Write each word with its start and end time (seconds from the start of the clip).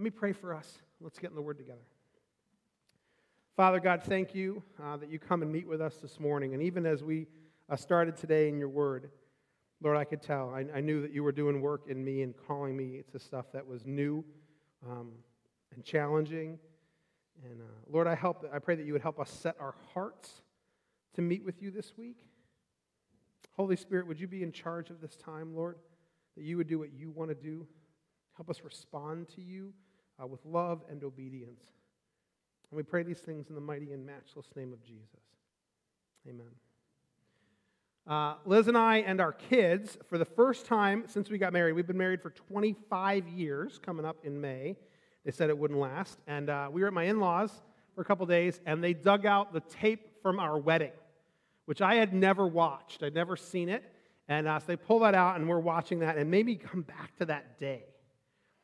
Let 0.00 0.04
me 0.04 0.10
pray 0.12 0.32
for 0.32 0.54
us. 0.54 0.78
Let's 1.02 1.18
get 1.18 1.28
in 1.28 1.36
the 1.36 1.42
Word 1.42 1.58
together. 1.58 1.84
Father 3.54 3.80
God, 3.80 4.02
thank 4.02 4.34
you 4.34 4.62
uh, 4.82 4.96
that 4.96 5.10
you 5.10 5.18
come 5.18 5.42
and 5.42 5.52
meet 5.52 5.68
with 5.68 5.82
us 5.82 5.96
this 5.96 6.18
morning. 6.18 6.54
And 6.54 6.62
even 6.62 6.86
as 6.86 7.04
we 7.04 7.26
uh, 7.68 7.76
started 7.76 8.16
today 8.16 8.48
in 8.48 8.58
your 8.58 8.70
Word, 8.70 9.10
Lord, 9.82 9.98
I 9.98 10.04
could 10.04 10.22
tell. 10.22 10.54
I, 10.54 10.64
I, 10.74 10.80
knew 10.80 11.02
that 11.02 11.12
you 11.12 11.22
were 11.22 11.32
doing 11.32 11.60
work 11.60 11.82
in 11.86 12.02
me 12.02 12.22
and 12.22 12.34
calling 12.34 12.74
me 12.74 13.02
to 13.12 13.18
stuff 13.18 13.52
that 13.52 13.66
was 13.66 13.84
new 13.84 14.24
um, 14.88 15.10
and 15.74 15.84
challenging. 15.84 16.58
And 17.44 17.60
uh, 17.60 17.64
Lord, 17.86 18.06
I, 18.06 18.14
help, 18.14 18.46
I 18.50 18.58
pray 18.58 18.76
that 18.76 18.86
you 18.86 18.94
would 18.94 19.02
help 19.02 19.20
us 19.20 19.28
set 19.28 19.56
our 19.60 19.74
hearts 19.92 20.30
to 21.16 21.20
meet 21.20 21.44
with 21.44 21.60
you 21.60 21.70
this 21.70 21.92
week. 21.98 22.24
Holy 23.54 23.76
Spirit, 23.76 24.06
would 24.06 24.18
you 24.18 24.28
be 24.28 24.42
in 24.42 24.50
charge 24.50 24.88
of 24.88 25.02
this 25.02 25.14
time, 25.14 25.54
Lord? 25.54 25.76
That 26.38 26.44
you 26.44 26.56
would 26.56 26.68
do 26.68 26.78
what 26.78 26.90
you 26.90 27.10
want 27.10 27.28
to 27.28 27.34
do. 27.34 27.66
Help 28.34 28.48
us 28.48 28.62
respond 28.64 29.28
to 29.34 29.42
you 29.42 29.74
uh, 30.20 30.26
with 30.26 30.44
love 30.44 30.82
and 30.90 31.02
obedience. 31.04 31.62
And 32.70 32.76
we 32.76 32.82
pray 32.82 33.02
these 33.02 33.18
things 33.18 33.48
in 33.48 33.54
the 33.54 33.60
mighty 33.60 33.92
and 33.92 34.06
matchless 34.06 34.46
name 34.54 34.72
of 34.72 34.82
Jesus. 34.84 35.20
Amen. 36.28 36.50
Uh, 38.06 38.34
Liz 38.44 38.68
and 38.68 38.76
I 38.76 38.98
and 38.98 39.20
our 39.20 39.32
kids, 39.32 39.96
for 40.08 40.18
the 40.18 40.24
first 40.24 40.66
time 40.66 41.04
since 41.06 41.30
we 41.30 41.38
got 41.38 41.52
married, 41.52 41.74
we've 41.74 41.86
been 41.86 41.98
married 41.98 42.22
for 42.22 42.30
25 42.30 43.28
years, 43.28 43.78
coming 43.78 44.04
up 44.04 44.16
in 44.24 44.40
May. 44.40 44.76
They 45.24 45.30
said 45.30 45.50
it 45.50 45.58
wouldn't 45.58 45.78
last. 45.78 46.18
And 46.26 46.48
uh, 46.48 46.68
we 46.72 46.80
were 46.80 46.88
at 46.88 46.92
my 46.92 47.04
in 47.04 47.20
laws 47.20 47.50
for 47.94 48.00
a 48.00 48.04
couple 48.04 48.26
days, 48.26 48.60
and 48.66 48.82
they 48.82 48.94
dug 48.94 49.26
out 49.26 49.52
the 49.52 49.60
tape 49.60 50.22
from 50.22 50.38
our 50.38 50.58
wedding, 50.58 50.92
which 51.66 51.82
I 51.82 51.96
had 51.96 52.14
never 52.14 52.46
watched. 52.46 53.02
I'd 53.02 53.14
never 53.14 53.36
seen 53.36 53.68
it. 53.68 53.84
And 54.28 54.46
uh, 54.48 54.58
so 54.60 54.66
they 54.68 54.76
pull 54.76 55.00
that 55.00 55.14
out, 55.14 55.36
and 55.36 55.48
we're 55.48 55.58
watching 55.58 56.00
that, 56.00 56.16
and 56.16 56.30
made 56.30 56.46
me 56.46 56.54
come 56.56 56.82
back 56.82 57.16
to 57.18 57.26
that 57.26 57.58
day. 57.58 57.84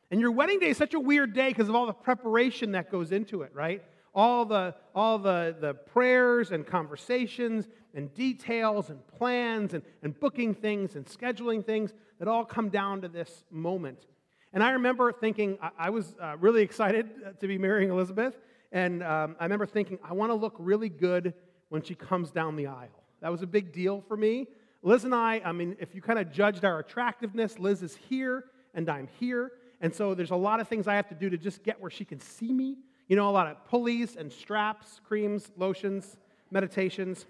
And 0.09 0.21
your 0.21 0.31
wedding 0.31 0.59
day 0.59 0.69
is 0.69 0.77
such 0.77 0.93
a 0.93 0.99
weird 0.99 1.33
day 1.33 1.49
because 1.49 1.67
of 1.67 1.75
all 1.75 1.85
the 1.85 1.93
preparation 1.93 2.71
that 2.71 2.91
goes 2.91 3.11
into 3.11 3.41
it, 3.41 3.51
right? 3.53 3.83
All 4.15 4.45
the, 4.45 4.73
all 4.95 5.19
the, 5.19 5.55
the 5.59 5.73
prayers 5.73 6.51
and 6.51 6.65
conversations 6.65 7.67
and 7.93 8.13
details 8.13 8.89
and 8.89 9.05
plans 9.07 9.73
and, 9.73 9.83
and 10.01 10.17
booking 10.19 10.53
things 10.53 10.95
and 10.95 11.05
scheduling 11.05 11.65
things 11.65 11.93
that 12.19 12.27
all 12.27 12.45
come 12.45 12.69
down 12.69 13.01
to 13.01 13.09
this 13.09 13.43
moment. 13.51 14.05
And 14.53 14.63
I 14.63 14.71
remember 14.71 15.11
thinking, 15.11 15.57
I, 15.61 15.71
I 15.77 15.89
was 15.89 16.15
uh, 16.21 16.37
really 16.37 16.61
excited 16.61 17.09
uh, 17.25 17.31
to 17.39 17.47
be 17.47 17.57
marrying 17.57 17.91
Elizabeth. 17.91 18.37
And 18.71 19.03
um, 19.03 19.35
I 19.39 19.43
remember 19.43 19.65
thinking, 19.65 19.99
I 20.03 20.13
want 20.13 20.31
to 20.31 20.35
look 20.35 20.55
really 20.57 20.89
good 20.89 21.33
when 21.69 21.81
she 21.81 21.95
comes 21.95 22.31
down 22.31 22.55
the 22.55 22.67
aisle. 22.67 23.03
That 23.21 23.31
was 23.31 23.41
a 23.41 23.47
big 23.47 23.73
deal 23.73 24.03
for 24.07 24.15
me. 24.15 24.47
Liz 24.83 25.03
and 25.03 25.13
I, 25.13 25.41
I 25.43 25.51
mean, 25.51 25.75
if 25.79 25.93
you 25.93 26.01
kind 26.01 26.17
of 26.17 26.31
judged 26.31 26.63
our 26.63 26.79
attractiveness, 26.79 27.59
Liz 27.59 27.83
is 27.83 27.95
here 27.95 28.45
and 28.73 28.89
I'm 28.89 29.09
here. 29.19 29.51
And 29.81 29.93
so 29.93 30.15
there's 30.15 30.31
a 30.31 30.35
lot 30.35 30.59
of 30.59 30.67
things 30.67 30.87
I 30.87 30.95
have 30.95 31.07
to 31.09 31.15
do 31.15 31.29
to 31.29 31.37
just 31.37 31.63
get 31.63 31.79
where 31.79 31.91
she 31.91 32.05
can 32.05 32.19
see 32.19 32.51
me. 32.51 32.77
You 33.07 33.15
know, 33.15 33.29
a 33.29 33.31
lot 33.31 33.47
of 33.47 33.63
pulleys 33.65 34.15
and 34.15 34.31
straps, 34.31 34.99
creams, 35.07 35.51
lotions, 35.55 36.17
meditations. 36.51 37.25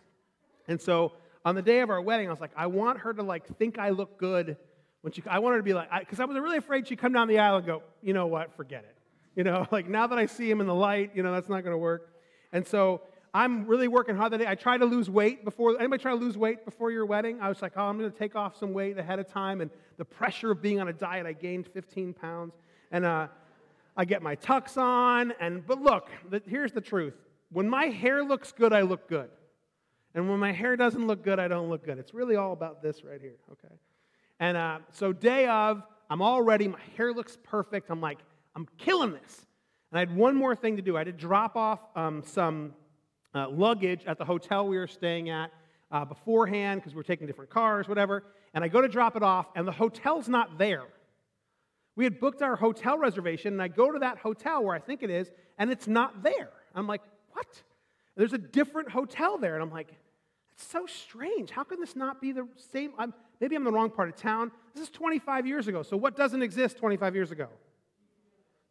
And 0.67 0.81
so 0.81 1.13
on 1.45 1.55
the 1.55 1.61
day 1.61 1.81
of 1.81 1.89
our 1.89 2.01
wedding, 2.01 2.27
I 2.27 2.31
was 2.31 2.41
like, 2.41 2.51
I 2.55 2.67
want 2.67 2.99
her 2.99 3.13
to 3.13 3.23
like 3.23 3.45
think 3.57 3.77
I 3.77 3.89
look 3.89 4.17
good 4.17 4.57
when 5.01 5.13
she. 5.13 5.23
I 5.29 5.39
want 5.39 5.53
her 5.53 5.59
to 5.59 5.63
be 5.63 5.73
like, 5.73 5.89
because 5.99 6.19
I, 6.19 6.23
I, 6.23 6.25
was 6.25 6.37
really 6.37 6.57
afraid 6.57 6.87
she'd 6.87 6.99
come 6.99 7.13
down 7.13 7.27
the 7.27 7.39
aisle 7.39 7.57
and 7.57 7.65
go, 7.65 7.83
you 8.01 8.13
know 8.13 8.27
what, 8.27 8.55
forget 8.55 8.83
it. 8.83 8.97
You 9.35 9.43
know, 9.43 9.67
like 9.71 9.87
now 9.87 10.07
that 10.07 10.17
I 10.17 10.25
see 10.25 10.49
him 10.49 10.61
in 10.61 10.67
the 10.67 10.75
light, 10.75 11.11
you 11.13 11.23
know, 11.23 11.31
that's 11.31 11.49
not 11.49 11.63
going 11.63 11.73
to 11.73 11.77
work. 11.77 12.13
And 12.51 12.65
so 12.65 13.01
I'm 13.37 13.67
really 13.67 13.87
working 13.87 14.15
hard 14.15 14.33
that 14.33 14.39
day. 14.39 14.47
I 14.47 14.55
try 14.55 14.79
to 14.79 14.85
lose 14.85 15.11
weight 15.11 15.45
before. 15.45 15.77
Anybody 15.77 16.01
try 16.01 16.11
to 16.11 16.17
lose 16.17 16.35
weight 16.35 16.65
before 16.65 16.89
your 16.89 17.05
wedding? 17.05 17.37
I 17.39 17.49
was 17.49 17.61
like, 17.61 17.73
oh, 17.75 17.83
I'm 17.83 17.99
going 17.99 18.11
to 18.11 18.17
take 18.17 18.35
off 18.35 18.57
some 18.57 18.73
weight 18.73 18.97
ahead 18.97 19.19
of 19.19 19.27
time. 19.27 19.61
And 19.61 19.69
the 19.97 20.05
pressure 20.05 20.49
of 20.49 20.59
being 20.59 20.79
on 20.79 20.87
a 20.87 20.93
diet, 20.93 21.27
I 21.27 21.33
gained 21.33 21.67
15 21.67 22.15
pounds. 22.15 22.55
And 22.91 23.05
uh, 23.05 23.27
I 23.95 24.05
get 24.05 24.23
my 24.23 24.35
tux 24.37 24.75
on. 24.75 25.35
And 25.39 25.63
but 25.63 25.79
look, 25.79 26.09
the, 26.27 26.41
here's 26.47 26.71
the 26.71 26.81
truth: 26.81 27.13
when 27.51 27.69
my 27.69 27.85
hair 27.85 28.23
looks 28.23 28.51
good, 28.51 28.73
I 28.73 28.81
look 28.81 29.07
good. 29.07 29.29
And 30.15 30.27
when 30.27 30.39
my 30.39 30.51
hair 30.51 30.75
doesn't 30.75 31.05
look 31.05 31.23
good, 31.23 31.37
I 31.37 31.47
don't 31.47 31.69
look 31.69 31.85
good. 31.85 31.99
It's 31.99 32.15
really 32.15 32.37
all 32.37 32.53
about 32.53 32.81
this 32.81 33.03
right 33.03 33.21
here, 33.21 33.35
okay? 33.51 33.75
And 34.39 34.57
uh, 34.57 34.79
so, 34.91 35.13
day 35.13 35.45
of, 35.45 35.83
I'm 36.09 36.23
all 36.23 36.41
ready. 36.41 36.67
My 36.67 36.79
hair 36.95 37.13
looks 37.13 37.37
perfect. 37.43 37.91
I'm 37.91 38.01
like, 38.01 38.17
I'm 38.55 38.67
killing 38.79 39.11
this. 39.11 39.45
And 39.91 39.97
I 39.97 39.99
had 39.99 40.15
one 40.15 40.35
more 40.35 40.55
thing 40.55 40.77
to 40.77 40.81
do. 40.81 40.95
I 40.95 41.01
had 41.01 41.05
to 41.05 41.11
drop 41.11 41.55
off 41.55 41.81
um, 41.95 42.23
some 42.25 42.73
uh, 43.37 43.49
luggage 43.49 44.01
at 44.05 44.17
the 44.17 44.25
hotel 44.25 44.67
we 44.67 44.77
were 44.77 44.87
staying 44.87 45.29
at 45.29 45.51
uh, 45.91 46.05
beforehand 46.05 46.81
because 46.81 46.93
we 46.93 46.99
are 46.99 47.03
taking 47.03 47.27
different 47.27 47.49
cars, 47.49 47.87
whatever. 47.87 48.23
And 48.53 48.63
I 48.63 48.67
go 48.67 48.81
to 48.81 48.87
drop 48.87 49.15
it 49.15 49.23
off, 49.23 49.47
and 49.55 49.67
the 49.67 49.71
hotel's 49.71 50.27
not 50.27 50.57
there. 50.57 50.83
We 51.95 52.03
had 52.03 52.19
booked 52.19 52.41
our 52.41 52.55
hotel 52.55 52.97
reservation, 52.97 53.53
and 53.53 53.61
I 53.61 53.67
go 53.67 53.91
to 53.91 53.99
that 53.99 54.17
hotel 54.19 54.63
where 54.63 54.75
I 54.75 54.79
think 54.79 55.03
it 55.03 55.09
is, 55.09 55.31
and 55.57 55.71
it's 55.71 55.87
not 55.87 56.23
there. 56.23 56.49
I'm 56.75 56.87
like, 56.87 57.01
what? 57.31 57.63
There's 58.15 58.33
a 58.33 58.37
different 58.37 58.89
hotel 58.89 59.37
there. 59.37 59.55
And 59.55 59.63
I'm 59.63 59.71
like, 59.71 59.89
it's 60.53 60.65
so 60.65 60.85
strange. 60.85 61.51
How 61.51 61.63
can 61.63 61.79
this 61.79 61.95
not 61.95 62.19
be 62.21 62.31
the 62.31 62.47
same? 62.71 62.93
I'm, 62.97 63.13
maybe 63.39 63.55
I'm 63.55 63.61
in 63.61 63.65
the 63.65 63.71
wrong 63.71 63.89
part 63.89 64.09
of 64.09 64.15
town. 64.15 64.51
This 64.73 64.83
is 64.83 64.89
25 64.89 65.45
years 65.45 65.67
ago. 65.67 65.83
So, 65.83 65.97
what 65.97 66.15
doesn't 66.15 66.41
exist 66.41 66.77
25 66.77 67.15
years 67.15 67.31
ago? 67.31 67.47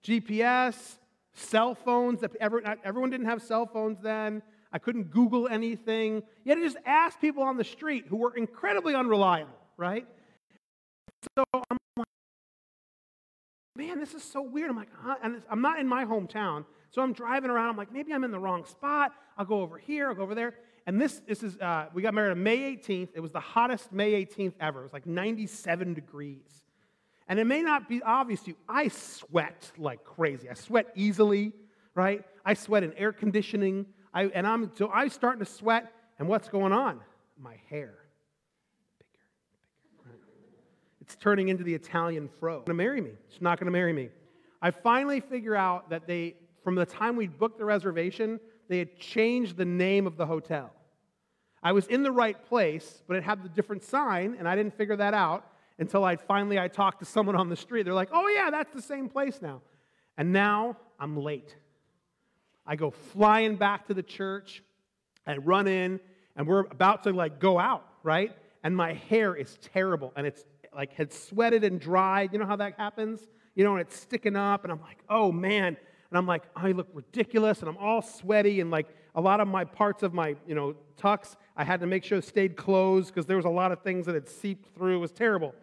GPS, 0.04 0.98
cell 1.32 1.74
phones. 1.74 2.24
Everyone 2.40 3.10
didn't 3.10 3.26
have 3.26 3.42
cell 3.42 3.66
phones 3.66 4.00
then. 4.00 4.42
I 4.76 4.78
couldn't 4.78 5.10
Google 5.10 5.48
anything. 5.48 6.22
You 6.44 6.50
had 6.50 6.56
to 6.56 6.62
just 6.62 6.76
ask 6.84 7.18
people 7.18 7.42
on 7.42 7.56
the 7.56 7.64
street 7.64 8.04
who 8.10 8.18
were 8.18 8.36
incredibly 8.36 8.94
unreliable, 8.94 9.56
right? 9.78 10.06
So 11.34 11.44
I'm 11.54 11.78
like, 11.96 12.06
man, 13.74 13.98
this 13.98 14.12
is 14.12 14.22
so 14.22 14.42
weird. 14.42 14.68
I'm 14.68 14.76
like, 14.76 14.90
huh? 14.94 15.14
and 15.22 15.40
I'm 15.50 15.62
not 15.62 15.80
in 15.80 15.88
my 15.88 16.04
hometown. 16.04 16.66
So 16.90 17.00
I'm 17.00 17.14
driving 17.14 17.48
around. 17.48 17.70
I'm 17.70 17.78
like, 17.78 17.90
maybe 17.90 18.12
I'm 18.12 18.22
in 18.22 18.30
the 18.30 18.38
wrong 18.38 18.66
spot. 18.66 19.12
I'll 19.38 19.46
go 19.46 19.62
over 19.62 19.78
here. 19.78 20.08
I'll 20.08 20.14
go 20.14 20.24
over 20.24 20.34
there. 20.34 20.52
And 20.86 21.00
this, 21.00 21.22
this 21.26 21.42
is, 21.42 21.56
uh, 21.56 21.86
we 21.94 22.02
got 22.02 22.12
married 22.12 22.32
on 22.32 22.42
May 22.42 22.76
18th. 22.76 23.08
It 23.14 23.20
was 23.20 23.32
the 23.32 23.40
hottest 23.40 23.92
May 23.92 24.26
18th 24.26 24.52
ever. 24.60 24.80
It 24.80 24.82
was 24.82 24.92
like 24.92 25.06
97 25.06 25.94
degrees. 25.94 26.64
And 27.28 27.38
it 27.38 27.46
may 27.46 27.62
not 27.62 27.88
be 27.88 28.02
obvious 28.02 28.42
to 28.42 28.50
you, 28.50 28.56
I 28.68 28.88
sweat 28.88 29.72
like 29.78 30.04
crazy. 30.04 30.50
I 30.50 30.54
sweat 30.54 30.88
easily, 30.94 31.54
right? 31.94 32.22
I 32.44 32.52
sweat 32.52 32.82
in 32.82 32.92
air 32.92 33.14
conditioning. 33.14 33.86
I, 34.16 34.24
and 34.28 34.46
I'm, 34.46 34.70
so 34.74 34.90
I'm 34.90 35.10
starting 35.10 35.44
to 35.44 35.50
sweat. 35.50 35.92
And 36.18 36.26
what's 36.26 36.48
going 36.48 36.72
on? 36.72 37.00
My 37.38 37.56
hair. 37.68 37.92
Bigger, 38.98 40.02
bigger. 40.02 40.18
It's 41.02 41.14
turning 41.16 41.48
into 41.48 41.62
the 41.62 41.74
Italian 41.74 42.30
fro. 42.40 42.60
Going 42.60 42.64
to 42.66 42.74
marry 42.74 43.02
me. 43.02 43.10
She's 43.28 43.42
not 43.42 43.60
going 43.60 43.66
to 43.66 43.72
marry 43.72 43.92
me. 43.92 44.08
I 44.62 44.70
finally 44.70 45.20
figure 45.20 45.54
out 45.54 45.90
that 45.90 46.06
they, 46.06 46.36
from 46.64 46.74
the 46.74 46.86
time 46.86 47.16
we 47.16 47.26
booked 47.26 47.58
the 47.58 47.66
reservation, 47.66 48.40
they 48.68 48.78
had 48.78 48.98
changed 48.98 49.58
the 49.58 49.66
name 49.66 50.06
of 50.06 50.16
the 50.16 50.24
hotel. 50.24 50.72
I 51.62 51.72
was 51.72 51.86
in 51.88 52.02
the 52.02 52.12
right 52.12 52.42
place, 52.46 53.02
but 53.06 53.18
it 53.18 53.22
had 53.22 53.44
the 53.44 53.50
different 53.50 53.84
sign, 53.84 54.36
and 54.38 54.48
I 54.48 54.56
didn't 54.56 54.74
figure 54.78 54.96
that 54.96 55.12
out 55.12 55.44
until 55.78 56.04
I 56.04 56.16
finally 56.16 56.58
I 56.58 56.68
talked 56.68 57.00
to 57.00 57.04
someone 57.04 57.36
on 57.36 57.50
the 57.50 57.56
street. 57.56 57.82
They're 57.82 57.92
like, 57.92 58.08
"Oh 58.12 58.28
yeah, 58.28 58.50
that's 58.50 58.72
the 58.72 58.80
same 58.80 59.10
place 59.10 59.42
now." 59.42 59.60
And 60.16 60.32
now 60.32 60.78
I'm 60.98 61.18
late. 61.18 61.54
I 62.66 62.76
go 62.76 62.90
flying 62.90 63.56
back 63.56 63.86
to 63.86 63.94
the 63.94 64.02
church. 64.02 64.62
I 65.26 65.36
run 65.36 65.66
in, 65.66 66.00
and 66.36 66.46
we're 66.46 66.66
about 66.70 67.04
to 67.04 67.12
like 67.12 67.38
go 67.38 67.58
out, 67.58 67.84
right? 68.02 68.32
And 68.62 68.76
my 68.76 68.94
hair 68.94 69.34
is 69.34 69.58
terrible, 69.60 70.12
and 70.16 70.26
it's 70.26 70.44
like 70.74 70.92
had 70.92 71.12
sweated 71.12 71.64
and 71.64 71.80
dried. 71.80 72.32
You 72.32 72.38
know 72.38 72.46
how 72.46 72.56
that 72.56 72.74
happens? 72.78 73.20
You 73.54 73.64
know, 73.64 73.72
and 73.72 73.80
it's 73.80 73.98
sticking 73.98 74.36
up, 74.36 74.64
and 74.64 74.72
I'm 74.72 74.80
like, 74.80 74.98
"Oh 75.08 75.32
man." 75.32 75.76
And 76.08 76.16
I'm 76.16 76.26
like, 76.26 76.44
I 76.54 76.70
look 76.70 76.86
ridiculous, 76.94 77.60
and 77.60 77.68
I'm 77.68 77.76
all 77.78 78.00
sweaty, 78.00 78.60
and 78.60 78.70
like 78.70 78.86
a 79.16 79.20
lot 79.20 79.40
of 79.40 79.48
my 79.48 79.64
parts 79.64 80.04
of 80.04 80.14
my, 80.14 80.36
you 80.46 80.54
know, 80.54 80.76
tux 81.00 81.34
I 81.56 81.64
had 81.64 81.80
to 81.80 81.86
make 81.86 82.04
sure 82.04 82.20
stayed 82.20 82.56
closed 82.56 83.12
because 83.12 83.26
there 83.26 83.36
was 83.36 83.46
a 83.46 83.50
lot 83.50 83.72
of 83.72 83.82
things 83.82 84.06
that 84.06 84.14
had 84.14 84.28
seeped 84.28 84.74
through. 84.74 84.96
It 84.96 85.00
was 85.00 85.10
terrible. 85.10 85.54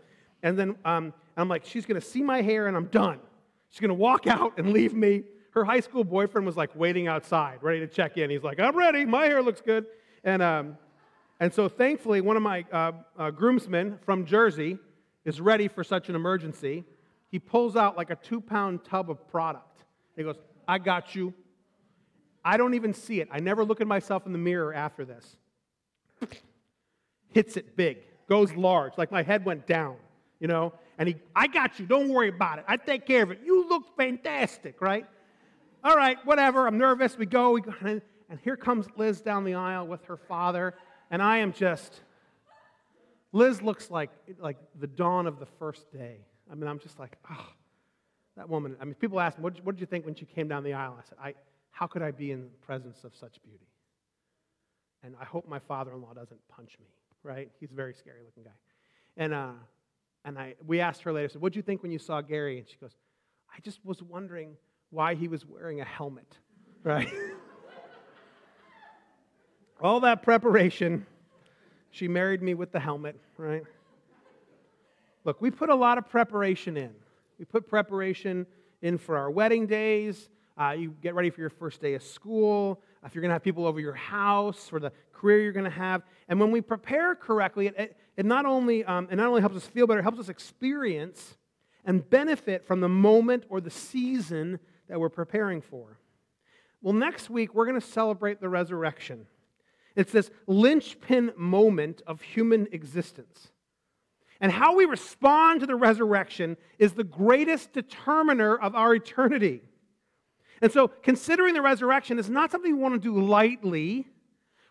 And 0.42 0.58
then 0.58 0.76
um, 0.84 1.14
I'm 1.38 1.48
like, 1.48 1.66
she's 1.66 1.86
going 1.86 2.00
to 2.00 2.06
see 2.06 2.24
my 2.24 2.42
hair 2.42 2.68
and 2.68 2.76
I'm 2.76 2.88
done. 2.88 3.20
She's 3.70 3.80
going 3.80 3.90
to 3.90 3.96
walk 3.96 4.28
out 4.28 4.58
and 4.58 4.74
leave 4.74 4.94
me. 4.94 5.24
Her 5.54 5.64
high 5.64 5.80
school 5.80 6.04
boyfriend 6.04 6.46
was 6.46 6.58
like 6.58 6.76
waiting 6.76 7.08
outside, 7.08 7.60
ready 7.62 7.80
to 7.80 7.88
check 7.88 8.18
in. 8.18 8.30
He's 8.30 8.44
like, 8.44 8.60
I'm 8.60 8.76
ready. 8.76 9.06
My 9.06 9.26
hair 9.26 9.42
looks 9.42 9.62
good. 9.62 9.86
And, 10.24 10.42
um, 10.42 10.78
and 11.40 11.54
so 11.54 11.70
thankfully, 11.70 12.22
one 12.22 12.38
of 12.38 12.44
my 12.44 12.66
uh, 12.72 12.92
uh, 13.18 13.32
groomsmen 13.32 14.00
from 14.06 14.26
Jersey 14.26 14.78
is 15.26 15.40
ready 15.40 15.68
for 15.68 15.84
such 15.84 16.10
an 16.10 16.16
emergency. 16.16 16.84
He 17.30 17.40
pulls 17.40 17.76
out 17.76 17.98
like 17.98 18.10
a 18.10 18.16
two 18.16 18.42
pound 18.42 18.84
tub 18.84 19.10
of 19.10 19.28
product. 19.28 19.84
He 20.16 20.24
goes, 20.24 20.38
I 20.68 20.78
got 20.78 21.16
you. 21.16 21.34
I 22.46 22.58
don't 22.58 22.74
even 22.74 22.94
see 22.94 23.20
it. 23.22 23.30
I 23.32 23.40
never 23.40 23.64
look 23.64 23.82
at 23.82 23.88
myself 23.88 24.26
in 24.26 24.32
the 24.32 24.38
mirror 24.38 24.74
after 24.74 25.06
this 25.06 25.38
hits 27.34 27.58
it 27.58 27.76
big, 27.76 27.98
goes 28.30 28.54
large, 28.54 28.94
like 28.98 29.12
my 29.12 29.24
head 29.24 29.44
went 29.44 29.68
down, 29.68 29.96
you 30.40 30.48
know? 30.48 30.74
And 30.98 31.10
he, 31.10 31.16
I 31.36 31.48
got 31.48 31.80
you, 31.80 31.86
don't 31.86 32.10
worry 32.10 32.30
about 32.30 32.60
it. 32.60 32.66
I 32.68 32.78
take 32.78 33.06
care 33.06 33.24
of 33.24 33.32
it. 33.32 33.40
You 33.44 33.68
look 33.68 33.98
fantastic, 33.98 34.80
right? 34.80 35.06
All 35.86 35.98
right, 35.98 36.18
whatever. 36.26 36.66
I'm 36.66 36.78
nervous. 36.78 37.18
We 37.18 37.26
go, 37.26 37.52
we 37.52 37.62
go, 37.62 37.74
and, 37.82 38.02
here 38.42 38.56
comes 38.56 38.88
Liz 38.96 39.20
down 39.20 39.44
the 39.44 39.56
aisle 39.56 39.86
with 39.86 40.06
her 40.06 40.16
father, 40.16 40.74
and 41.12 41.22
I 41.22 41.40
am 41.40 41.52
just, 41.52 42.00
Liz 43.32 43.62
looks 43.62 43.92
like, 43.92 44.10
like 44.40 44.58
the 44.80 44.88
dawn 44.88 45.28
of 45.28 45.40
the 45.40 45.46
first 45.46 45.92
day. 45.92 46.18
I 46.50 46.56
mean, 46.56 46.68
I'm 46.68 46.80
just 46.80 46.98
like, 47.00 47.18
oh, 47.30 47.48
that 48.38 48.50
woman, 48.50 48.76
I 48.82 48.86
mean, 48.86 48.96
people 48.96 49.20
ask 49.20 49.38
me, 49.38 49.44
what 49.44 49.56
did, 49.56 49.66
what 49.66 49.76
did 49.76 49.82
you 49.82 49.86
think 49.86 50.06
when 50.06 50.16
she 50.16 50.26
came 50.26 50.48
down 50.48 50.64
the 50.64 50.74
aisle? 50.74 50.98
I 50.98 51.04
said, 51.08 51.18
I, 51.22 51.34
how 51.72 51.86
could 51.86 52.02
I 52.02 52.12
be 52.12 52.32
in 52.32 52.44
the 52.44 52.66
presence 52.66 53.04
of 53.04 53.14
such 53.14 53.44
beauty? 53.44 53.68
And 55.04 55.16
I 55.20 55.26
hope 55.26 55.48
my 55.48 55.60
father 55.60 55.92
in 55.92 56.02
law 56.02 56.14
doesn't 56.14 56.40
punch 56.48 56.78
me, 56.80 56.88
right? 57.24 57.52
He's 57.60 57.72
a 57.72 57.76
very 57.76 57.94
scary 57.94 58.22
looking 58.26 58.44
guy. 58.44 58.58
And, 59.18 59.34
uh, 59.34 59.52
and 60.26 60.40
I, 60.40 60.56
we 60.66 60.80
asked 60.80 61.04
her 61.04 61.12
later, 61.12 61.26
I 61.26 61.34
said, 61.34 61.42
what 61.42 61.52
did 61.52 61.58
you 61.58 61.64
think 61.64 61.84
when 61.84 61.92
you 61.92 62.00
saw 62.00 62.22
Gary? 62.22 62.58
And 62.58 62.68
she 62.68 62.78
goes, 62.78 62.96
I 63.54 63.60
just 63.60 63.86
was 63.86 64.02
wondering 64.02 64.56
why 64.94 65.16
he 65.16 65.28
was 65.28 65.44
wearing 65.44 65.82
a 65.82 65.86
helmet, 65.86 66.38
right? 66.84 67.10
All 69.82 70.02
that 70.02 70.22
preparation, 70.22 71.08
she 71.90 72.08
married 72.08 72.44
me 72.44 72.54
with 72.54 72.72
the 72.72 72.80
helmet, 72.80 73.20
right? 73.38 73.64
Look, 75.26 75.42
we 75.42 75.50
put 75.50 75.70
a 75.70 75.76
lot 75.76 75.98
of 75.98 76.08
preparation 76.08 76.78
in. 76.78 76.92
We 77.40 77.46
put 77.46 77.68
preparation 77.68 78.46
in 78.84 79.00
for 79.00 79.18
our 79.18 79.32
wedding 79.32 79.66
days. 79.66 80.30
Uh, 80.62 80.76
you 80.78 80.96
get 81.02 81.16
ready 81.16 81.32
for 81.32 81.42
your 81.42 81.50
first 81.50 81.82
day 81.82 81.96
of 81.96 82.04
school. 82.04 82.80
If 83.04 83.16
you're 83.16 83.24
going 83.24 83.30
to 83.30 83.36
have 83.36 83.44
people 83.44 83.66
over 83.66 83.80
your 83.80 83.96
house, 83.96 84.70
for 84.70 84.80
the 84.80 84.92
career 85.12 85.42
you're 85.42 85.54
going 85.54 85.64
to 85.64 85.72
have. 85.72 86.04
And 86.30 86.40
when 86.40 86.52
we 86.52 86.62
prepare 86.62 87.16
correctly, 87.16 87.68
it, 87.68 87.98
it, 88.16 88.26
not, 88.28 88.46
only, 88.46 88.86
um, 88.86 89.08
it 89.10 89.16
not 89.16 89.28
only 89.28 89.42
helps 89.42 89.56
us 89.56 89.66
feel 89.66 89.88
better, 89.88 90.02
it 90.02 90.04
helps 90.04 90.20
us 90.20 90.30
experience 90.30 91.36
and 91.84 92.08
benefit 92.08 92.64
from 92.64 92.80
the 92.80 92.90
moment 92.90 93.46
or 93.50 93.60
the 93.60 93.72
season 93.72 94.60
that 94.88 95.00
we're 95.00 95.10
preparing 95.10 95.62
for. 95.62 95.98
Well, 96.82 96.94
next 96.94 97.30
week, 97.30 97.54
we're 97.54 97.66
going 97.66 97.80
to 97.80 97.86
celebrate 97.86 98.42
the 98.42 98.50
resurrection. 98.50 99.26
It's 99.96 100.12
this 100.12 100.30
linchpin 100.48 101.32
moment 101.38 102.02
of 102.06 102.22
human 102.22 102.68
existence. 102.72 103.50
And 104.42 104.52
how 104.52 104.76
we 104.76 104.86
respond 104.86 105.62
to 105.62 105.68
the 105.68 105.76
resurrection 105.76 106.58
is 106.78 106.94
the 106.94 107.04
greatest 107.04 107.72
determiner 107.72 108.58
of 108.58 108.76
our 108.76 108.94
eternity. 108.96 109.62
And 110.62 110.72
so, 110.72 110.88
considering 110.88 111.54
the 111.54 111.62
resurrection 111.62 112.20
is 112.20 112.30
not 112.30 112.52
something 112.52 112.76
we 112.76 112.82
want 112.82 112.96
to 112.96 113.00
do 113.00 113.22
lightly. 113.22 114.08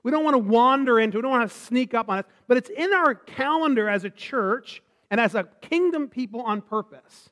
We 0.03 0.11
don't 0.11 0.25
want 0.25 0.35
to 0.35 0.39
wander 0.39 0.99
into, 0.99 1.19
we 1.19 1.23
don't 1.23 1.31
want 1.31 1.49
to 1.49 1.57
sneak 1.57 1.95
up 1.95 2.09
on 2.09 2.19
it, 2.19 2.27
but 2.49 2.57
it's 2.57 2.71
in 2.71 2.93
our 2.93 3.15
calendar 3.15 3.89
as 3.89 4.05
a 4.05 4.11
church 4.11 4.83
and 5.11 5.21
as 5.21 5.35
a 5.35 5.45
kingdom 5.61 6.09
people 6.09 6.43
on 6.43 6.61
purpose. 6.61 7.31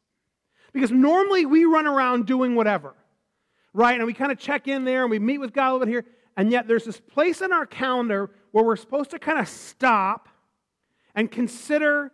Because 0.72 0.90
normally 0.90 1.46
we 1.46 1.64
run 1.64 1.86
around 1.86 2.26
doing 2.26 2.54
whatever, 2.54 2.94
right? 3.72 3.96
And 3.96 4.06
we 4.06 4.14
kind 4.14 4.32
of 4.32 4.38
check 4.38 4.68
in 4.68 4.84
there 4.84 5.02
and 5.02 5.10
we 5.10 5.18
meet 5.18 5.38
with 5.38 5.52
God 5.52 5.70
a 5.70 5.72
little 5.72 5.86
bit 5.86 5.92
here. 5.92 6.06
And 6.36 6.50
yet 6.50 6.68
there's 6.68 6.84
this 6.84 7.00
place 7.00 7.40
in 7.40 7.52
our 7.52 7.66
calendar 7.66 8.30
where 8.52 8.64
we're 8.64 8.76
supposed 8.76 9.10
to 9.10 9.18
kind 9.18 9.38
of 9.38 9.48
stop 9.48 10.28
and 11.14 11.30
consider 11.30 12.12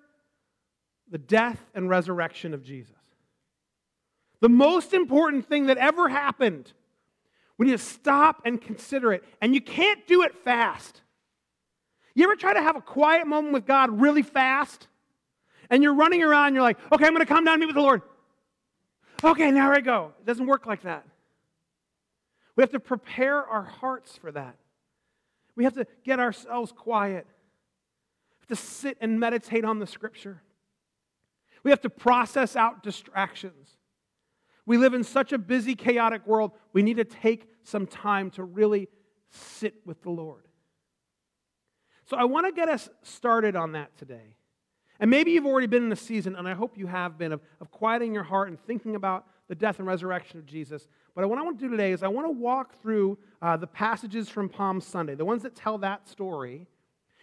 the 1.11 1.19
death 1.19 1.61
and 1.75 1.89
resurrection 1.89 2.55
of 2.55 2.63
Jesus. 2.63 2.95
The 4.41 4.49
most 4.49 4.93
important 4.93 5.49
thing 5.49 5.67
that 5.67 5.79
ever 5.79 6.09
happened. 6.09 6.73
We 7.59 7.67
need 7.67 7.73
to 7.73 7.79
stop 7.79 8.43
and 8.45 8.61
consider 8.61 9.13
it. 9.13 9.25
And 9.41 9.55
you 9.55 9.61
can't 9.61 10.07
do 10.07 10.23
it 10.23 10.35
fast. 10.45 11.03
You 12.15 12.25
ever 12.25 12.37
try 12.37 12.55
to 12.55 12.63
have 12.63 12.77
a 12.77 12.81
quiet 12.81 13.27
moment 13.27 13.55
with 13.55 13.67
God 13.67 14.01
really 14.01 14.23
fast? 14.23 14.89
And 15.71 15.83
you're 15.83 15.95
running 15.95 16.23
around, 16.23 16.55
you're 16.55 16.63
like, 16.63 16.79
okay, 16.93 17.07
I'm 17.07 17.13
going 17.13 17.27
to 17.27 17.27
come 17.27 17.45
down 17.45 17.55
and 17.55 17.61
meet 17.61 17.67
with 17.67 17.77
the 17.77 17.83
Lord. 17.83 18.03
Okay, 19.25 19.51
now 19.51 19.73
I 19.73 19.81
go. 19.81 20.13
It 20.21 20.27
doesn't 20.27 20.47
work 20.47 20.67
like 20.67 20.83
that. 20.83 21.07
We 22.55 22.63
have 22.63 22.71
to 22.71 22.81
prepare 22.81 23.45
our 23.45 23.63
hearts 23.63 24.17
for 24.17 24.33
that. 24.33 24.57
We 25.55 25.65
have 25.65 25.75
to 25.75 25.87
get 26.05 26.21
ourselves 26.21 26.73
quiet. 26.73 27.27
We 27.27 28.43
have 28.43 28.59
to 28.59 28.65
sit 28.65 28.99
and 29.01 29.19
meditate 29.19 29.65
on 29.65 29.79
the 29.79 29.87
scripture. 29.87 30.43
We 31.63 31.71
have 31.71 31.81
to 31.83 31.91
process 31.91 32.57
out 32.57 32.83
distractions. 32.83 33.77
We 34.67 34.79
live 34.79 34.95
in 34.95 35.05
such 35.05 35.33
a 35.33 35.39
busy, 35.39 35.75
chaotic 35.75 36.27
world. 36.27 36.53
We 36.73 36.83
need 36.83 36.97
to 36.97 37.05
take 37.05 37.49
some 37.63 37.87
time 37.87 38.31
to 38.33 38.45
really 38.45 38.89
sit 39.31 39.75
with 39.85 40.03
the 40.03 40.11
Lord. 40.11 40.47
So 42.07 42.17
I 42.17 42.25
want 42.25 42.47
to 42.47 42.53
get 42.53 42.69
us 42.69 42.89
started 43.03 43.57
on 43.57 43.73
that 43.73 43.97
today. 43.97 44.36
And 45.01 45.11
maybe 45.11 45.33
you've 45.33 45.47
already 45.47 45.67
been 45.67 45.85
in 45.85 45.93
a 45.93 45.97
season, 45.97 46.37
and 46.37 46.49
I 46.49 46.55
hope 46.55 46.79
you 46.79 46.87
have 46.87 47.19
been, 47.19 47.33
of, 47.33 47.41
of 47.61 47.71
quieting 47.71 48.15
your 48.15 48.23
heart 48.23 48.49
and 48.49 48.59
thinking 48.59 48.97
about 48.97 49.27
the 49.49 49.55
death 49.55 49.79
and 49.79 49.87
resurrection 49.87 50.39
of 50.39 50.47
Jesus. 50.47 50.89
But 51.15 51.29
what 51.29 51.39
I 51.39 51.43
want 51.43 51.59
to 51.59 51.65
do 51.65 51.71
today 51.71 51.93
is 51.93 52.03
I 52.03 52.09
want 52.09 52.27
to 52.27 52.31
walk 52.33 52.81
through 52.81 53.19
uh, 53.41 53.57
the 53.57 53.67
passages 53.67 54.29
from 54.29 54.49
Palm 54.49 54.81
Sunday, 54.81 55.15
the 55.15 55.25
ones 55.25 55.43
that 55.43 55.55
tell 55.55 55.79
that 55.79 56.09
story, 56.09 56.67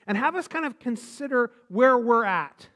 and 0.08 0.18
have 0.18 0.36
us 0.36 0.48
kind 0.48 0.66
of 0.66 0.80
consider 0.80 1.52
where 1.70 1.98
we're 1.98 2.26
at 2.26 2.68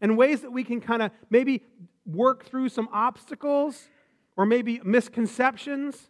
and 0.00 0.16
ways 0.16 0.40
that 0.40 0.50
we 0.50 0.64
can 0.64 0.80
kind 0.80 1.02
of 1.02 1.10
maybe 1.30 1.62
work 2.04 2.44
through 2.44 2.68
some 2.68 2.88
obstacles 2.92 3.88
or 4.36 4.46
maybe 4.46 4.80
misconceptions 4.84 6.08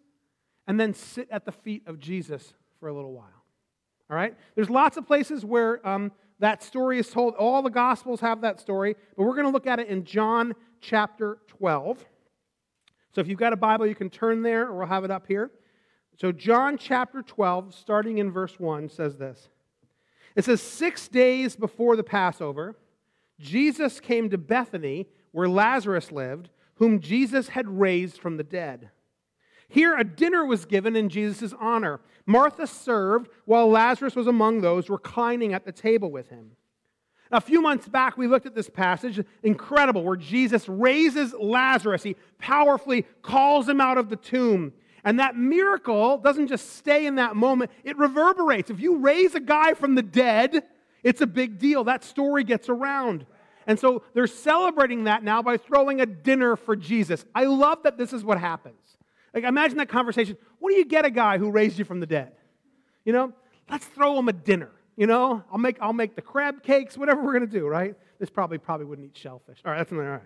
and 0.67 0.78
then 0.78 0.94
sit 0.94 1.28
at 1.31 1.44
the 1.44 1.52
feet 1.52 1.82
of 1.87 1.99
Jesus 1.99 2.55
for 2.81 2.88
a 2.88 2.94
little 2.94 3.12
while. 3.12 3.44
All 4.11 4.17
right? 4.17 4.35
There's 4.55 4.70
lots 4.70 4.96
of 4.96 5.06
places 5.06 5.44
where 5.44 5.87
um, 5.87 6.12
that 6.42 6.60
story 6.60 6.98
is 6.98 7.08
told. 7.08 7.34
All 7.36 7.62
the 7.62 7.70
Gospels 7.70 8.20
have 8.20 8.40
that 8.40 8.60
story, 8.60 8.96
but 9.16 9.22
we're 9.22 9.34
going 9.34 9.46
to 9.46 9.52
look 9.52 9.68
at 9.68 9.78
it 9.78 9.86
in 9.86 10.04
John 10.04 10.54
chapter 10.80 11.38
12. 11.46 12.04
So 13.14 13.20
if 13.20 13.28
you've 13.28 13.38
got 13.38 13.52
a 13.52 13.56
Bible, 13.56 13.86
you 13.86 13.94
can 13.94 14.10
turn 14.10 14.42
there, 14.42 14.66
or 14.66 14.78
we'll 14.78 14.88
have 14.88 15.04
it 15.04 15.10
up 15.12 15.28
here. 15.28 15.52
So, 16.20 16.32
John 16.32 16.76
chapter 16.76 17.22
12, 17.22 17.74
starting 17.74 18.18
in 18.18 18.32
verse 18.32 18.58
1, 18.58 18.88
says 18.88 19.16
this 19.16 19.48
It 20.34 20.44
says, 20.44 20.60
Six 20.60 21.06
days 21.06 21.54
before 21.54 21.94
the 21.94 22.02
Passover, 22.02 22.76
Jesus 23.38 24.00
came 24.00 24.28
to 24.30 24.36
Bethany, 24.36 25.06
where 25.30 25.48
Lazarus 25.48 26.10
lived, 26.10 26.50
whom 26.74 27.00
Jesus 27.00 27.50
had 27.50 27.68
raised 27.68 28.18
from 28.18 28.36
the 28.36 28.44
dead. 28.44 28.90
Here, 29.72 29.96
a 29.96 30.04
dinner 30.04 30.44
was 30.44 30.66
given 30.66 30.96
in 30.96 31.08
Jesus' 31.08 31.54
honor. 31.58 32.00
Martha 32.26 32.66
served, 32.66 33.30
while 33.46 33.70
Lazarus 33.70 34.14
was 34.14 34.26
among 34.26 34.60
those 34.60 34.90
reclining 34.90 35.54
at 35.54 35.64
the 35.64 35.72
table 35.72 36.10
with 36.10 36.28
him. 36.28 36.50
A 37.30 37.40
few 37.40 37.62
months 37.62 37.88
back, 37.88 38.19
we 38.19 38.26
looked 38.26 38.44
at 38.44 38.54
this 38.54 38.69
passage, 38.69 39.24
incredible, 39.42 40.04
where 40.04 40.19
Jesus 40.19 40.69
raises 40.69 41.32
Lazarus. 41.32 42.02
He 42.02 42.16
powerfully 42.38 43.06
calls 43.22 43.66
him 43.66 43.80
out 43.80 43.96
of 43.96 44.10
the 44.10 44.16
tomb. 44.16 44.74
And 45.04 45.19
that 45.19 45.36
miracle 45.36 46.18
doesn't 46.18 46.48
just 46.48 46.76
stay 46.76 47.06
in 47.06 47.14
that 47.14 47.34
moment, 47.34 47.70
it 47.82 47.96
reverberates. 47.96 48.68
If 48.68 48.78
you 48.78 48.98
raise 48.98 49.34
a 49.34 49.40
guy 49.40 49.72
from 49.72 49.94
the 49.94 50.02
dead, 50.02 50.64
it's 51.02 51.22
a 51.22 51.26
big 51.26 51.58
deal. 51.58 51.84
That 51.84 52.04
story 52.04 52.44
gets 52.44 52.68
around. 52.68 53.25
And 53.66 53.78
so 53.78 54.02
they're 54.12 54.26
celebrating 54.26 55.04
that 55.04 55.25
now 55.25 55.40
by 55.40 55.56
throwing 55.56 56.02
a 56.02 56.06
dinner 56.06 56.56
for 56.56 56.76
Jesus. 56.76 57.25
I 57.34 57.44
love 57.44 57.84
that 57.84 57.96
this 57.96 58.12
is 58.12 58.22
what 58.22 58.38
happens. 58.38 58.98
Like, 59.34 59.44
imagine 59.44 59.79
that 59.79 59.88
conversation. 59.88 60.37
What 60.59 60.71
do 60.71 60.76
you 60.76 60.85
get 60.85 61.04
a 61.04 61.11
guy 61.11 61.38
who 61.38 61.50
raised 61.50 61.78
you 61.78 61.85
from 61.85 62.00
the 62.00 62.06
dead? 62.06 62.33
You 63.04 63.12
know, 63.12 63.33
let's 63.71 63.87
throw 63.87 64.18
him 64.18 64.28
a 64.28 64.33
dinner. 64.33 64.71
You 64.97 65.06
know, 65.06 65.42
I'll 65.50 65.59
make, 65.59 65.78
I'll 65.80 65.95
make 65.95 66.14
the 66.14 66.23
crab 66.23 66.62
cakes, 66.62 66.99
whatever 66.99 67.23
we're 67.23 67.33
going 67.33 67.49
to 67.49 67.59
do, 67.59 67.66
right? 67.66 67.95
This 68.18 68.28
probably 68.30 68.59
probably 68.59 68.87
wouldn't 68.87 69.09
eat 69.09 69.16
shellfish. 69.16 69.59
All 69.64 69.73
right, 69.73 69.78
that's 69.78 69.92
all 69.92 69.99
right. 69.99 70.21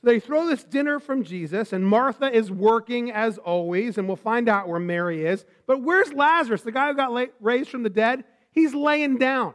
So 0.00 0.10
they 0.10 0.20
throw 0.20 0.46
this 0.46 0.62
dinner 0.62 1.00
from 1.00 1.24
Jesus, 1.24 1.72
and 1.72 1.86
Martha 1.86 2.30
is 2.30 2.50
working 2.50 3.10
as 3.10 3.38
always, 3.38 3.96
and 3.96 4.06
we'll 4.06 4.16
find 4.16 4.50
out 4.50 4.68
where 4.68 4.78
Mary 4.78 5.24
is. 5.24 5.46
But 5.66 5.82
where's 5.82 6.12
Lazarus, 6.12 6.60
the 6.60 6.72
guy 6.72 6.88
who 6.88 6.94
got 6.94 7.30
raised 7.40 7.70
from 7.70 7.84
the 7.84 7.90
dead? 7.90 8.24
He's 8.50 8.74
laying 8.74 9.16
down. 9.16 9.54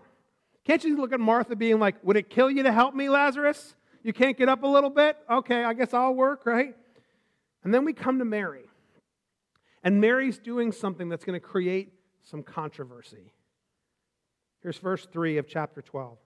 Can't 0.65 0.83
you 0.83 0.97
look 0.97 1.13
at 1.13 1.19
Martha 1.19 1.55
being 1.55 1.79
like, 1.79 2.03
Would 2.03 2.17
it 2.17 2.29
kill 2.29 2.49
you 2.49 2.63
to 2.63 2.71
help 2.71 2.95
me, 2.95 3.09
Lazarus? 3.09 3.75
You 4.01 4.11
can't 4.11 4.37
get 4.37 4.49
up 4.49 4.63
a 4.63 4.67
little 4.67 4.89
bit? 4.89 5.17
Okay, 5.29 5.63
I 5.63 5.73
guess 5.73 5.93
I'll 5.93 6.13
work, 6.13 6.45
right? 6.45 6.75
And 7.63 7.73
then 7.73 7.85
we 7.85 7.93
come 7.93 8.19
to 8.19 8.25
Mary. 8.25 8.65
And 9.83 10.01
Mary's 10.01 10.39
doing 10.39 10.71
something 10.71 11.09
that's 11.09 11.25
going 11.25 11.39
to 11.39 11.45
create 11.45 11.93
some 12.23 12.43
controversy. 12.43 13.33
Here's 14.61 14.77
verse 14.77 15.07
3 15.11 15.37
of 15.37 15.47
chapter 15.47 15.81
12. 15.81 16.17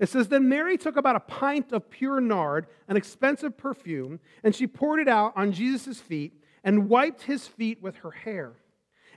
It 0.00 0.08
says, 0.08 0.28
Then 0.28 0.48
Mary 0.48 0.76
took 0.76 0.96
about 0.96 1.16
a 1.16 1.20
pint 1.20 1.72
of 1.72 1.90
pure 1.90 2.20
nard, 2.20 2.66
an 2.88 2.96
expensive 2.96 3.56
perfume, 3.56 4.18
and 4.42 4.54
she 4.54 4.66
poured 4.66 5.00
it 5.00 5.08
out 5.08 5.34
on 5.36 5.52
Jesus' 5.52 6.00
feet 6.00 6.42
and 6.64 6.88
wiped 6.88 7.22
his 7.22 7.46
feet 7.46 7.82
with 7.82 7.96
her 7.96 8.10
hair. 8.10 8.54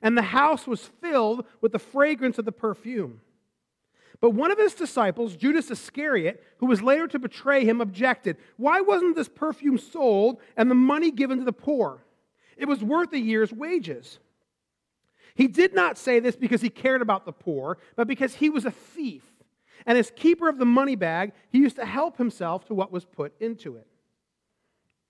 And 0.02 0.18
the 0.18 0.22
house 0.22 0.68
was 0.68 0.84
filled 1.02 1.46
with 1.62 1.72
the 1.72 1.80
fragrance 1.80 2.38
of 2.38 2.46
the 2.46 2.52
perfume. 2.52 3.22
But 4.24 4.36
one 4.36 4.52
of 4.52 4.58
his 4.58 4.74
disciples, 4.74 5.36
Judas 5.36 5.70
Iscariot, 5.70 6.42
who 6.60 6.68
was 6.68 6.82
later 6.82 7.10
to 7.10 7.20
betray 7.20 7.66
him, 7.66 7.82
objected 7.82 8.38
Why 8.56 8.80
wasn't 8.80 9.18
this 9.18 9.28
perfume 9.28 9.78
sold 9.78 10.40
and 10.56 10.72
the 10.72 10.76
money 10.76 11.12
given 11.12 11.40
to 11.40 11.44
the 11.44 11.52
poor? 11.52 12.06
It 12.56 12.66
was 12.66 12.82
worth 12.82 13.12
a 13.12 13.20
year's 13.20 13.52
wages. 13.52 14.20
He 15.36 15.50
did 15.50 15.76
not 15.76 15.98
say 15.98 16.22
this 16.22 16.38
because 16.38 16.62
he 16.62 16.70
cared 16.70 17.02
about 17.02 17.26
the 17.26 17.34
poor, 17.34 17.80
but 17.98 18.08
because 18.08 18.36
he 18.36 18.50
was 18.50 18.64
a 18.64 18.72
thief. 18.72 19.24
And 19.86 19.98
as 19.98 20.10
keeper 20.10 20.48
of 20.48 20.58
the 20.58 20.64
money 20.64 20.96
bag, 20.96 21.34
he 21.50 21.58
used 21.58 21.76
to 21.76 21.86
help 21.86 22.18
himself 22.18 22.64
to 22.68 22.74
what 22.74 22.94
was 22.94 23.04
put 23.04 23.34
into 23.42 23.76
it. 23.76 23.88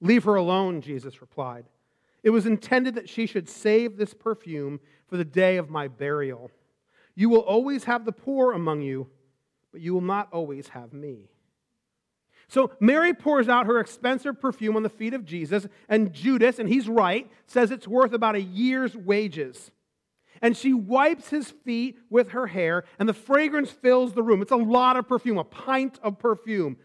Leave 0.01 0.23
her 0.23 0.33
alone, 0.33 0.81
Jesus 0.81 1.21
replied. 1.21 1.65
It 2.23 2.31
was 2.31 2.47
intended 2.47 2.95
that 2.95 3.09
she 3.09 3.27
should 3.27 3.47
save 3.47 3.95
this 3.95 4.15
perfume 4.15 4.79
for 5.05 5.17
the 5.17 5.23
day 5.23 5.57
of 5.57 5.69
my 5.69 5.87
burial. 5.87 6.49
You 7.15 7.29
will 7.29 7.39
always 7.39 7.83
have 7.83 8.05
the 8.05 8.11
poor 8.11 8.53
among 8.53 8.81
you, 8.81 9.07
but 9.71 9.81
you 9.81 9.93
will 9.93 10.01
not 10.01 10.29
always 10.31 10.69
have 10.69 10.93
me. 10.93 11.29
So 12.47 12.71
Mary 12.79 13.13
pours 13.13 13.49
out 13.49 13.65
her 13.65 13.79
expensive 13.79 14.39
perfume 14.39 14.75
on 14.75 14.83
the 14.83 14.89
feet 14.89 15.13
of 15.13 15.25
Jesus, 15.25 15.67
and 15.89 16.13
Judas, 16.13 16.59
and 16.59 16.69
he's 16.69 16.87
right, 16.87 17.29
says 17.47 17.71
it's 17.71 17.87
worth 17.87 18.13
about 18.13 18.35
a 18.35 18.41
year's 18.41 18.95
wages. 18.95 19.71
And 20.41 20.57
she 20.57 20.73
wipes 20.73 21.29
his 21.29 21.49
feet 21.49 21.97
with 22.09 22.29
her 22.29 22.47
hair, 22.47 22.83
and 22.99 23.07
the 23.07 23.13
fragrance 23.13 23.71
fills 23.71 24.13
the 24.13 24.23
room. 24.23 24.41
It's 24.41 24.51
a 24.51 24.57
lot 24.57 24.97
of 24.97 25.07
perfume, 25.07 25.37
a 25.37 25.43
pint 25.43 25.99
of 26.03 26.19
perfume. 26.19 26.77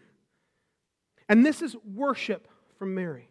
And 1.27 1.45
this 1.45 1.61
is 1.61 1.75
worship 1.83 2.47
from 2.77 2.95
Mary. 2.95 3.29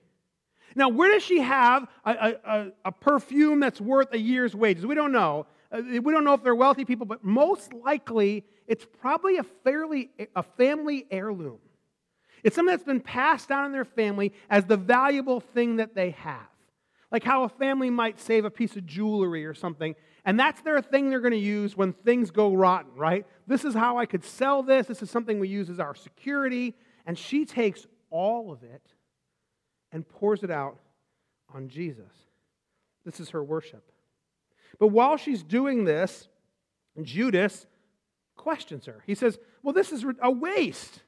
Now, 0.75 0.91
where 0.91 1.11
does 1.11 1.23
she 1.23 1.41
have 1.41 1.89
a, 2.05 2.35
a, 2.45 2.73
a 2.85 2.93
perfume 2.93 3.59
that's 3.59 3.81
worth 3.81 4.13
a 4.13 4.19
year's 4.19 4.55
wages? 4.55 4.87
We 4.87 4.95
don't 4.95 5.13
know. 5.13 5.47
Uh, 5.71 5.83
we 6.03 6.13
don't 6.13 6.25
know 6.25 6.35
if 6.35 6.43
they're 6.43 6.55
wealthy 6.55 6.85
people, 6.85 7.07
but 7.07 7.25
most 7.25 7.73
likely 7.73 8.45
it's 8.67 8.87
probably 9.01 9.39
a 9.39 9.43
fairly 9.43 10.11
a 10.35 10.43
family 10.43 11.07
heirloom. 11.11 11.59
It's 12.43 12.55
something 12.55 12.73
that's 12.73 12.85
been 12.85 13.01
passed 13.01 13.49
down 13.49 13.67
in 13.67 13.73
their 13.73 13.85
family 13.85 14.33
as 14.49 14.65
the 14.65 14.77
valuable 14.77 15.41
thing 15.41 15.77
that 15.77 15.95
they 15.95 16.11
have. 16.11 16.47
Like 17.11 17.25
how 17.25 17.45
a 17.45 17.49
family 17.49 17.91
might 17.91 18.21
save 18.21 18.45
a 18.45 18.51
piece 18.51 18.77
of 18.77 18.87
jewelry 18.87 19.45
or 19.45 19.55
something, 19.55 19.95
and 20.25 20.39
that's 20.39 20.61
their 20.61 20.83
thing 20.83 21.09
they're 21.09 21.21
going 21.21 21.33
to 21.33 21.39
use 21.39 21.77
when 21.77 21.95
things 21.95 22.31
go 22.31 22.53
rotten, 22.53 22.95
right? 22.97 23.27
This 23.47 23.65
is 23.65 23.75
how 23.75 23.97
I 23.97 24.05
could 24.05 24.25
sell 24.25 24.63
this. 24.63 24.87
This 24.87 25.03
is 25.03 25.11
something 25.11 25.41
we 25.41 25.49
use 25.49 25.71
as 25.71 25.81
our 25.81 25.95
security. 25.95 26.75
And 27.07 27.19
she 27.19 27.47
takes 27.47 27.87
all 28.11 28.53
of 28.53 28.63
it 28.63 28.83
and 29.91 30.07
pours 30.07 30.43
it 30.43 30.51
out 30.51 30.79
on 31.55 31.69
Jesus. 31.71 32.13
This 33.07 33.21
is 33.21 33.31
her 33.31 33.43
worship. 33.43 33.91
But 34.79 34.89
while 34.89 35.17
she's 35.17 35.43
doing 35.43 35.85
this, 35.85 36.29
Judas 37.03 37.67
questions 38.37 38.87
her. 38.87 39.03
He 39.07 39.15
says, 39.15 39.39
Well, 39.63 39.73
this 39.73 39.93
is 39.93 40.05
a 40.23 40.31
waste. 40.31 41.01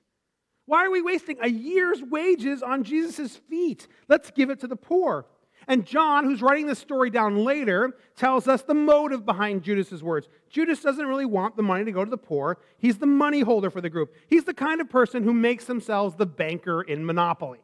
Why 0.66 0.84
are 0.84 0.90
we 0.90 1.02
wasting 1.02 1.38
a 1.40 1.48
year's 1.48 2.02
wages 2.02 2.62
on 2.62 2.84
Jesus' 2.84 3.36
feet? 3.36 3.88
Let's 4.08 4.30
give 4.30 4.50
it 4.50 4.60
to 4.60 4.66
the 4.66 4.76
poor. 4.76 5.26
And 5.66 5.84
John, 5.84 6.24
who's 6.24 6.42
writing 6.42 6.66
this 6.66 6.78
story 6.78 7.10
down 7.10 7.44
later, 7.44 7.96
tells 8.16 8.48
us 8.48 8.62
the 8.62 8.74
motive 8.74 9.26
behind 9.26 9.62
Judas's 9.62 10.02
words. 10.02 10.28
Judas 10.48 10.80
doesn't 10.80 11.06
really 11.06 11.26
want 11.26 11.56
the 11.56 11.62
money 11.62 11.84
to 11.84 11.92
go 11.92 12.04
to 12.04 12.10
the 12.10 12.16
poor. 12.16 12.58
He's 12.78 12.98
the 12.98 13.06
money 13.06 13.40
holder 13.40 13.70
for 13.70 13.80
the 13.80 13.90
group. 13.90 14.14
He's 14.26 14.44
the 14.44 14.54
kind 14.54 14.80
of 14.80 14.88
person 14.88 15.22
who 15.22 15.32
makes 15.32 15.66
themselves 15.66 16.16
the 16.16 16.26
banker 16.26 16.82
in 16.82 17.04
Monopoly. 17.04 17.60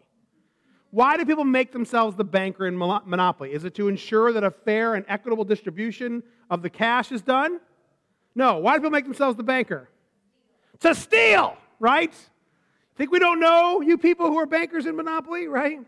Why 0.91 1.17
do 1.17 1.25
people 1.25 1.45
make 1.45 1.73
themselves 1.73 2.17
the 2.17 2.25
banker 2.25 2.67
in 2.67 2.77
Monopoly? 2.77 3.53
Is 3.53 3.65
it 3.65 3.75
to 3.75 3.89
ensure 3.89 4.33
that 4.33 4.45
a 4.45 4.51
fair 4.51 4.95
and 4.95 5.05
equitable 5.09 5.45
distribution 5.45 6.23
of 6.49 6.63
the 6.63 6.71
cash 6.71 7.13
is 7.13 7.23
done? 7.23 7.61
No. 8.35 8.59
Why 8.59 8.75
do 8.75 8.81
people 8.81 8.91
make 8.91 9.05
themselves 9.05 9.37
the 9.37 9.43
banker? 9.43 9.89
To 10.81 10.95
steal, 10.95 11.57
right? 11.81 12.15
Think 12.97 13.11
we 13.11 13.19
don't 13.19 13.41
know 13.41 13.81
you 13.83 13.99
people 13.99 14.27
who 14.27 14.39
are 14.39 14.47
bankers 14.47 14.87
in 14.87 14.97
Monopoly, 14.97 15.49
right? 15.49 15.81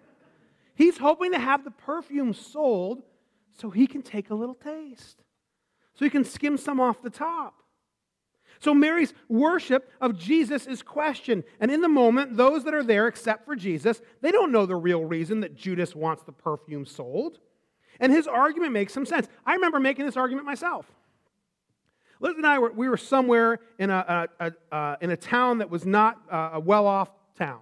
He's 0.75 0.99
hoping 0.99 1.33
to 1.33 1.38
have 1.38 1.64
the 1.64 1.71
perfume 1.71 2.35
sold 2.35 3.02
so 3.52 3.71
he 3.71 3.87
can 3.87 4.02
take 4.02 4.31
a 4.31 4.35
little 4.35 4.55
taste, 4.55 5.23
so 5.95 6.05
he 6.05 6.11
can 6.11 6.25
skim 6.25 6.57
some 6.57 6.81
off 6.81 7.02
the 7.02 7.11
top. 7.11 7.62
So 8.60 8.74
Mary's 8.74 9.14
worship 9.28 9.90
of 10.00 10.18
Jesus 10.18 10.66
is 10.66 10.82
questioned. 10.82 11.44
And 11.60 11.70
in 11.70 11.80
the 11.80 11.88
moment, 11.88 12.36
those 12.36 12.64
that 12.64 12.74
are 12.74 12.82
there, 12.82 13.06
except 13.06 13.44
for 13.44 13.54
Jesus, 13.54 14.00
they 14.20 14.30
don't 14.30 14.52
know 14.52 14.66
the 14.66 14.76
real 14.76 15.04
reason 15.04 15.40
that 15.40 15.54
Judas 15.54 15.94
wants 15.94 16.22
the 16.22 16.32
perfume 16.32 16.84
sold. 16.84 17.38
And 18.00 18.12
his 18.12 18.26
argument 18.26 18.72
makes 18.72 18.92
some 18.92 19.06
sense. 19.06 19.28
I 19.46 19.54
remember 19.54 19.80
making 19.80 20.06
this 20.06 20.16
argument 20.16 20.46
myself. 20.46 20.86
Liz 22.20 22.34
and 22.36 22.46
I 22.46 22.58
were, 22.58 22.72
we 22.72 22.88
were 22.88 22.96
somewhere 22.96 23.60
in 23.78 23.90
a, 23.90 24.28
a, 24.40 24.46
a 24.46 24.74
uh, 24.74 24.96
in 25.00 25.10
a 25.10 25.16
town 25.16 25.58
that 25.58 25.70
was 25.70 25.86
not 25.86 26.20
uh, 26.30 26.50
a 26.54 26.60
well 26.60 26.86
off 26.86 27.10
town. 27.36 27.60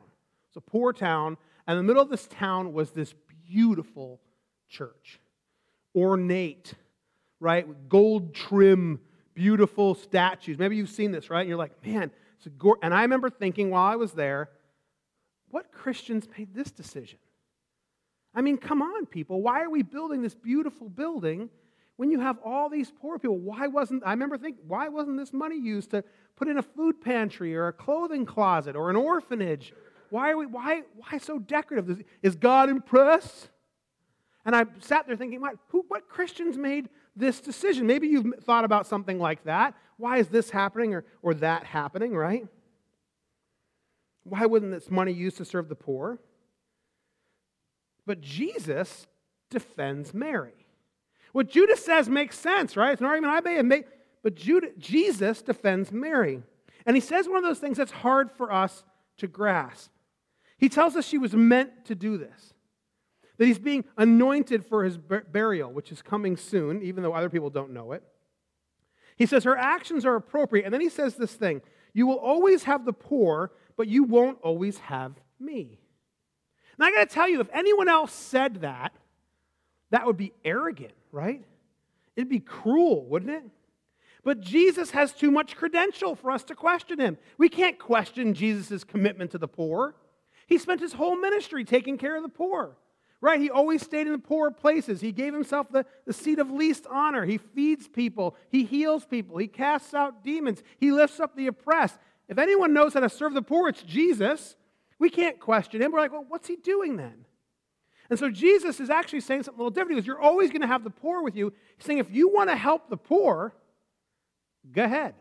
It's 0.49 0.57
a 0.57 0.61
poor 0.61 0.93
town. 0.93 1.37
And 1.67 1.79
in 1.79 1.85
the 1.85 1.89
middle 1.89 2.03
of 2.03 2.11
this 2.11 2.27
town 2.27 2.73
was 2.73 2.93
this 2.93 3.15
beautiful 3.49 4.21
church, 4.69 5.21
ornate, 5.95 6.75
right? 7.41 7.67
Gold 7.89 8.35
trim, 8.35 9.01
beautiful 9.37 9.95
statues. 9.95 10.59
Maybe 10.59 10.75
you've 10.75 10.91
seen 10.91 11.13
this, 11.13 11.31
right? 11.31 11.43
And 11.43 11.49
you're 11.49 11.59
like, 11.59 11.87
man, 11.87 12.11
it's 12.37 12.47
a 12.47 12.51
go-. 12.51 12.79
And 12.83 12.93
I 12.93 13.03
remember 13.03 13.31
thinking 13.31 13.71
while 13.71 13.85
I 13.85 13.95
was 13.95 14.13
there, 14.13 14.49
what 15.51 15.71
Christians 15.71 16.27
made 16.37 16.53
this 16.53 16.73
decision? 16.73 17.21
I 18.35 18.41
mean, 18.41 18.57
come 18.59 18.83
on, 18.83 19.07
people. 19.07 19.41
Why 19.41 19.63
are 19.63 19.71
we 19.71 19.83
building 19.83 20.23
this 20.23 20.35
beautiful 20.35 20.89
building 20.89 21.51
when 21.97 22.11
you 22.11 22.21
have 22.21 22.39
all 22.45 22.69
these 22.69 22.91
poor 22.91 23.19
people, 23.19 23.39
why 23.39 23.67
wasn't, 23.67 24.03
I 24.05 24.11
remember 24.11 24.37
thinking, 24.37 24.65
why 24.69 24.89
wasn't 24.89 25.17
this 25.17 25.33
money 25.33 25.59
used 25.59 25.91
to 25.91 26.05
put 26.37 26.49
in 26.49 26.59
a 26.59 26.63
food 26.63 27.01
pantry 27.01 27.57
or 27.57 27.69
a 27.69 27.73
clothing 27.73 28.27
closet 28.27 28.77
or 28.77 28.91
an 28.91 28.97
orphanage? 28.97 29.73
Why 30.11 30.31
are 30.31 30.37
we, 30.37 30.47
why, 30.47 30.83
why 30.97 31.19
so 31.19 31.39
decorative? 31.39 32.05
Is 32.23 32.37
God 32.37 32.69
impressed? 32.69 33.49
And 34.45 34.55
I 34.55 34.67
sat 34.81 35.07
there 35.07 35.17
thinking, 35.17 35.41
what, 35.41 35.57
who, 35.69 35.85
what 35.89 36.09
Christians 36.09 36.59
made 36.59 36.89
this 37.17 37.41
decision? 37.41 37.87
Maybe 37.87 38.09
you've 38.09 38.35
thought 38.43 38.65
about 38.65 38.87
something 38.87 39.19
like 39.19 39.45
that. 39.45 39.75
Why 39.97 40.19
is 40.19 40.29
this 40.29 40.51
happening 40.51 40.95
or, 40.95 41.05
or 41.23 41.35
that 41.35 41.65
happening, 41.65 42.15
right? 42.15 42.47
Why 44.25 44.47
wouldn't 44.47 44.73
this 44.73 44.91
money 44.91 45.13
used 45.13 45.39
to 45.39 45.45
serve 45.45 45.69
the 45.69 45.75
poor? 45.75 46.19
But 48.07 48.21
Jesus 48.21 49.07
defends 49.51 50.13
Mary. 50.13 50.67
What 51.33 51.49
Judas 51.51 51.85
says 51.85 52.09
makes 52.09 52.39
sense, 52.39 52.77
right? 52.77 52.93
It's 52.93 53.01
an 53.01 53.07
argument 53.07 53.35
I 53.35 53.41
may 53.41 53.57
have 53.57 53.67
made. 53.67 53.85
But 54.23 54.35
Judas, 54.35 54.71
Jesus 54.79 55.43
defends 55.43 55.93
Mary. 55.93 56.43
And 56.85 56.97
he 56.97 57.01
says 57.01 57.29
one 57.29 57.39
of 57.39 57.45
those 57.45 57.59
things 57.59 57.77
that's 57.77 57.93
hard 57.93 58.31
for 58.33 58.53
us 58.53 58.85
to 59.19 59.27
grasp. 59.27 59.91
He 60.59 60.69
tells 60.69 60.97
us 60.97 61.07
she 61.07 61.19
was 61.19 61.35
meant 61.35 61.85
to 61.87 61.95
do 61.95 62.17
this, 62.17 62.55
that 63.39 63.47
he's 63.47 63.59
being 63.59 63.85
anointed 63.97 64.65
for 64.67 64.85
his 64.85 64.99
burial, 64.99 65.73
which 65.73 65.93
is 65.93 66.03
coming 66.03 66.37
soon, 66.37 66.83
even 66.83 67.03
though 67.03 67.13
other 67.13 67.31
people 67.31 67.51
don't 67.51 67.73
know 67.73 67.93
it. 67.93 68.03
He 69.17 69.27
says 69.27 69.45
her 69.45 69.57
actions 69.57 70.05
are 70.05 70.15
appropriate. 70.15 70.65
And 70.65 70.75
then 70.75 70.81
he 70.81 70.89
says 70.89 71.17
this 71.17 71.35
thing 71.35 71.63
You 71.93 72.07
will 72.07 72.19
always 72.19 72.65
have 72.65 72.85
the 72.85 72.93
poor, 72.93 73.53
but 73.77 73.89
you 73.89 74.05
won't 74.05 74.39
always 74.43 74.79
have 74.79 75.13
me. 75.39 75.81
And 76.79 76.87
I 76.87 76.91
got 76.91 77.09
to 77.09 77.15
tell 77.15 77.29
you, 77.29 77.41
if 77.41 77.49
anyone 77.53 77.89
else 77.89 78.13
said 78.13 78.61
that, 78.61 78.93
that 79.91 80.07
would 80.07 80.17
be 80.17 80.33
arrogant, 80.45 80.93
right? 81.11 81.45
It'd 82.17 82.29
be 82.29 82.41
cruel, 82.41 83.07
wouldn't 83.07 83.31
it? 83.31 83.45
But 84.25 84.41
Jesus 84.41 84.91
has 84.91 85.13
too 85.13 85.31
much 85.31 85.57
credential 85.57 86.17
for 86.17 86.33
us 86.33 86.43
to 86.45 86.55
question 86.55 86.99
him. 86.99 87.17
We 87.39 87.49
can't 87.49 87.79
question 87.79 88.35
Jesus' 88.35 88.83
commitment 88.83 89.31
to 89.31 89.39
the 89.39 89.49
poor. 89.49 89.95
He 90.47 90.59
spent 90.59 90.81
his 90.81 90.95
whole 90.95 91.17
ministry 91.17 91.65
taking 91.65 91.97
care 91.97 92.17
of 92.17 92.23
the 92.23 92.29
poor, 92.29 92.77
right? 93.21 93.41
He 93.41 93.51
always 93.51 93.83
stayed 93.83 94.07
in 94.07 94.13
the 94.13 94.19
poor 94.19 94.51
places. 94.51 95.01
He 95.01 95.13
gave 95.13 95.33
himself 95.33 95.69
the, 95.71 95.87
the 96.07 96.13
seat 96.13 96.39
of 96.39 96.51
least 96.51 96.87
honor. 96.91 97.25
He 97.25 97.39
feeds 97.39 97.89
people, 97.89 98.37
he 98.51 98.65
heals 98.65 99.05
people, 99.05 99.39
he 99.39 99.49
casts 99.49 99.95
out 99.95 100.23
demons, 100.23 100.63
he 100.79 100.93
lifts 100.93 101.21
up 101.21 101.37
the 101.37 101.47
oppressed. 101.47 101.99
If 102.29 102.39
anyone 102.39 102.73
knows 102.73 102.95
how 102.95 103.01
to 103.01 103.09
serve 103.09 103.35
the 103.35 103.43
poor, 103.43 103.69
it's 103.69 103.83
Jesus. 103.83 104.57
We 104.99 105.11
can't 105.11 105.39
question 105.39 105.83
him. 105.83 105.93
We're 105.93 106.01
like, 106.01 106.13
well, 106.13 106.25
what's 106.27 106.49
he 106.49 106.57
doing 106.57 106.97
then? 106.97 107.25
And 108.09 108.19
so 108.19 108.31
Jesus 108.31 108.81
is 108.81 108.89
actually 108.89 109.21
saying 109.21 109.43
something 109.43 109.59
a 109.59 109.63
little 109.63 109.71
different 109.71 109.97
because 109.97 110.07
you're 110.07 110.21
always 110.21 110.51
going 110.51 110.63
to 110.63 110.67
have 110.67 110.85
the 110.85 110.91
poor 110.91 111.23
with 111.23 111.37
you. 111.37 111.53
He's 111.77 111.87
saying 111.87 111.99
if 111.99 112.11
you 112.11 112.29
want 112.29 112.51
to 112.51 112.57
help 112.57 112.89
the 112.89 112.97
poor, 112.97 113.55
go 114.73 114.85
ahead. 114.85 115.15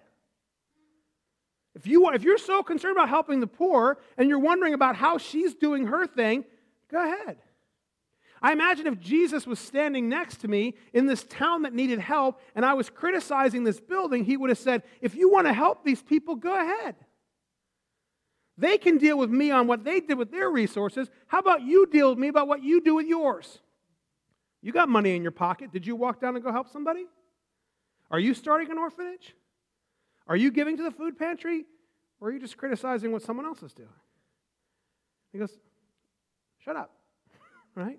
If, 1.76 1.88
you, 1.88 2.10
if 2.14 2.24
you're 2.24 2.38
so 2.38 2.64
concerned 2.64 2.96
about 2.96 3.10
helping 3.10 3.40
the 3.42 3.48
poor 3.48 3.98
and 4.18 4.30
you're 4.30 4.40
wondering 4.40 4.74
about 4.74 4.96
how 4.96 5.18
she's 5.18 5.54
doing 5.54 5.88
her 5.88 6.08
thing, 6.08 6.46
go 6.90 7.04
ahead. 7.04 7.38
I 8.46 8.52
imagine 8.52 8.86
if 8.86 9.00
Jesus 9.00 9.48
was 9.48 9.58
standing 9.58 10.08
next 10.08 10.42
to 10.42 10.48
me 10.48 10.76
in 10.94 11.08
this 11.08 11.24
town 11.24 11.64
that 11.64 11.74
needed 11.74 11.98
help 11.98 12.40
and 12.54 12.64
I 12.64 12.76
was 12.76 12.92
criticizing 12.92 13.64
this 13.64 13.80
building, 13.80 14.24
he 14.24 14.38
would 14.38 14.52
have 14.52 14.60
said, 14.60 14.84
If 15.02 15.16
you 15.16 15.32
want 15.32 15.48
to 15.48 15.54
help 15.54 15.84
these 15.84 16.04
people, 16.04 16.36
go 16.36 16.54
ahead. 16.54 16.94
They 18.56 18.78
can 18.78 19.00
deal 19.00 19.18
with 19.18 19.32
me 19.32 19.50
on 19.50 19.66
what 19.66 19.84
they 19.84 20.00
did 20.00 20.20
with 20.20 20.30
their 20.30 20.48
resources. 20.48 21.10
How 21.26 21.40
about 21.40 21.64
you 21.64 21.88
deal 21.88 22.12
with 22.12 22.20
me 22.20 22.28
about 22.28 22.48
what 22.48 22.62
you 22.62 22.82
do 22.82 22.94
with 22.94 23.08
yours? 23.08 23.62
You 24.62 24.72
got 24.72 24.90
money 24.90 25.16
in 25.16 25.24
your 25.24 25.32
pocket. 25.32 25.72
Did 25.72 25.88
you 25.88 25.96
walk 25.96 26.22
down 26.22 26.36
and 26.36 26.46
go 26.46 26.52
help 26.52 26.70
somebody? 26.70 27.08
Are 28.12 28.20
you 28.20 28.36
starting 28.36 28.70
an 28.70 28.78
orphanage? 28.78 29.34
Are 30.28 30.36
you 30.38 30.52
giving 30.52 30.78
to 30.78 30.84
the 30.84 30.92
food 30.92 31.18
pantry? 31.18 31.66
Or 32.22 32.28
are 32.28 32.32
you 32.32 32.40
just 32.40 32.58
criticizing 32.58 33.12
what 33.12 33.24
someone 33.24 33.48
else 33.48 33.64
is 33.64 33.74
doing? 33.74 33.90
He 35.34 35.40
goes, 35.40 35.58
Shut 36.60 36.76
up. 36.76 36.92
right? 37.76 37.98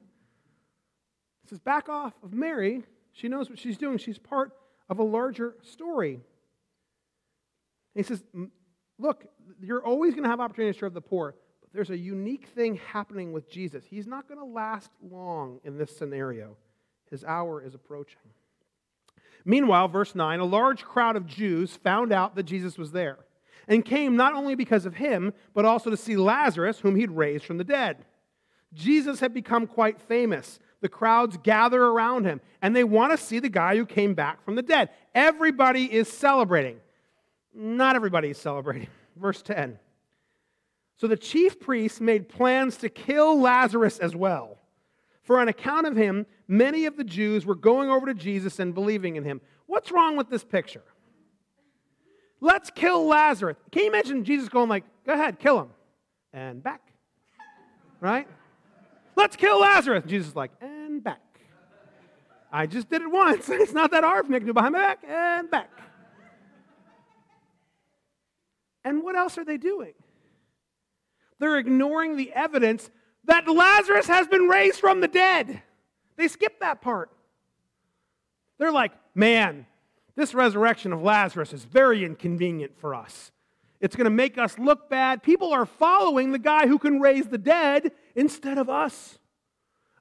He 1.47 1.51
says, 1.51 1.61
Back 1.61 1.89
off 1.89 2.13
of 2.25 2.33
Mary. 2.33 2.83
She 3.13 3.29
knows 3.29 3.49
what 3.49 3.59
she's 3.59 3.79
doing. 3.79 3.99
She's 3.99 4.19
part 4.19 4.53
of 4.89 4.99
a 4.99 5.03
larger 5.03 5.55
story. 5.63 6.15
And 6.15 6.23
he 7.95 8.03
says, 8.03 8.25
Look, 8.99 9.27
you're 9.63 9.85
always 9.85 10.15
going 10.15 10.25
to 10.25 10.29
have 10.29 10.41
opportunity 10.41 10.73
to 10.73 10.79
serve 10.79 10.95
the 10.95 11.01
poor, 11.01 11.37
but 11.61 11.73
there's 11.73 11.91
a 11.91 11.97
unique 11.97 12.49
thing 12.49 12.81
happening 12.93 13.33
with 13.33 13.49
Jesus. 13.49 13.85
He's 13.89 14.07
not 14.07 14.27
going 14.27 14.41
to 14.41 14.45
last 14.45 14.91
long 15.01 15.61
in 15.63 15.79
this 15.79 15.97
scenario. 15.97 16.57
His 17.11 17.23
hour 17.23 17.63
is 17.63 17.75
approaching. 17.75 18.19
Meanwhile, 19.45 19.87
verse 19.89 20.17
9, 20.17 20.41
a 20.41 20.45
large 20.45 20.83
crowd 20.83 21.15
of 21.15 21.27
Jews 21.27 21.77
found 21.77 22.13
out 22.13 22.35
that 22.35 22.43
Jesus 22.43 22.77
was 22.77 22.91
there. 22.91 23.19
and 23.69 23.85
came 23.85 24.17
not 24.17 24.35
only 24.35 24.55
because 24.55 24.87
of 24.87 24.95
him, 24.95 25.33
but 25.53 25.65
also 25.65 25.91
to 25.91 25.97
see 25.97 26.17
Lazarus, 26.17 26.81
whom 26.81 26.97
he'd 26.97 27.11
raised 27.11 27.45
from 27.45 27.59
the 27.59 27.65
dead. 27.65 28.05
Jesus 28.73 29.21
had 29.21 29.35
become 29.35 29.67
quite 29.67 30.01
famous. 30.01 30.59
The 30.81 30.89
crowds 30.89 31.39
gather 31.43 31.83
around 31.83 32.25
him, 32.25 32.41
and 32.61 32.77
they 32.77 32.85
want 32.85 33.13
to 33.13 33.19
see 33.19 33.39
the 33.39 33.49
guy 33.49 33.77
who 33.77 33.87
came 33.87 34.15
back 34.15 34.45
from 34.45 34.57
the 34.57 34.63
dead. 34.63 34.91
Everybody 35.15 35.93
is 35.93 36.09
celebrating. 36.09 36.79
Not 37.55 37.97
everybody 37.97 38.31
is 38.31 38.39
celebrating. 38.39 38.89
Verse 39.17 39.43
10. 39.43 39.79
So 40.99 41.07
the 41.07 41.17
chief 41.17 41.59
priests 41.61 42.01
made 42.01 42.29
plans 42.29 42.77
to 42.79 42.89
kill 42.89 43.41
Lazarus 43.41 43.99
as 43.99 44.15
well. 44.15 44.59
For 45.23 45.41
on 45.41 45.49
account 45.49 45.87
of 45.87 45.97
him, 45.97 46.27
many 46.47 46.87
of 46.87 46.97
the 46.97 47.05
Jews 47.05 47.45
were 47.45 47.55
going 47.55 47.91
over 47.91 48.07
to 48.07 48.15
Jesus 48.15 48.59
and 48.61 48.75
believing 48.75 49.17
in 49.17 49.25
him. 49.25 49.41
What's 49.67 49.91
wrong 49.91 50.17
with 50.17 50.31
this 50.31 50.45
picture? 50.45 50.85
Let's 52.41 52.71
kill 52.71 53.07
Lazarus. 53.07 53.57
Can 53.73 53.83
you 53.83 53.89
imagine 53.89 54.25
Jesus 54.25 54.49
going 54.49 54.69
like, 54.69 54.85
go 55.05 55.15
ahead, 55.15 55.39
kill 55.39 55.61
him. 55.61 55.71
And 56.33 56.63
back. 56.63 56.81
Right? 58.01 58.29
Let's 59.17 59.35
kill 59.35 59.61
Lazarus. 59.61 60.05
Jesus 60.07 60.29
is 60.29 60.37
like, 60.37 60.53
and 60.61 61.03
back. 61.03 61.21
I 62.53 62.67
just 62.67 62.89
did 62.89 63.03
it 63.03 63.11
once. 63.11 63.49
It's 63.53 63.73
not 63.73 63.91
that 63.91 64.05
hard 64.05 64.27
for 64.27 64.33
me 64.33 64.39
to 64.39 64.47
do 64.47 64.53
behind 64.53 64.75
my 64.75 64.81
back 64.81 65.03
and 65.07 65.51
back. 65.51 65.71
And 68.85 69.03
what 69.03 69.17
else 69.17 69.37
are 69.37 69.45
they 69.45 69.57
doing? 69.57 69.95
They're 71.39 71.59
ignoring 71.59 72.17
the 72.17 72.33
evidence 72.33 72.89
that 73.25 73.49
Lazarus 73.49 74.07
has 74.07 74.29
been 74.29 74.43
raised 74.43 74.79
from 74.79 75.01
the 75.01 75.09
dead. 75.09 75.61
They 76.17 76.29
skip 76.29 76.61
that 76.61 76.81
part. 76.81 77.11
They're 78.59 78.73
like, 78.73 78.93
man, 79.15 79.67
this 80.15 80.35
resurrection 80.35 80.93
of 80.93 81.03
Lazarus 81.03 81.53
is 81.53 81.65
very 81.65 82.05
inconvenient 82.05 82.79
for 82.79 82.95
us. 82.95 83.33
It's 83.81 83.97
going 83.97 84.05
to 84.05 84.11
make 84.11 84.39
us 84.39 84.59
look 84.59 84.89
bad. 84.89 85.23
People 85.23 85.53
are 85.53 85.67
following 85.67 86.33
the 86.33 86.39
guy 86.39 86.67
who 86.67 86.79
can 86.79 87.01
raise 87.01 87.27
the 87.27 87.39
dead 87.39 87.93
instead 88.17 88.59
of 88.59 88.69
us. 88.69 89.19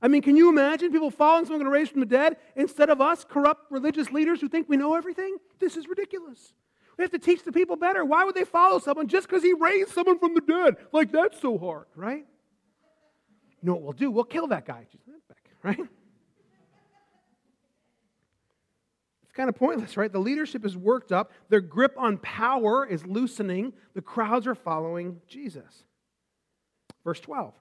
I 0.02 0.08
mean, 0.08 0.22
can 0.22 0.36
you 0.36 0.50
imagine 0.50 0.92
people 0.92 1.12
following 1.12 1.46
someone 1.46 1.62
going 1.62 1.72
to 1.72 1.78
raise 1.78 1.90
from 1.90 2.00
the 2.00 2.06
dead 2.06 2.38
instead 2.56 2.90
of 2.90 3.02
us, 3.02 3.24
corrupt 3.24 3.72
religious 3.72 4.12
leaders 4.12 4.42
who 4.42 4.50
think 4.50 4.68
we 4.68 4.78
know 4.78 4.96
everything? 4.96 5.38
This 5.60 5.78
is 5.78 5.88
ridiculous. 5.88 6.54
We 6.98 7.04
have 7.04 7.12
to 7.12 7.20
teach 7.20 7.44
the 7.44 7.52
people 7.52 7.76
better. 7.76 8.06
Why 8.06 8.24
would 8.24 8.36
they 8.36 8.46
follow 8.46 8.80
someone 8.80 9.08
just 9.08 9.28
because 9.28 9.44
he 9.44 9.54
raised 9.54 9.92
someone 9.92 10.18
from 10.18 10.34
the 10.34 10.42
dead? 10.42 10.78
Like, 10.92 11.12
that's 11.12 11.40
so 11.40 11.58
hard, 11.58 11.86
right? 11.96 12.26
You 13.62 13.68
know 13.68 13.74
what 13.74 13.84
we'll 13.84 13.94
do? 13.94 14.12
We'll 14.12 14.24
kill 14.24 14.48
that 14.48 14.66
guy. 14.66 14.88
Right? 15.64 15.80
It's 15.80 15.90
kind 19.34 19.50
of 19.50 19.56
pointless, 19.56 19.98
right? 19.98 20.12
The 20.12 20.20
leadership 20.20 20.64
is 20.64 20.78
worked 20.78 21.12
up, 21.12 21.32
their 21.50 21.62
grip 21.62 21.96
on 21.98 22.20
power 22.20 22.86
is 22.86 23.04
loosening, 23.08 23.74
the 23.96 24.02
crowds 24.02 24.46
are 24.46 24.54
following 24.54 25.22
Jesus. 25.28 25.86
Verse 27.04 27.20
12 27.20 27.56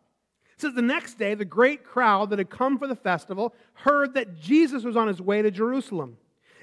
it 0.57 0.61
says, 0.61 0.75
The 0.75 0.83
next 0.83 1.15
day, 1.15 1.35
the 1.35 1.45
great 1.45 1.85
crowd 1.85 2.31
that 2.31 2.39
had 2.39 2.51
come 2.51 2.79
for 2.79 2.87
the 2.87 2.97
festival 2.97 3.55
heard 3.75 4.15
that 4.15 4.39
Jesus 4.41 4.85
was 4.85 4.97
on 4.97 5.09
his 5.09 5.21
way 5.21 5.43
to 5.43 5.51
Jerusalem. 5.51 6.17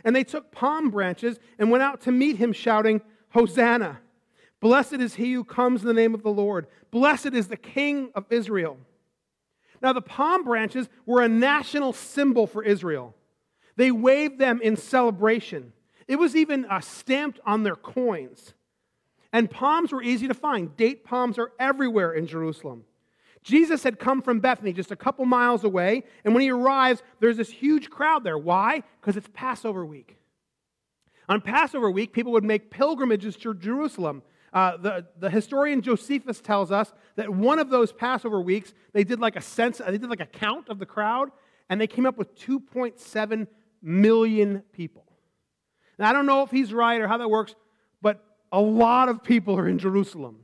And 0.04 0.16
they 0.16 0.24
took 0.24 0.52
palm 0.52 0.90
branches 0.90 1.40
and 1.60 1.70
went 1.70 1.84
out 1.84 2.02
to 2.02 2.12
meet 2.12 2.38
him, 2.38 2.54
shouting, 2.54 3.02
Hosanna! 3.30 4.00
Blessed 4.60 4.94
is 4.94 5.16
he 5.16 5.34
who 5.34 5.44
comes 5.44 5.82
in 5.82 5.88
the 5.88 5.94
name 5.94 6.14
of 6.14 6.24
the 6.24 6.32
Lord. 6.32 6.68
Blessed 6.92 7.34
is 7.34 7.48
the 7.48 7.58
King 7.58 8.12
of 8.14 8.26
Israel. 8.30 8.78
Now, 9.82 9.94
the 9.94 10.02
palm 10.02 10.44
branches 10.44 10.88
were 11.06 11.22
a 11.22 11.28
national 11.28 11.94
symbol 11.94 12.46
for 12.46 12.64
Israel. 12.64 13.16
They 13.76 13.90
waved 13.90 14.38
them 14.38 14.62
in 14.62 14.78
celebration. 14.78 15.74
It 16.08 16.18
was 16.18 16.36
even 16.36 16.66
uh, 16.66 16.82
stamped 16.82 17.40
on 17.46 17.64
their 17.64 17.76
coins. 17.76 18.54
And 19.34 19.50
palms 19.50 19.92
were 19.92 20.04
easy 20.04 20.28
to 20.28 20.34
find. 20.34 20.76
Date 20.78 21.04
palms 21.04 21.40
are 21.40 21.52
everywhere 21.60 22.14
in 22.14 22.28
Jerusalem. 22.28 22.84
Jesus 23.44 23.84
had 23.84 23.98
come 23.98 24.22
from 24.22 24.40
Bethany, 24.40 24.72
just 24.72 24.92
a 24.92 24.96
couple 24.96 25.26
miles 25.26 25.64
away, 25.64 26.04
and 26.24 26.34
when 26.34 26.42
he 26.42 26.52
arrives, 26.52 27.02
there's 27.20 27.38
this 27.38 27.50
huge 27.50 27.90
crowd 27.90 28.24
there. 28.24 28.38
Why? 28.38 28.84
Because 29.00 29.18
it's 29.18 29.30
Passover 29.34 29.86
week. 29.86 30.18
On 31.28 31.42
Passover 31.42 31.90
week, 31.90 32.14
people 32.14 32.32
would 32.34 32.44
make 32.44 32.70
pilgrimages 32.70 33.36
to 33.38 33.54
Jerusalem. 33.54 34.22
Uh, 34.54 34.78
the, 34.78 35.06
the 35.18 35.30
historian 35.30 35.82
Josephus 35.82 36.42
tells 36.42 36.72
us 36.72 36.92
that 37.16 37.30
one 37.30 37.58
of 37.58 37.70
those 37.70 37.92
Passover 37.92 38.42
weeks, 38.42 38.74
they 38.94 39.04
did 39.04 39.20
like 39.20 39.36
a 39.36 39.42
sense, 39.42 39.80
they 39.80 39.98
did 39.98 40.10
like 40.10 40.20
a 40.20 40.26
count 40.26 40.70
of 40.70 40.78
the 40.78 40.86
crowd, 40.86 41.32
and 41.70 41.80
they 41.80 41.88
came 41.88 42.06
up 42.06 42.18
with 42.18 42.36
2.7 42.36 43.48
million 43.82 44.64
people. 44.74 45.06
Now, 45.98 46.10
I 46.10 46.14
don't 46.14 46.26
know 46.26 46.44
if 46.44 46.52
he's 46.52 46.74
right 46.74 47.00
or 47.00 47.08
how 47.08 47.18
that 47.18 47.30
works, 47.30 47.56
but 48.02 48.24
a 48.52 48.60
lot 48.60 49.10
of 49.10 49.24
people 49.24 49.58
are 49.58 49.68
in 49.68 49.80
Jerusalem. 49.80 50.40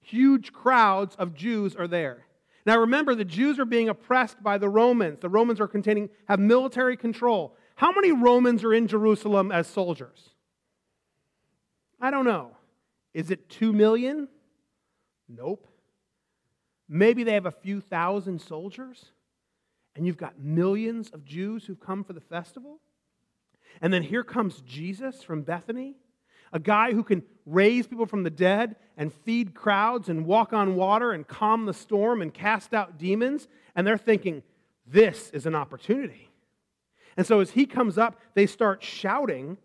Huge 0.00 0.52
crowds 0.52 1.14
of 1.16 1.34
Jews 1.34 1.76
are 1.76 1.86
there. 1.86 2.26
Now 2.64 2.78
remember, 2.78 3.14
the 3.14 3.24
Jews 3.24 3.58
are 3.58 3.64
being 3.64 3.88
oppressed 3.88 4.42
by 4.42 4.58
the 4.58 4.68
Romans. 4.68 5.18
The 5.20 5.28
Romans 5.28 5.60
are 5.60 5.68
containing, 5.68 6.10
have 6.28 6.38
military 6.38 6.96
control. 6.96 7.56
How 7.74 7.92
many 7.92 8.12
Romans 8.12 8.62
are 8.62 8.72
in 8.72 8.86
Jerusalem 8.86 9.50
as 9.50 9.66
soldiers? 9.66 10.30
I 12.00 12.10
don't 12.10 12.24
know. 12.24 12.56
Is 13.14 13.30
it 13.30 13.48
two 13.48 13.72
million? 13.72 14.28
Nope. 15.28 15.66
Maybe 16.88 17.24
they 17.24 17.34
have 17.34 17.46
a 17.46 17.50
few 17.50 17.80
thousand 17.80 18.40
soldiers 18.40 19.12
and 19.94 20.06
you've 20.06 20.16
got 20.16 20.38
millions 20.38 21.10
of 21.10 21.24
Jews 21.24 21.64
who've 21.66 21.80
come 21.80 22.04
for 22.04 22.12
the 22.12 22.20
festival. 22.20 22.80
And 23.80 23.92
then 23.92 24.02
here 24.02 24.24
comes 24.24 24.60
Jesus 24.62 25.22
from 25.22 25.42
Bethany, 25.42 25.96
a 26.52 26.58
guy 26.58 26.92
who 26.92 27.02
can 27.02 27.22
raise 27.46 27.86
people 27.86 28.06
from 28.06 28.22
the 28.22 28.30
dead 28.30 28.76
and 28.96 29.12
feed 29.12 29.54
crowds 29.54 30.08
and 30.08 30.26
walk 30.26 30.52
on 30.52 30.76
water 30.76 31.12
and 31.12 31.26
calm 31.26 31.66
the 31.66 31.74
storm 31.74 32.22
and 32.22 32.32
cast 32.32 32.74
out 32.74 32.98
demons. 32.98 33.48
And 33.74 33.86
they're 33.86 33.98
thinking, 33.98 34.42
this 34.86 35.30
is 35.30 35.46
an 35.46 35.54
opportunity. 35.54 36.30
And 37.16 37.26
so 37.26 37.40
as 37.40 37.50
he 37.50 37.66
comes 37.66 37.98
up, 37.98 38.18
they 38.34 38.46
start 38.46 38.82
shouting. 38.82 39.58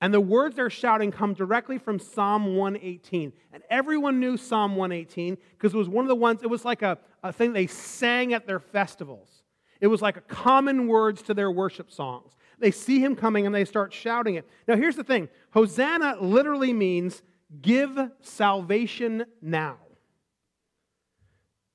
And 0.00 0.12
the 0.12 0.20
words 0.20 0.56
they're 0.56 0.70
shouting 0.70 1.10
come 1.10 1.34
directly 1.34 1.78
from 1.78 1.98
Psalm 1.98 2.56
118. 2.56 3.32
And 3.52 3.62
everyone 3.70 4.20
knew 4.20 4.36
Psalm 4.36 4.76
118 4.76 5.38
because 5.52 5.74
it 5.74 5.78
was 5.78 5.88
one 5.88 6.04
of 6.04 6.08
the 6.08 6.14
ones, 6.14 6.42
it 6.42 6.50
was 6.50 6.64
like 6.64 6.82
a, 6.82 6.98
a 7.22 7.32
thing 7.32 7.52
they 7.52 7.66
sang 7.66 8.34
at 8.34 8.46
their 8.46 8.60
festivals. 8.60 9.42
It 9.80 9.86
was 9.88 10.02
like 10.02 10.28
common 10.28 10.88
words 10.88 11.22
to 11.22 11.34
their 11.34 11.50
worship 11.50 11.90
songs. 11.90 12.32
They 12.64 12.70
see 12.70 12.98
him 12.98 13.14
coming 13.14 13.44
and 13.44 13.54
they 13.54 13.66
start 13.66 13.92
shouting 13.92 14.36
it. 14.36 14.48
Now, 14.66 14.76
here's 14.76 14.96
the 14.96 15.04
thing 15.04 15.28
Hosanna 15.50 16.16
literally 16.18 16.72
means 16.72 17.22
give 17.60 17.98
salvation 18.22 19.26
now. 19.42 19.76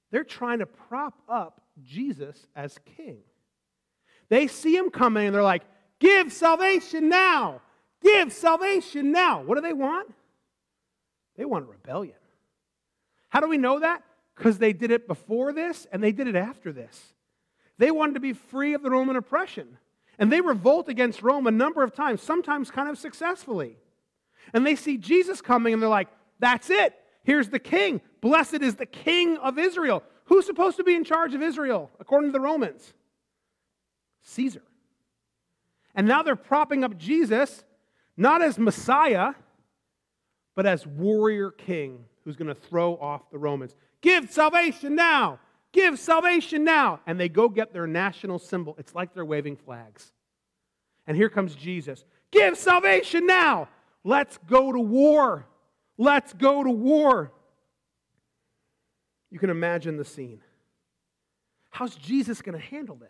They're 0.09 0.23
trying 0.23 0.59
to 0.59 0.65
prop 0.65 1.13
up 1.29 1.61
Jesus 1.83 2.47
as 2.55 2.79
king. 2.97 3.19
They 4.29 4.47
see 4.47 4.75
him 4.75 4.89
coming 4.89 5.27
and 5.27 5.35
they're 5.35 5.43
like, 5.43 5.61
give 5.99 6.33
salvation 6.33 7.07
now. 7.07 7.61
Give 8.01 8.33
salvation 8.33 9.11
now. 9.11 9.43
What 9.43 9.57
do 9.57 9.61
they 9.61 9.73
want? 9.73 10.11
They 11.35 11.45
want 11.45 11.69
rebellion. 11.69 12.15
How 13.27 13.41
do 13.41 13.47
we 13.47 13.59
know 13.59 13.81
that? 13.81 14.01
Because 14.35 14.57
they 14.57 14.73
did 14.73 14.89
it 14.89 15.07
before 15.07 15.53
this 15.53 15.85
and 15.91 16.01
they 16.01 16.13
did 16.13 16.27
it 16.27 16.35
after 16.35 16.73
this. 16.73 17.13
They 17.77 17.91
wanted 17.91 18.15
to 18.15 18.21
be 18.21 18.33
free 18.33 18.73
of 18.73 18.81
the 18.81 18.89
Roman 18.89 19.17
oppression. 19.17 19.77
And 20.19 20.31
they 20.31 20.41
revolt 20.41 20.89
against 20.89 21.23
Rome 21.23 21.47
a 21.47 21.51
number 21.51 21.81
of 21.81 21.95
times, 21.95 22.21
sometimes 22.21 22.69
kind 22.69 22.89
of 22.89 22.97
successfully. 22.97 23.77
And 24.53 24.67
they 24.67 24.75
see 24.75 24.97
Jesus 24.97 25.41
coming 25.41 25.73
and 25.73 25.81
they're 25.81 25.89
like, 25.89 26.09
that's 26.39 26.69
it. 26.69 26.93
Here's 27.23 27.49
the 27.49 27.59
king. 27.59 28.01
Blessed 28.21 28.61
is 28.61 28.75
the 28.75 28.85
king 28.85 29.37
of 29.37 29.57
Israel. 29.57 30.03
Who's 30.25 30.45
supposed 30.45 30.77
to 30.77 30.83
be 30.83 30.93
in 30.93 31.05
charge 31.05 31.33
of 31.33 31.41
Israel, 31.41 31.89
according 31.99 32.29
to 32.29 32.33
the 32.33 32.39
Romans? 32.39 32.93
Caesar. 34.23 34.61
And 35.95 36.05
now 36.05 36.21
they're 36.21 36.35
propping 36.35 36.83
up 36.83 36.97
Jesus, 36.97 37.63
not 38.15 38.41
as 38.41 38.59
Messiah, 38.59 39.33
but 40.55 40.65
as 40.65 40.85
warrior 40.85 41.49
king 41.49 42.05
who's 42.23 42.35
going 42.35 42.47
to 42.47 42.55
throw 42.55 42.95
off 42.97 43.31
the 43.31 43.37
Romans. 43.37 43.75
Give 44.01 44.29
salvation 44.29 44.95
now. 44.95 45.39
Give 45.71 45.99
salvation 45.99 46.63
now. 46.63 46.99
And 47.05 47.19
they 47.19 47.29
go 47.29 47.49
get 47.49 47.73
their 47.73 47.87
national 47.87 48.39
symbol. 48.39 48.75
It's 48.77 48.95
like 48.95 49.13
they're 49.13 49.25
waving 49.25 49.57
flags. 49.57 50.11
And 51.07 51.15
here 51.15 51.29
comes 51.29 51.55
Jesus. 51.55 52.05
Give 52.31 52.57
salvation 52.57 53.25
now. 53.25 53.69
Let's 54.03 54.37
go 54.47 54.71
to 54.71 54.79
war. 54.79 55.45
Let's 55.97 56.33
go 56.33 56.63
to 56.63 56.71
war. 56.71 57.31
You 59.31 59.39
can 59.39 59.49
imagine 59.49 59.97
the 59.97 60.05
scene. 60.05 60.41
How's 61.69 61.95
Jesus 61.95 62.41
going 62.41 62.57
to 62.57 62.65
handle 62.65 62.95
this? 62.95 63.09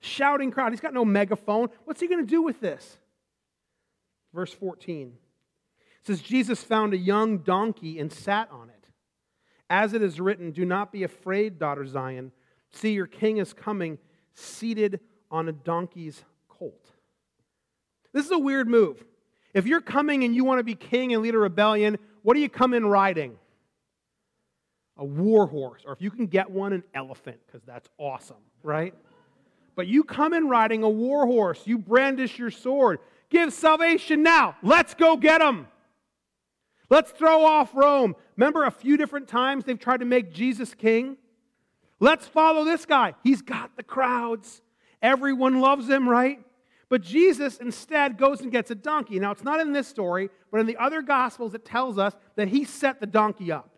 Shouting 0.00 0.50
crowd. 0.50 0.72
He's 0.72 0.80
got 0.80 0.92
no 0.92 1.04
megaphone. 1.04 1.68
What's 1.84 2.00
he 2.00 2.06
going 2.06 2.24
to 2.24 2.30
do 2.30 2.42
with 2.42 2.60
this? 2.60 2.98
Verse 4.34 4.52
14 4.52 5.12
it 6.06 6.06
says, 6.06 6.20
Jesus 6.20 6.62
found 6.62 6.94
a 6.94 6.96
young 6.96 7.38
donkey 7.38 7.98
and 7.98 8.12
sat 8.12 8.48
on 8.52 8.68
it. 8.68 8.75
As 9.68 9.92
it 9.94 10.02
is 10.02 10.20
written, 10.20 10.52
Do 10.52 10.64
not 10.64 10.92
be 10.92 11.02
afraid, 11.02 11.58
daughter 11.58 11.86
Zion. 11.86 12.32
See, 12.72 12.92
your 12.92 13.06
king 13.06 13.38
is 13.38 13.52
coming, 13.52 13.98
seated 14.34 15.00
on 15.30 15.48
a 15.48 15.52
donkey's 15.52 16.24
colt. 16.48 16.90
This 18.12 18.26
is 18.26 18.32
a 18.32 18.38
weird 18.38 18.68
move. 18.68 19.04
If 19.54 19.66
you're 19.66 19.80
coming 19.80 20.24
and 20.24 20.34
you 20.34 20.44
want 20.44 20.58
to 20.58 20.64
be 20.64 20.74
king 20.74 21.12
and 21.14 21.22
lead 21.22 21.34
a 21.34 21.38
rebellion, 21.38 21.98
what 22.22 22.34
do 22.34 22.40
you 22.40 22.48
come 22.48 22.74
in 22.74 22.86
riding? 22.86 23.36
A 24.98 25.04
war 25.04 25.46
horse, 25.46 25.82
or 25.86 25.92
if 25.92 26.00
you 26.00 26.10
can 26.10 26.26
get 26.26 26.50
one, 26.50 26.72
an 26.72 26.82
elephant, 26.94 27.38
because 27.46 27.62
that's 27.66 27.88
awesome, 27.98 28.36
right? 28.62 28.94
But 29.74 29.86
you 29.86 30.04
come 30.04 30.32
in 30.32 30.48
riding 30.48 30.82
a 30.82 30.88
war 30.88 31.26
horse, 31.26 31.62
you 31.66 31.78
brandish 31.78 32.38
your 32.38 32.50
sword. 32.50 32.98
Give 33.28 33.52
salvation 33.52 34.22
now. 34.22 34.56
Let's 34.62 34.94
go 34.94 35.16
get 35.16 35.38
them. 35.38 35.66
Let's 36.88 37.10
throw 37.10 37.44
off 37.44 37.74
Rome. 37.74 38.14
Remember 38.36 38.64
a 38.64 38.70
few 38.70 38.96
different 38.96 39.28
times 39.28 39.64
they've 39.64 39.78
tried 39.78 40.00
to 40.00 40.06
make 40.06 40.32
Jesus 40.32 40.74
king? 40.74 41.16
Let's 42.00 42.26
follow 42.26 42.64
this 42.64 42.84
guy. 42.84 43.14
He's 43.22 43.42
got 43.42 43.76
the 43.76 43.82
crowds. 43.82 44.60
Everyone 45.00 45.60
loves 45.60 45.88
him, 45.88 46.08
right? 46.08 46.40
But 46.88 47.02
Jesus 47.02 47.56
instead 47.56 48.18
goes 48.18 48.40
and 48.40 48.52
gets 48.52 48.70
a 48.70 48.74
donkey. 48.74 49.18
Now, 49.18 49.32
it's 49.32 49.42
not 49.42 49.60
in 49.60 49.72
this 49.72 49.88
story, 49.88 50.30
but 50.50 50.60
in 50.60 50.66
the 50.66 50.76
other 50.76 51.02
Gospels, 51.02 51.54
it 51.54 51.64
tells 51.64 51.98
us 51.98 52.14
that 52.36 52.48
he 52.48 52.64
set 52.64 53.00
the 53.00 53.06
donkey 53.06 53.50
up. 53.50 53.70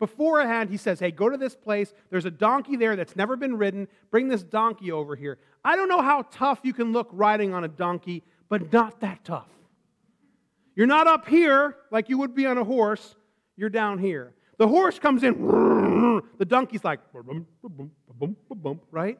Beforehand, 0.00 0.70
he 0.70 0.76
says, 0.76 0.98
Hey, 0.98 1.12
go 1.12 1.28
to 1.28 1.36
this 1.36 1.54
place. 1.54 1.92
There's 2.10 2.24
a 2.24 2.30
donkey 2.30 2.76
there 2.76 2.96
that's 2.96 3.14
never 3.14 3.36
been 3.36 3.56
ridden. 3.56 3.86
Bring 4.10 4.28
this 4.28 4.42
donkey 4.42 4.90
over 4.90 5.14
here. 5.14 5.38
I 5.64 5.76
don't 5.76 5.88
know 5.88 6.02
how 6.02 6.22
tough 6.22 6.60
you 6.64 6.72
can 6.72 6.92
look 6.92 7.08
riding 7.12 7.54
on 7.54 7.62
a 7.62 7.68
donkey, 7.68 8.24
but 8.48 8.72
not 8.72 9.00
that 9.00 9.24
tough. 9.24 9.48
You're 10.74 10.88
not 10.88 11.06
up 11.06 11.28
here 11.28 11.76
like 11.92 12.08
you 12.08 12.18
would 12.18 12.34
be 12.34 12.46
on 12.46 12.58
a 12.58 12.64
horse, 12.64 13.14
you're 13.56 13.70
down 13.70 13.98
here. 13.98 14.34
The 14.58 14.68
horse 14.68 14.98
comes 14.98 15.22
in, 15.22 15.32
the 16.38 16.44
donkey's 16.44 16.84
like, 16.84 17.00
right? 18.90 19.18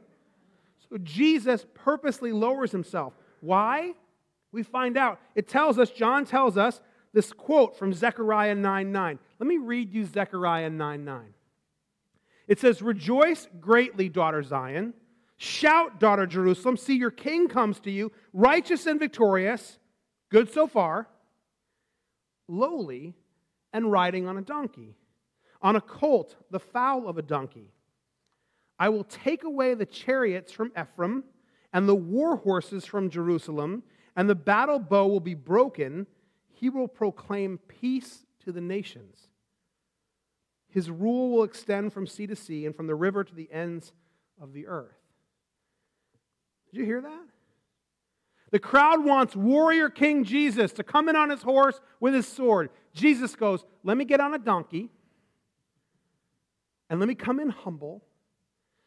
So 0.88 0.98
Jesus 0.98 1.66
purposely 1.74 2.32
lowers 2.32 2.70
himself. 2.70 3.14
Why? 3.40 3.94
We 4.52 4.62
find 4.62 4.96
out. 4.96 5.18
It 5.34 5.48
tells 5.48 5.78
us, 5.78 5.90
John 5.90 6.24
tells 6.24 6.56
us, 6.56 6.80
this 7.14 7.32
quote 7.32 7.78
from 7.78 7.92
Zechariah 7.92 8.54
9 8.54 8.92
9. 8.92 9.18
Let 9.38 9.46
me 9.46 9.56
read 9.56 9.92
you 9.92 10.04
Zechariah 10.04 10.68
9 10.68 11.04
9. 11.04 11.34
It 12.48 12.60
says, 12.60 12.82
Rejoice 12.82 13.48
greatly, 13.60 14.08
daughter 14.08 14.42
Zion. 14.42 14.92
Shout, 15.36 15.98
daughter 15.98 16.26
Jerusalem. 16.26 16.76
See, 16.76 16.96
your 16.96 17.10
king 17.10 17.48
comes 17.48 17.80
to 17.80 17.90
you, 17.90 18.12
righteous 18.32 18.86
and 18.86 19.00
victorious, 19.00 19.78
good 20.30 20.52
so 20.52 20.66
far, 20.66 21.08
lowly, 22.48 23.14
and 23.74 23.90
riding 23.90 24.26
on 24.26 24.38
a 24.38 24.40
donkey, 24.40 24.94
on 25.60 25.76
a 25.76 25.80
colt, 25.80 26.36
the 26.50 26.60
foal 26.60 27.08
of 27.08 27.18
a 27.18 27.22
donkey. 27.22 27.72
I 28.78 28.88
will 28.88 29.04
take 29.04 29.44
away 29.44 29.74
the 29.74 29.84
chariots 29.84 30.52
from 30.52 30.72
Ephraim 30.80 31.24
and 31.72 31.88
the 31.88 31.94
war 31.94 32.36
horses 32.36 32.86
from 32.86 33.10
Jerusalem, 33.10 33.82
and 34.16 34.30
the 34.30 34.34
battle 34.34 34.78
bow 34.78 35.08
will 35.08 35.20
be 35.20 35.34
broken. 35.34 36.06
He 36.52 36.70
will 36.70 36.88
proclaim 36.88 37.58
peace 37.58 38.24
to 38.44 38.52
the 38.52 38.60
nations. 38.60 39.18
His 40.68 40.90
rule 40.90 41.30
will 41.30 41.44
extend 41.44 41.92
from 41.92 42.06
sea 42.06 42.28
to 42.28 42.36
sea 42.36 42.66
and 42.66 42.74
from 42.74 42.86
the 42.86 42.94
river 42.94 43.24
to 43.24 43.34
the 43.34 43.50
ends 43.52 43.92
of 44.40 44.52
the 44.52 44.66
earth. 44.66 44.98
Did 46.70 46.78
you 46.78 46.84
hear 46.84 47.00
that? 47.00 47.26
The 48.50 48.60
crowd 48.60 49.04
wants 49.04 49.34
warrior 49.34 49.88
King 49.88 50.22
Jesus 50.22 50.72
to 50.74 50.84
come 50.84 51.08
in 51.08 51.16
on 51.16 51.30
his 51.30 51.42
horse 51.42 51.80
with 51.98 52.14
his 52.14 52.26
sword. 52.26 52.70
Jesus 52.94 53.36
goes, 53.36 53.64
Let 53.82 53.96
me 53.96 54.04
get 54.04 54.20
on 54.20 54.34
a 54.34 54.38
donkey 54.38 54.88
and 56.88 57.00
let 57.00 57.08
me 57.08 57.14
come 57.14 57.40
in 57.40 57.50
humble 57.50 58.02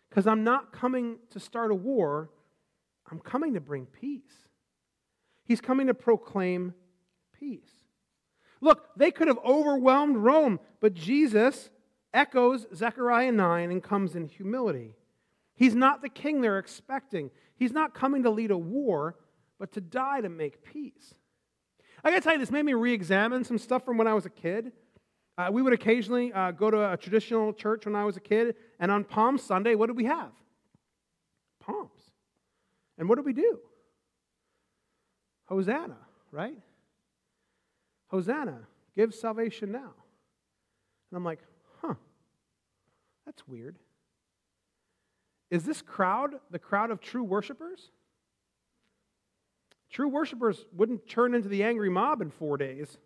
because 0.10 0.26
I'm 0.26 0.44
not 0.44 0.72
coming 0.72 1.18
to 1.32 1.40
start 1.40 1.72
a 1.72 1.76
war, 1.76 2.30
I'm 3.12 3.20
coming 3.20 3.54
to 3.54 3.62
bring 3.62 3.86
peace. 3.86 4.48
He's 5.44 5.62
coming 5.62 5.88
to 5.88 5.94
proclaim 5.94 6.74
peace. 7.40 7.70
Look, 8.60 8.90
they 8.98 9.12
could 9.12 9.28
have 9.28 9.40
overwhelmed 9.46 10.18
Rome, 10.18 10.60
but 10.80 10.94
Jesus 10.94 11.70
echoes 12.14 12.66
Zechariah 12.76 13.32
9 13.32 13.72
and 13.72 13.84
comes 13.84 14.16
in 14.16 14.28
humility. 14.28 14.96
He's 15.56 15.76
not 15.76 16.02
the 16.02 16.10
king 16.10 16.42
they're 16.42 16.60
expecting. 16.60 17.30
He's 17.56 17.72
not 17.72 17.94
coming 17.94 18.24
to 18.24 18.30
lead 18.30 18.52
a 18.52 18.58
war, 18.58 19.16
but 19.60 19.72
to 19.74 19.82
die 19.82 20.22
to 20.22 20.30
make 20.30 20.64
peace. 20.64 21.14
I 22.04 22.10
gotta 22.10 22.22
tell 22.22 22.34
you, 22.34 22.40
this 22.40 22.52
made 22.52 22.66
me 22.66 22.74
re 22.74 22.94
examine 22.94 23.44
some 23.44 23.58
stuff 23.58 23.84
from 23.86 23.98
when 23.98 24.08
I 24.08 24.14
was 24.14 24.26
a 24.26 24.30
kid. 24.30 24.72
Uh, 25.38 25.50
we 25.52 25.62
would 25.62 25.74
occasionally 25.74 26.34
uh, 26.34 26.52
go 26.52 26.72
to 26.72 26.94
a 26.94 26.98
traditional 26.98 27.54
church 27.54 27.86
when 27.86 27.96
I 27.96 28.06
was 28.06 28.18
a 28.18 28.20
kid, 28.20 28.56
and 28.80 28.92
on 28.92 29.04
Palm 29.04 29.38
Sunday, 29.38 29.76
what 29.76 29.88
did 29.88 29.96
we 29.96 30.06
have? 30.06 30.32
Palms. 31.60 32.12
And 32.98 33.08
what 33.08 33.16
did 33.16 33.26
we 33.26 33.34
do? 33.34 33.60
Hosanna, 35.46 35.98
right? 36.32 36.58
Hosanna, 38.08 38.60
give 38.96 39.14
salvation 39.14 39.72
now. 39.72 39.94
And 41.12 41.18
I'm 41.18 41.24
like, 41.24 41.40
huh, 41.82 41.96
that's 43.26 43.48
weird. 43.48 43.78
Is 45.50 45.64
this 45.64 45.82
crowd 45.82 46.36
the 46.52 46.60
crowd 46.60 46.92
of 46.92 47.00
true 47.00 47.24
worshipers? 47.24 47.92
True 49.90 50.08
worshipers 50.08 50.66
wouldn't 50.74 51.08
turn 51.08 51.34
into 51.34 51.50
the 51.50 51.64
angry 51.64 51.90
mob 51.90 52.22
in 52.22 52.30
four 52.30 52.58
days, 52.58 52.98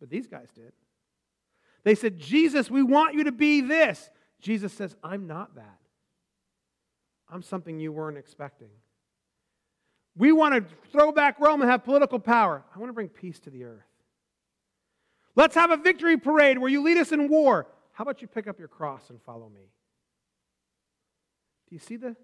but 0.00 0.10
these 0.10 0.26
guys 0.26 0.48
did. 0.54 0.72
They 1.84 1.94
said, 1.94 2.18
Jesus, 2.18 2.70
we 2.70 2.82
want 2.82 3.14
you 3.14 3.24
to 3.24 3.32
be 3.32 3.60
this. 3.60 4.10
Jesus 4.40 4.72
says, 4.72 4.96
I'm 5.02 5.26
not 5.26 5.54
that. 5.54 5.78
I'm 7.28 7.42
something 7.42 7.78
you 7.78 7.92
weren't 7.92 8.18
expecting. 8.18 8.70
We 10.16 10.32
want 10.32 10.54
to 10.54 10.74
throw 10.90 11.12
back 11.12 11.38
Rome 11.38 11.62
and 11.62 11.70
have 11.70 11.84
political 11.84 12.18
power. 12.18 12.64
I 12.74 12.78
want 12.78 12.90
to 12.90 12.94
bring 12.94 13.08
peace 13.08 13.38
to 13.40 13.50
the 13.50 13.64
earth. 13.64 13.84
Let's 15.36 15.54
have 15.54 15.70
a 15.70 15.76
victory 15.76 16.16
parade 16.16 16.58
where 16.58 16.68
you 16.68 16.82
lead 16.82 16.98
us 16.98 17.12
in 17.12 17.28
war. 17.28 17.68
How 17.92 18.02
about 18.02 18.20
you 18.20 18.28
pick 18.28 18.48
up 18.48 18.58
your 18.58 18.68
cross 18.68 19.10
and 19.10 19.22
follow 19.22 19.48
me? 19.48 19.70
Do 21.68 21.76
you 21.76 21.78
see 21.78 21.96
the 21.96 22.16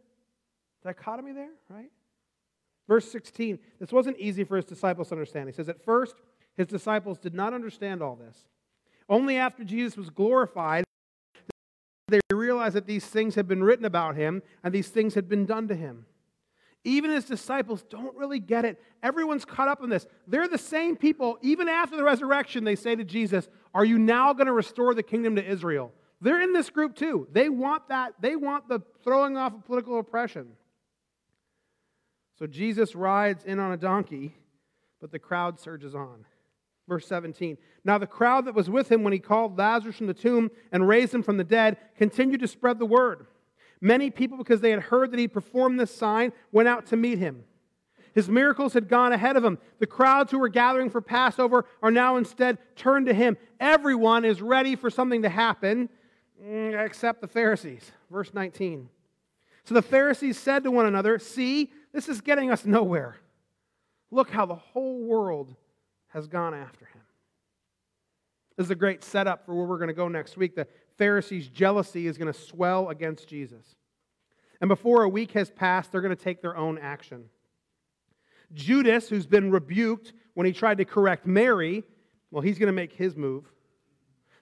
dichotomy 0.83 1.33
there, 1.33 1.53
right? 1.69 1.91
Verse 2.89 3.11
16, 3.11 3.59
this 3.81 3.93
wasn't 3.93 4.19
easy 4.19 4.45
for 4.45 4.57
his 4.57 4.65
disciples 4.65 5.09
to 5.09 5.15
understand. 5.15 5.49
He 5.49 5.55
says, 5.55 5.69
At 5.69 5.85
first, 5.85 6.17
his 6.57 6.67
disciples 6.67 7.19
did 7.19 7.35
not 7.35 7.53
understand 7.53 8.03
all 8.03 8.17
this. 8.17 8.37
Only 9.09 9.37
after 9.37 9.65
Jesus 9.65 9.97
was 9.97 10.11
glorified, 10.11 10.85
they 12.09 12.21
realized 12.33 12.77
that 12.77 12.87
these 12.87 13.05
things 13.05 13.35
had 13.35 13.49
been 13.49 13.65
written 13.65 13.85
about 13.85 14.15
him 14.15 14.43
and 14.63 14.73
these 14.73 14.89
things 14.89 15.15
had 15.15 15.29
been 15.29 15.47
done 15.47 15.69
to 15.69 15.75
him. 15.75 16.07
Even 16.85 17.11
his 17.11 17.25
disciples 17.25 17.83
don't 17.91 18.17
really 18.17 18.39
get 18.39 18.65
it. 18.65 18.81
Everyone's 19.03 19.45
caught 19.45 19.67
up 19.67 19.83
in 19.83 19.91
this. 19.91 20.07
They're 20.29 20.47
the 20.47 20.57
same 20.57 20.95
people, 20.95 21.37
even 21.43 21.69
after 21.69 21.97
the 21.97 22.05
resurrection, 22.05 22.63
they 22.63 22.77
say 22.77 22.95
to 22.95 23.03
Jesus, 23.03 23.49
Are 23.75 23.85
you 23.85 23.99
now 23.99 24.33
going 24.33 24.47
to 24.47 24.53
restore 24.53 24.95
the 24.95 25.03
kingdom 25.03 25.35
to 25.35 25.45
Israel? 25.45 25.93
They're 26.21 26.41
in 26.41 26.53
this 26.53 26.71
group 26.71 26.95
too. 26.95 27.27
They 27.33 27.49
want 27.49 27.89
that. 27.89 28.15
They 28.21 28.37
want 28.37 28.69
the 28.69 28.81
throwing 29.03 29.37
off 29.37 29.53
of 29.53 29.65
political 29.65 29.99
oppression. 29.99 30.53
So 32.39 32.47
Jesus 32.47 32.95
rides 32.95 33.45
in 33.45 33.59
on 33.59 33.73
a 33.73 33.77
donkey, 33.77 34.35
but 35.01 35.11
the 35.11 35.19
crowd 35.19 35.59
surges 35.59 35.95
on. 35.95 36.25
Verse 36.89 37.07
17. 37.07 37.59
Now, 37.85 37.99
the 37.99 38.07
crowd 38.07 38.45
that 38.45 38.55
was 38.55 38.71
with 38.71 38.91
him 38.91 39.03
when 39.03 39.13
he 39.13 39.19
called 39.19 39.59
Lazarus 39.59 39.97
from 39.97 40.07
the 40.07 40.15
tomb 40.15 40.51
and 40.71 40.87
raised 40.87 41.15
him 41.15 41.23
from 41.23 41.37
the 41.37 41.45
dead 41.45 41.79
continued 41.97 42.41
to 42.41 42.49
spread 42.49 42.79
the 42.79 42.87
word. 42.87 43.27
Many 43.81 44.11
people, 44.11 44.39
because 44.39 44.61
they 44.61 44.71
had 44.71 44.81
heard 44.81 45.11
that 45.11 45.19
he 45.19 45.29
performed 45.29 45.81
this 45.81 45.95
sign, 45.95 46.33
went 46.53 46.69
out 46.69 46.87
to 46.87 46.97
meet 46.97 47.19
him. 47.19 47.45
His 48.15 48.29
miracles 48.29 48.73
had 48.73 48.89
gone 48.89 49.13
ahead 49.13 49.37
of 49.37 49.45
him. 49.45 49.59
The 49.79 49.87
crowds 49.87 50.31
who 50.31 50.39
were 50.39 50.49
gathering 50.49 50.89
for 50.89 51.03
Passover 51.03 51.67
are 51.83 51.91
now 51.91 52.17
instead 52.17 52.59
turned 52.75 53.07
to 53.07 53.15
him. 53.15 53.37
Everyone 53.61 54.25
is 54.25 54.41
ready 54.41 54.75
for 54.75 54.89
something 54.89 55.23
to 55.23 55.29
happen, 55.29 55.91
mm, 56.43 56.85
except 56.85 57.21
the 57.21 57.29
Pharisees. 57.29 57.93
Verse 58.11 58.33
19. 58.33 58.89
So 59.65 59.75
the 59.75 59.83
Pharisees 59.83 60.39
said 60.39 60.65
to 60.65 60.71
one 60.71 60.87
another, 60.87 61.19
See, 61.19 61.71
this 61.93 62.09
is 62.09 62.21
getting 62.21 62.51
us 62.51 62.65
nowhere. 62.65 63.17
Look 64.11 64.31
how 64.31 64.47
the 64.47 64.55
whole 64.55 65.01
world 65.03 65.55
has 66.09 66.27
gone 66.27 66.55
after 66.55 66.87
him. 66.87 67.03
This 68.57 68.67
is 68.67 68.71
a 68.71 68.77
great 68.77 69.05
setup 69.05 69.45
for 69.45 69.55
where 69.55 69.67
we're 69.67 69.79
going 69.79 69.89
to 69.89 69.95
go 69.95 70.09
next 70.09 70.37
week. 70.37 70.55
The 70.55 70.67
Pharisees' 70.97 71.49
jealousy 71.49 72.07
is 72.07 72.17
going 72.17 72.33
to 72.33 72.39
swell 72.39 72.89
against 72.89 73.29
Jesus. 73.29 73.75
And 74.61 74.69
before 74.69 75.03
a 75.03 75.09
week 75.09 75.33
has 75.33 75.51
passed, 75.51 75.93
they're 75.93 76.01
going 76.01 76.17
to 76.17 76.23
take 76.23 76.41
their 76.41 76.57
own 76.57 76.79
action. 76.79 77.25
Judas, 78.55 79.09
who's 79.09 79.27
been 79.27 79.51
rebuked 79.51 80.15
when 80.35 80.47
he 80.47 80.53
tried 80.53 80.79
to 80.79 80.85
correct 80.85 81.27
Mary, 81.27 81.85
well, 82.31 82.43
he's 82.43 82.59
going 82.59 82.69
to 82.69 82.73
make 82.73 82.93
his 82.93 83.17
move. 83.17 83.45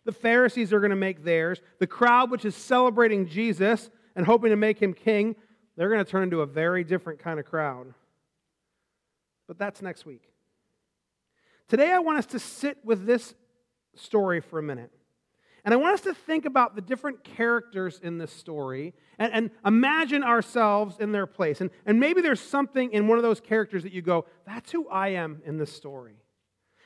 The 0.05 0.13
Pharisees 0.13 0.73
are 0.73 0.81
going 0.81 0.91
to 0.91 0.97
make 0.97 1.25
theirs. 1.25 1.61
The 1.79 1.87
crowd, 1.87 2.31
which 2.31 2.45
is 2.45 2.55
celebrating 2.55 3.27
Jesus 3.27 3.91
and 4.15 4.27
hoping 4.27 4.51
to 4.51 4.57
make 4.57 4.81
him 4.81 4.93
king, 4.93 5.35
they're 5.77 5.89
going 5.89 6.05
to 6.05 6.11
turn 6.11 6.25
into 6.25 6.41
a 6.41 6.47
very 6.47 6.85
different 6.85 7.19
kind 7.19 7.39
of 7.39 7.47
crowd. 7.47 7.93
But 9.47 9.59
that's 9.59 9.83
next 9.83 10.07
week. 10.07 10.23
Today, 11.69 11.91
I 11.91 11.99
want 11.99 12.19
us 12.19 12.27
to 12.27 12.39
sit 12.39 12.79
with 12.85 13.07
this 13.07 13.35
story 13.95 14.41
for 14.41 14.59
a 14.59 14.63
minute. 14.63 14.91
And 15.65 15.73
I 15.73 15.79
want 15.79 15.95
us 15.95 16.03
to 16.03 16.15
think 16.15 16.45
about 16.45 16.77
the 16.77 16.83
different 16.83 17.25
characters 17.25 17.99
in 18.03 18.19
this 18.19 18.31
story 18.31 18.93
and, 19.19 19.33
and, 19.33 19.51
imagine 19.65 20.23
ourselves 20.23 20.97
in 20.99 21.11
their 21.13 21.27
place. 21.27 21.63
And, 21.63 21.71
and 21.87 21.99
maybe 21.99 22.21
there's 22.21 22.41
something 22.41 22.93
in 22.93 23.09
one 23.09 23.17
of 23.17 23.23
those 23.23 23.41
characters 23.41 23.83
that 23.85 23.93
you 23.93 24.03
go, 24.03 24.27
that's 24.47 24.71
who 24.71 24.87
I 24.89 25.09
am 25.11 25.41
in 25.47 25.57
this 25.57 25.73
story. 25.73 26.17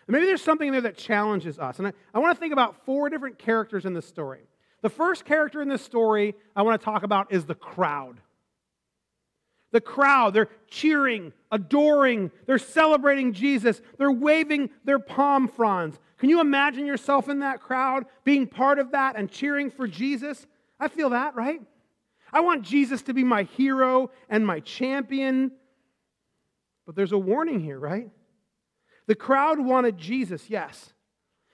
And 0.07 0.15
maybe 0.15 0.27
there's 0.27 0.43
something 0.43 0.71
there 0.71 0.83
that 0.83 0.97
challenges 0.97 1.59
us. 1.59 1.79
And 1.79 1.89
I, 1.89 1.93
I 2.15 2.21
want 2.21 2.37
to 2.37 2.41
think 2.41 2.53
about 2.53 2.85
four 2.85 3.11
different 3.11 3.39
characters 3.39 3.85
in 3.85 3.95
this 3.95 4.07
story. 4.07 4.43
The 4.83 4.91
first 4.91 5.25
character 5.25 5.61
in 5.61 5.69
this 5.69 5.83
story 5.83 6.37
I 6.55 6.63
want 6.63 6.81
to 6.81 6.85
talk 6.85 7.03
about 7.03 7.33
is 7.33 7.47
the 7.47 7.57
crowd. 7.57 8.21
The 9.71 9.81
crowd, 9.81 10.33
they're 10.33 10.49
cheering, 10.69 11.33
adoring, 11.53 12.31
they're 12.47 12.59
celebrating 12.59 13.33
Jesus, 13.33 13.83
they're 13.99 14.11
waving 14.11 14.71
their 14.85 14.99
palm 14.99 15.49
fronds. 15.49 15.99
Can 16.19 16.31
you 16.31 16.41
imagine 16.41 16.87
yourself 16.87 17.29
in 17.29 17.41
that 17.41 17.61
crowd, 17.61 18.07
being 18.25 18.47
part 18.47 18.79
of 18.79 18.93
that 18.93 19.17
and 19.17 19.31
cheering 19.31 19.71
for 19.71 19.87
Jesus? 19.87 20.47
I 20.81 20.89
feel 20.89 21.11
that, 21.11 21.37
right? 21.37 21.61
I 22.33 22.41
want 22.41 22.63
Jesus 22.63 23.03
to 23.03 23.15
be 23.15 23.25
my 23.25 23.45
hero 23.45 24.11
and 24.29 24.47
my 24.47 24.61
champion. 24.61 25.53
But 26.87 26.97
there's 26.97 27.13
a 27.13 27.19
warning 27.19 27.61
here, 27.61 27.79
right? 27.79 28.09
The 29.07 29.15
crowd 29.15 29.61
wanted 29.61 29.97
Jesus, 29.97 30.49
yes, 30.49 30.93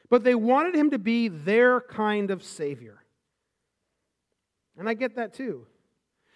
but 0.08 0.24
they 0.24 0.34
wanted 0.34 0.74
him 0.74 0.90
to 0.90 0.98
be 0.98 1.28
their 1.28 1.80
kind 1.80 2.30
of 2.30 2.42
Savior. 2.42 3.04
And 4.76 4.88
I 4.88 4.94
get 4.94 5.16
that 5.16 5.34
too. 5.34 5.66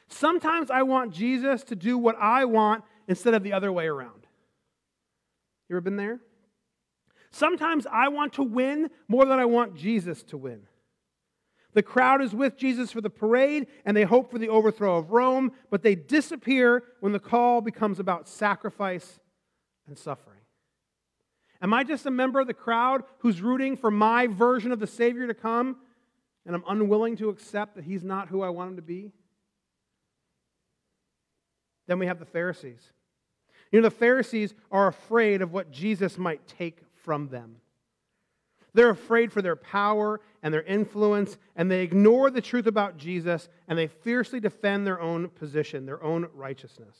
Sometimes 0.08 0.70
I 0.70 0.82
want 0.82 1.12
Jesus 1.12 1.62
to 1.64 1.76
do 1.76 1.98
what 1.98 2.16
I 2.18 2.44
want 2.44 2.84
instead 3.06 3.34
of 3.34 3.42
the 3.42 3.52
other 3.52 3.72
way 3.72 3.86
around. 3.86 4.26
You 5.68 5.76
ever 5.76 5.82
been 5.82 5.96
there? 5.96 6.20
Sometimes 7.30 7.86
I 7.90 8.08
want 8.08 8.34
to 8.34 8.42
win 8.42 8.90
more 9.06 9.26
than 9.26 9.38
I 9.38 9.44
want 9.44 9.76
Jesus 9.76 10.22
to 10.24 10.36
win. 10.38 10.62
The 11.74 11.82
crowd 11.82 12.22
is 12.22 12.34
with 12.34 12.56
Jesus 12.56 12.90
for 12.90 13.02
the 13.02 13.10
parade 13.10 13.66
and 13.84 13.96
they 13.96 14.04
hope 14.04 14.30
for 14.30 14.38
the 14.38 14.48
overthrow 14.48 14.96
of 14.96 15.10
Rome, 15.10 15.52
but 15.70 15.82
they 15.82 15.94
disappear 15.94 16.82
when 17.00 17.12
the 17.12 17.20
call 17.20 17.60
becomes 17.60 18.00
about 18.00 18.28
sacrifice 18.28 19.20
and 19.86 19.98
suffering. 19.98 20.40
Am 21.60 21.74
I 21.74 21.84
just 21.84 22.06
a 22.06 22.10
member 22.10 22.40
of 22.40 22.46
the 22.46 22.54
crowd 22.54 23.02
who's 23.18 23.42
rooting 23.42 23.76
for 23.76 23.90
my 23.90 24.26
version 24.26 24.72
of 24.72 24.80
the 24.80 24.86
Savior 24.86 25.26
to 25.26 25.34
come 25.34 25.76
and 26.46 26.54
I'm 26.56 26.64
unwilling 26.66 27.16
to 27.18 27.28
accept 27.28 27.74
that 27.74 27.84
he's 27.84 28.02
not 28.02 28.28
who 28.28 28.40
I 28.40 28.48
want 28.48 28.70
him 28.70 28.76
to 28.76 28.82
be? 28.82 29.12
Then 31.88 31.98
we 31.98 32.07
have 32.07 32.20
the 32.20 32.24
Pharisees. 32.24 32.92
You 33.72 33.81
know, 33.81 33.88
the 33.88 33.94
Pharisees 33.94 34.55
are 34.70 34.87
afraid 34.87 35.42
of 35.42 35.53
what 35.53 35.72
Jesus 35.72 36.16
might 36.16 36.46
take 36.46 36.79
from 36.94 37.29
them. 37.29 37.57
They're 38.74 38.90
afraid 38.90 39.33
for 39.33 39.42
their 39.42 39.57
power 39.57 40.20
and 40.42 40.55
their 40.55 40.62
influence, 40.62 41.37
and 41.57 41.70
they 41.70 41.83
ignore 41.83 42.31
the 42.31 42.40
truth 42.40 42.66
about 42.66 42.96
Jesus 42.96 43.48
and 43.66 43.77
they 43.77 43.88
fiercely 43.88 44.38
defend 44.38 44.87
their 44.87 45.01
own 45.01 45.29
position, 45.31 45.87
their 45.87 46.03
own 46.03 46.29
righteousness. 46.35 46.96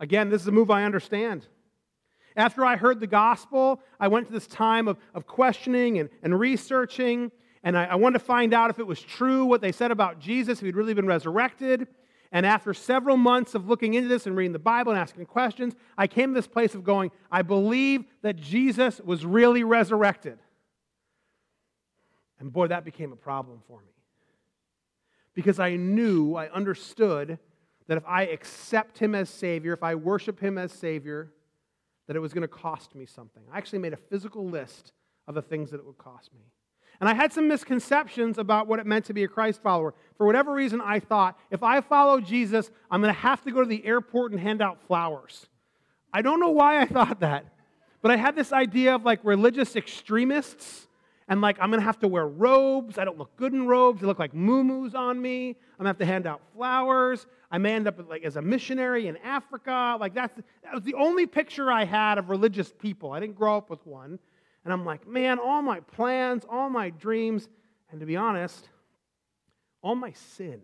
Again, 0.00 0.30
this 0.30 0.42
is 0.42 0.48
a 0.48 0.52
move 0.52 0.70
I 0.70 0.84
understand. 0.84 1.46
After 2.36 2.64
I 2.64 2.76
heard 2.76 3.00
the 3.00 3.06
gospel, 3.06 3.82
I 3.98 4.08
went 4.08 4.26
to 4.28 4.32
this 4.32 4.46
time 4.46 4.88
of, 4.88 4.96
of 5.14 5.26
questioning 5.26 5.98
and, 5.98 6.08
and 6.22 6.38
researching, 6.38 7.30
and 7.62 7.76
I, 7.76 7.84
I 7.84 7.94
wanted 7.96 8.18
to 8.18 8.24
find 8.24 8.54
out 8.54 8.70
if 8.70 8.78
it 8.78 8.86
was 8.86 9.00
true 9.00 9.44
what 9.44 9.60
they 9.60 9.72
said 9.72 9.90
about 9.90 10.20
Jesus, 10.20 10.58
if 10.58 10.64
he'd 10.64 10.76
really 10.76 10.94
been 10.94 11.06
resurrected. 11.06 11.86
And 12.32 12.46
after 12.46 12.72
several 12.72 13.16
months 13.16 13.54
of 13.54 13.68
looking 13.68 13.94
into 13.94 14.08
this 14.08 14.26
and 14.26 14.36
reading 14.36 14.52
the 14.52 14.58
Bible 14.58 14.92
and 14.92 15.00
asking 15.00 15.26
questions, 15.26 15.74
I 15.98 16.06
came 16.06 16.30
to 16.30 16.34
this 16.34 16.46
place 16.46 16.74
of 16.74 16.84
going, 16.84 17.10
I 17.30 17.42
believe 17.42 18.04
that 18.22 18.36
Jesus 18.36 19.00
was 19.00 19.26
really 19.26 19.64
resurrected. 19.64 20.38
And 22.38 22.52
boy, 22.52 22.68
that 22.68 22.84
became 22.84 23.12
a 23.12 23.16
problem 23.16 23.62
for 23.66 23.80
me. 23.80 23.92
Because 25.34 25.58
I 25.58 25.76
knew, 25.76 26.36
I 26.36 26.48
understood 26.50 27.38
that 27.88 27.96
if 27.96 28.04
I 28.06 28.22
accept 28.26 28.98
him 28.98 29.14
as 29.16 29.28
Savior, 29.28 29.72
if 29.72 29.82
I 29.82 29.96
worship 29.96 30.38
him 30.38 30.56
as 30.56 30.72
Savior, 30.72 31.32
that 32.06 32.16
it 32.16 32.20
was 32.20 32.32
going 32.32 32.42
to 32.42 32.48
cost 32.48 32.94
me 32.94 33.06
something. 33.06 33.42
I 33.52 33.58
actually 33.58 33.80
made 33.80 33.92
a 33.92 33.96
physical 33.96 34.48
list 34.48 34.92
of 35.26 35.34
the 35.34 35.42
things 35.42 35.70
that 35.70 35.78
it 35.78 35.86
would 35.86 35.98
cost 35.98 36.32
me. 36.32 36.40
And 37.00 37.08
I 37.08 37.14
had 37.14 37.32
some 37.32 37.48
misconceptions 37.48 38.36
about 38.36 38.66
what 38.66 38.78
it 38.78 38.86
meant 38.86 39.06
to 39.06 39.14
be 39.14 39.24
a 39.24 39.28
Christ 39.28 39.62
follower. 39.62 39.94
For 40.18 40.26
whatever 40.26 40.52
reason, 40.52 40.82
I 40.82 41.00
thought 41.00 41.38
if 41.50 41.62
I 41.62 41.80
follow 41.80 42.20
Jesus, 42.20 42.70
I'm 42.90 43.00
going 43.00 43.12
to 43.12 43.20
have 43.20 43.42
to 43.44 43.50
go 43.50 43.60
to 43.60 43.68
the 43.68 43.84
airport 43.86 44.32
and 44.32 44.40
hand 44.40 44.60
out 44.60 44.78
flowers. 44.86 45.46
I 46.12 46.22
don't 46.22 46.40
know 46.40 46.50
why 46.50 46.80
I 46.80 46.86
thought 46.86 47.20
that, 47.20 47.46
but 48.02 48.10
I 48.10 48.16
had 48.16 48.36
this 48.36 48.52
idea 48.52 48.94
of 48.94 49.04
like 49.04 49.20
religious 49.24 49.76
extremists. 49.76 50.86
And 51.28 51.40
like, 51.40 51.58
I'm 51.60 51.70
gonna 51.70 51.82
have 51.82 52.00
to 52.00 52.08
wear 52.08 52.26
robes. 52.26 52.98
I 52.98 53.04
don't 53.04 53.16
look 53.16 53.36
good 53.36 53.52
in 53.52 53.68
robes. 53.68 54.00
They 54.00 54.06
look 54.08 54.18
like 54.18 54.34
moo 54.34 54.90
on 54.96 55.22
me. 55.22 55.50
I'm 55.50 55.54
gonna 55.78 55.90
have 55.90 55.98
to 55.98 56.04
hand 56.04 56.26
out 56.26 56.40
flowers. 56.56 57.24
I 57.52 57.58
may 57.58 57.74
end 57.74 57.86
up 57.86 58.00
like 58.08 58.24
as 58.24 58.34
a 58.34 58.42
missionary 58.42 59.06
in 59.06 59.16
Africa. 59.18 59.96
Like 60.00 60.12
that's 60.12 60.36
that 60.64 60.74
was 60.74 60.82
the 60.82 60.94
only 60.94 61.26
picture 61.26 61.70
I 61.70 61.84
had 61.84 62.18
of 62.18 62.30
religious 62.30 62.72
people. 62.76 63.12
I 63.12 63.20
didn't 63.20 63.36
grow 63.36 63.56
up 63.56 63.70
with 63.70 63.86
one. 63.86 64.18
And 64.64 64.72
I'm 64.72 64.84
like, 64.84 65.06
man, 65.06 65.38
all 65.38 65.62
my 65.62 65.80
plans, 65.80 66.44
all 66.48 66.68
my 66.68 66.90
dreams, 66.90 67.48
and 67.90 68.00
to 68.00 68.06
be 68.06 68.16
honest, 68.16 68.68
all 69.82 69.94
my 69.94 70.12
sin 70.12 70.60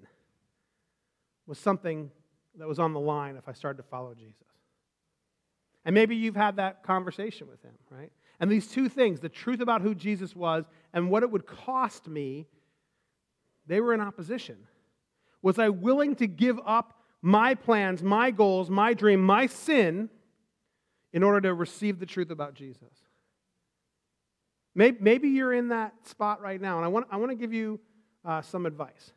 was 1.46 1.58
something 1.58 2.10
that 2.58 2.68
was 2.68 2.78
on 2.78 2.92
the 2.92 3.00
line 3.00 3.36
if 3.36 3.48
I 3.48 3.52
started 3.52 3.78
to 3.78 3.88
follow 3.88 4.14
Jesus. 4.14 4.34
And 5.84 5.94
maybe 5.94 6.16
you've 6.16 6.36
had 6.36 6.56
that 6.56 6.82
conversation 6.82 7.48
with 7.48 7.62
him, 7.62 7.72
right? 7.90 8.10
And 8.40 8.50
these 8.50 8.66
two 8.68 8.88
things, 8.88 9.20
the 9.20 9.28
truth 9.28 9.60
about 9.60 9.82
who 9.82 9.94
Jesus 9.94 10.34
was 10.34 10.64
and 10.92 11.10
what 11.10 11.22
it 11.22 11.30
would 11.30 11.46
cost 11.46 12.08
me, 12.08 12.46
they 13.66 13.80
were 13.80 13.94
in 13.94 14.00
opposition. 14.00 14.56
Was 15.42 15.58
I 15.58 15.68
willing 15.68 16.16
to 16.16 16.26
give 16.26 16.58
up 16.66 17.00
my 17.22 17.54
plans, 17.54 18.02
my 18.02 18.30
goals, 18.30 18.68
my 18.68 18.94
dream, 18.94 19.22
my 19.22 19.46
sin 19.46 20.10
in 21.12 21.22
order 21.22 21.40
to 21.42 21.54
receive 21.54 21.98
the 21.98 22.06
truth 22.06 22.30
about 22.30 22.54
Jesus? 22.54 23.05
Maybe, 24.76 24.98
maybe 25.00 25.28
you're 25.30 25.54
in 25.54 25.68
that 25.68 25.94
spot 26.06 26.42
right 26.42 26.60
now, 26.60 26.76
and 26.76 26.84
I 26.84 26.88
want, 26.88 27.06
I 27.10 27.16
want 27.16 27.30
to 27.30 27.34
give 27.34 27.52
you 27.54 27.80
uh, 28.26 28.42
some 28.42 28.66
advice. 28.66 29.12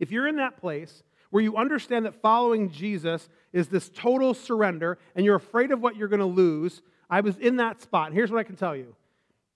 If 0.00 0.10
you're 0.10 0.26
in 0.26 0.36
that 0.36 0.56
place 0.56 1.04
where 1.30 1.42
you 1.42 1.56
understand 1.56 2.04
that 2.04 2.20
following 2.20 2.70
Jesus 2.70 3.28
is 3.52 3.68
this 3.68 3.88
total 3.88 4.34
surrender 4.34 4.98
and 5.14 5.24
you're 5.24 5.36
afraid 5.36 5.70
of 5.70 5.80
what 5.80 5.94
you're 5.94 6.08
going 6.08 6.18
to 6.18 6.26
lose, 6.26 6.82
I 7.08 7.20
was 7.20 7.38
in 7.38 7.56
that 7.58 7.80
spot. 7.80 8.08
And 8.08 8.16
here's 8.16 8.30
what 8.30 8.40
I 8.40 8.42
can 8.42 8.56
tell 8.56 8.74
you 8.74 8.96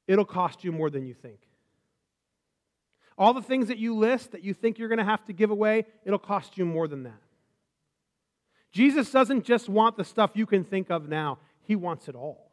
it'll 0.06 0.24
cost 0.24 0.62
you 0.62 0.70
more 0.70 0.90
than 0.90 1.06
you 1.06 1.14
think. 1.14 1.40
All 3.18 3.34
the 3.34 3.42
things 3.42 3.66
that 3.66 3.78
you 3.78 3.96
list 3.96 4.30
that 4.30 4.44
you 4.44 4.54
think 4.54 4.78
you're 4.78 4.88
going 4.88 4.98
to 4.98 5.04
have 5.04 5.24
to 5.24 5.32
give 5.32 5.50
away, 5.50 5.86
it'll 6.04 6.18
cost 6.20 6.56
you 6.56 6.64
more 6.64 6.86
than 6.86 7.02
that. 7.02 7.20
Jesus 8.70 9.10
doesn't 9.10 9.44
just 9.44 9.68
want 9.68 9.96
the 9.96 10.04
stuff 10.04 10.30
you 10.34 10.46
can 10.46 10.62
think 10.62 10.88
of 10.88 11.08
now, 11.08 11.38
He 11.62 11.74
wants 11.74 12.08
it 12.08 12.14
all. 12.14 12.51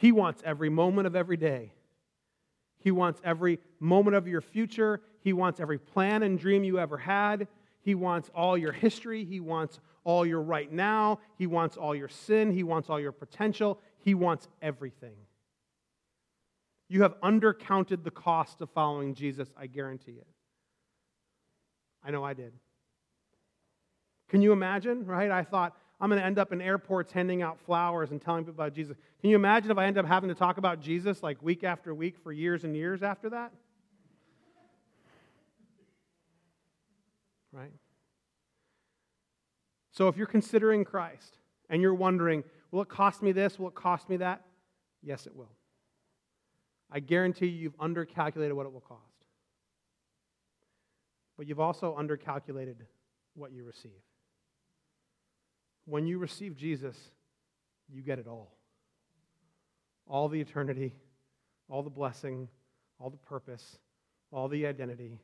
He 0.00 0.12
wants 0.12 0.42
every 0.46 0.70
moment 0.70 1.06
of 1.06 1.14
every 1.14 1.36
day. 1.36 1.74
He 2.78 2.90
wants 2.90 3.20
every 3.22 3.58
moment 3.80 4.16
of 4.16 4.26
your 4.26 4.40
future. 4.40 5.02
He 5.20 5.34
wants 5.34 5.60
every 5.60 5.78
plan 5.78 6.22
and 6.22 6.38
dream 6.38 6.64
you 6.64 6.78
ever 6.78 6.96
had. 6.96 7.48
He 7.82 7.94
wants 7.94 8.30
all 8.34 8.56
your 8.56 8.72
history. 8.72 9.26
He 9.26 9.40
wants 9.40 9.78
all 10.02 10.24
your 10.24 10.40
right 10.40 10.72
now. 10.72 11.18
He 11.36 11.46
wants 11.46 11.76
all 11.76 11.94
your 11.94 12.08
sin. 12.08 12.50
He 12.50 12.62
wants 12.62 12.88
all 12.88 12.98
your 12.98 13.12
potential. 13.12 13.78
He 13.98 14.14
wants 14.14 14.48
everything. 14.62 15.16
You 16.88 17.02
have 17.02 17.20
undercounted 17.20 18.02
the 18.02 18.10
cost 18.10 18.62
of 18.62 18.70
following 18.70 19.14
Jesus, 19.14 19.52
I 19.54 19.66
guarantee 19.66 20.12
it. 20.12 20.26
I 22.02 22.10
know 22.10 22.24
I 22.24 22.32
did. 22.32 22.54
Can 24.30 24.40
you 24.40 24.52
imagine, 24.52 25.04
right? 25.04 25.30
I 25.30 25.44
thought, 25.44 25.76
I'm 26.00 26.08
going 26.08 26.20
to 26.20 26.26
end 26.26 26.38
up 26.38 26.52
in 26.52 26.62
airports 26.62 27.12
handing 27.12 27.42
out 27.42 27.60
flowers 27.60 28.10
and 28.10 28.22
telling 28.22 28.44
people 28.44 28.54
about 28.54 28.74
Jesus. 28.74 28.96
Can 29.20 29.30
you 29.30 29.36
imagine 29.36 29.70
if 29.70 29.76
I 29.76 29.84
end 29.84 29.98
up 29.98 30.06
having 30.06 30.28
to 30.28 30.34
talk 30.34 30.56
about 30.56 30.80
Jesus 30.80 31.22
like 31.22 31.42
week 31.42 31.62
after 31.62 31.94
week 31.94 32.16
for 32.22 32.32
years 32.32 32.64
and 32.64 32.74
years 32.74 33.02
after 33.02 33.28
that? 33.30 33.52
Right? 37.52 37.72
So 39.90 40.08
if 40.08 40.16
you're 40.16 40.26
considering 40.26 40.84
Christ 40.84 41.36
and 41.68 41.82
you're 41.82 41.92
wondering, 41.92 42.44
will 42.70 42.80
it 42.80 42.88
cost 42.88 43.22
me 43.22 43.32
this? 43.32 43.58
Will 43.58 43.68
it 43.68 43.74
cost 43.74 44.08
me 44.08 44.16
that? 44.18 44.42
Yes, 45.02 45.26
it 45.26 45.36
will. 45.36 45.50
I 46.90 47.00
guarantee 47.00 47.46
you, 47.46 47.60
you've 47.60 47.78
undercalculated 47.78 48.54
what 48.54 48.64
it 48.66 48.72
will 48.72 48.80
cost. 48.80 49.00
But 51.36 51.46
you've 51.46 51.60
also 51.60 51.94
undercalculated 51.98 52.76
what 53.34 53.52
you 53.52 53.64
receive. 53.64 53.92
When 55.90 56.06
you 56.06 56.18
receive 56.18 56.56
Jesus, 56.56 56.96
you 57.92 58.02
get 58.02 58.18
it 58.18 58.26
all 58.28 58.52
all 60.08 60.28
the 60.28 60.40
eternity, 60.40 60.92
all 61.68 61.84
the 61.84 61.90
blessing, 61.90 62.48
all 62.98 63.10
the 63.10 63.16
purpose, 63.16 63.78
all 64.32 64.48
the 64.48 64.66
identity, 64.66 65.20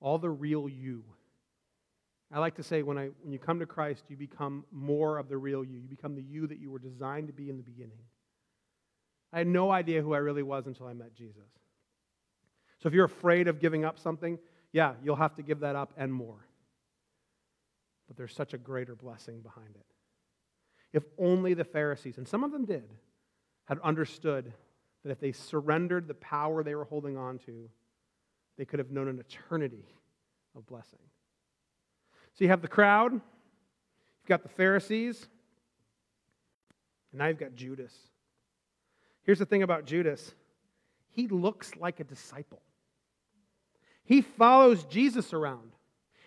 all 0.00 0.16
the 0.18 0.30
real 0.30 0.68
you. 0.68 1.02
I 2.32 2.38
like 2.38 2.54
to 2.56 2.62
say 2.62 2.82
when, 2.82 2.98
I, 2.98 3.10
when 3.22 3.32
you 3.32 3.40
come 3.40 3.58
to 3.58 3.66
Christ, 3.66 4.04
you 4.08 4.16
become 4.16 4.64
more 4.70 5.18
of 5.18 5.28
the 5.28 5.36
real 5.36 5.64
you. 5.64 5.78
You 5.78 5.88
become 5.88 6.14
the 6.14 6.22
you 6.22 6.46
that 6.46 6.60
you 6.60 6.70
were 6.70 6.78
designed 6.78 7.26
to 7.26 7.32
be 7.32 7.50
in 7.50 7.56
the 7.56 7.64
beginning. 7.64 7.98
I 9.32 9.38
had 9.38 9.48
no 9.48 9.72
idea 9.72 10.02
who 10.02 10.14
I 10.14 10.18
really 10.18 10.44
was 10.44 10.66
until 10.66 10.86
I 10.86 10.92
met 10.92 11.14
Jesus. 11.14 11.50
So 12.80 12.86
if 12.86 12.94
you're 12.94 13.06
afraid 13.06 13.48
of 13.48 13.58
giving 13.58 13.84
up 13.84 13.98
something, 13.98 14.38
yeah, 14.70 14.94
you'll 15.02 15.16
have 15.16 15.34
to 15.34 15.42
give 15.42 15.60
that 15.60 15.74
up 15.74 15.92
and 15.96 16.12
more. 16.12 16.45
But 18.06 18.16
there's 18.16 18.34
such 18.34 18.54
a 18.54 18.58
greater 18.58 18.94
blessing 18.94 19.40
behind 19.40 19.76
it. 19.76 19.86
if 20.92 21.02
only 21.18 21.52
the 21.52 21.64
Pharisees, 21.64 22.16
and 22.16 22.26
some 22.26 22.42
of 22.42 22.52
them 22.52 22.64
did, 22.64 22.88
had 23.66 23.78
understood 23.80 24.52
that 25.04 25.10
if 25.10 25.20
they 25.20 25.32
surrendered 25.32 26.08
the 26.08 26.14
power 26.14 26.62
they 26.62 26.74
were 26.74 26.84
holding 26.84 27.16
on 27.16 27.38
to, 27.40 27.68
they 28.56 28.64
could 28.64 28.78
have 28.78 28.90
known 28.90 29.08
an 29.08 29.18
eternity 29.18 29.84
of 30.56 30.66
blessing. 30.66 31.00
So 32.32 32.44
you 32.44 32.48
have 32.48 32.62
the 32.62 32.68
crowd, 32.68 33.12
you've 33.12 34.26
got 34.26 34.42
the 34.42 34.48
Pharisees, 34.48 35.28
and 37.12 37.18
now 37.18 37.26
you've 37.26 37.38
got 37.38 37.54
Judas. 37.54 37.94
Here's 39.22 39.38
the 39.38 39.46
thing 39.46 39.62
about 39.62 39.84
Judas 39.84 40.34
he 41.10 41.28
looks 41.28 41.74
like 41.76 42.00
a 42.00 42.04
disciple. 42.04 42.60
He 44.04 44.20
follows 44.20 44.84
Jesus 44.84 45.32
around. 45.32 45.72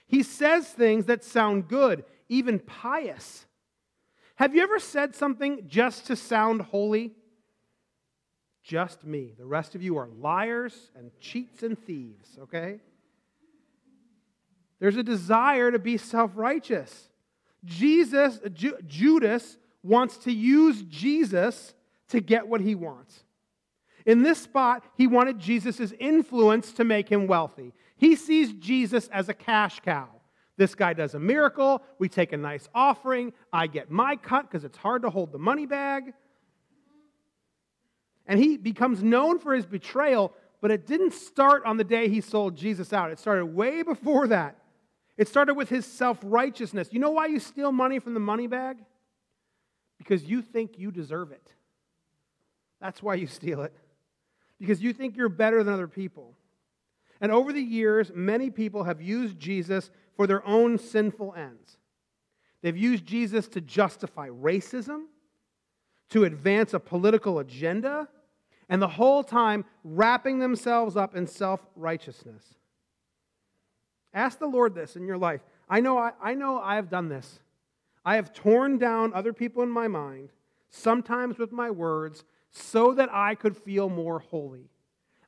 He 0.09 0.23
says 0.23 0.67
things 0.67 1.05
that 1.05 1.23
sound 1.23 1.67
good, 1.67 2.03
even 2.27 2.57
pious. 2.59 3.45
Have 4.35 4.55
you 4.55 4.63
ever 4.63 4.79
said 4.79 5.15
something 5.15 5.65
just 5.67 6.07
to 6.07 6.15
sound 6.15 6.61
holy? 6.63 7.13
Just 8.63 9.05
me. 9.05 9.35
The 9.37 9.45
rest 9.45 9.75
of 9.75 9.83
you 9.83 9.97
are 9.97 10.07
liars 10.07 10.91
and 10.95 11.11
cheats 11.19 11.61
and 11.61 11.77
thieves, 11.85 12.39
okay? 12.41 12.79
There's 14.79 14.97
a 14.97 15.03
desire 15.03 15.71
to 15.71 15.77
be 15.77 15.97
self 15.97 16.31
righteous. 16.33 17.09
Jesus, 17.63 18.39
Ju- 18.51 18.79
Judas 18.87 19.57
wants 19.83 20.17
to 20.19 20.31
use 20.31 20.81
Jesus 20.83 21.75
to 22.07 22.19
get 22.19 22.47
what 22.47 22.61
he 22.61 22.73
wants. 22.73 23.23
In 24.05 24.23
this 24.23 24.39
spot, 24.39 24.83
he 24.95 25.07
wanted 25.07 25.39
Jesus' 25.39 25.93
influence 25.99 26.71
to 26.73 26.83
make 26.83 27.09
him 27.09 27.27
wealthy. 27.27 27.73
He 27.97 28.15
sees 28.15 28.53
Jesus 28.53 29.07
as 29.09 29.29
a 29.29 29.33
cash 29.33 29.81
cow. 29.81 30.07
This 30.57 30.75
guy 30.75 30.93
does 30.93 31.13
a 31.13 31.19
miracle. 31.19 31.81
We 31.99 32.09
take 32.09 32.33
a 32.33 32.37
nice 32.37 32.67
offering. 32.75 33.33
I 33.51 33.67
get 33.67 33.89
my 33.89 34.15
cut 34.15 34.49
because 34.49 34.63
it's 34.63 34.77
hard 34.77 35.03
to 35.03 35.09
hold 35.09 35.31
the 35.31 35.39
money 35.39 35.65
bag. 35.65 36.13
And 38.25 38.39
he 38.39 38.57
becomes 38.57 39.01
known 39.01 39.39
for 39.39 39.53
his 39.53 39.65
betrayal, 39.65 40.33
but 40.61 40.69
it 40.69 40.85
didn't 40.85 41.13
start 41.13 41.63
on 41.65 41.77
the 41.77 41.83
day 41.83 42.09
he 42.09 42.21
sold 42.21 42.55
Jesus 42.55 42.93
out. 42.93 43.11
It 43.11 43.19
started 43.19 43.45
way 43.47 43.83
before 43.83 44.27
that. 44.27 44.57
It 45.17 45.27
started 45.27 45.55
with 45.55 45.69
his 45.69 45.85
self 45.85 46.17
righteousness. 46.23 46.89
You 46.91 46.99
know 46.99 47.11
why 47.11 47.25
you 47.27 47.39
steal 47.39 47.71
money 47.71 47.99
from 47.99 48.13
the 48.13 48.19
money 48.19 48.47
bag? 48.47 48.77
Because 49.97 50.23
you 50.23 50.41
think 50.41 50.77
you 50.77 50.91
deserve 50.91 51.31
it. 51.31 51.53
That's 52.79 53.03
why 53.03 53.15
you 53.15 53.27
steal 53.27 53.61
it. 53.63 53.73
Because 54.59 54.81
you 54.81 54.93
think 54.93 55.15
you're 55.15 55.29
better 55.29 55.63
than 55.63 55.73
other 55.73 55.87
people. 55.87 56.35
And 57.21 57.31
over 57.31 57.51
the 57.51 57.61
years, 57.61 58.11
many 58.13 58.49
people 58.49 58.83
have 58.83 59.01
used 59.01 59.39
Jesus 59.39 59.89
for 60.15 60.27
their 60.27 60.45
own 60.45 60.77
sinful 60.77 61.33
ends. 61.35 61.77
They've 62.61 62.77
used 62.77 63.05
Jesus 63.05 63.47
to 63.49 63.61
justify 63.61 64.29
racism, 64.29 65.05
to 66.09 66.25
advance 66.25 66.73
a 66.73 66.79
political 66.79 67.39
agenda, 67.39 68.07
and 68.67 68.81
the 68.81 68.87
whole 68.87 69.23
time 69.23 69.65
wrapping 69.83 70.39
themselves 70.39 70.95
up 70.95 71.15
in 71.15 71.25
self 71.25 71.65
righteousness. 71.75 72.43
Ask 74.13 74.39
the 74.39 74.47
Lord 74.47 74.75
this 74.75 74.95
in 74.95 75.05
your 75.05 75.17
life. 75.17 75.41
I 75.69 75.79
know 75.81 75.97
I, 75.97 76.11
I 76.21 76.33
know 76.33 76.59
I 76.59 76.75
have 76.75 76.89
done 76.89 77.09
this. 77.09 77.39
I 78.05 78.15
have 78.15 78.33
torn 78.33 78.77
down 78.77 79.13
other 79.13 79.33
people 79.33 79.61
in 79.61 79.69
my 79.69 79.87
mind, 79.87 80.29
sometimes 80.69 81.37
with 81.37 81.51
my 81.51 81.69
words, 81.69 82.23
so 82.51 82.93
that 82.93 83.09
I 83.11 83.35
could 83.35 83.55
feel 83.55 83.89
more 83.89 84.19
holy. 84.19 84.69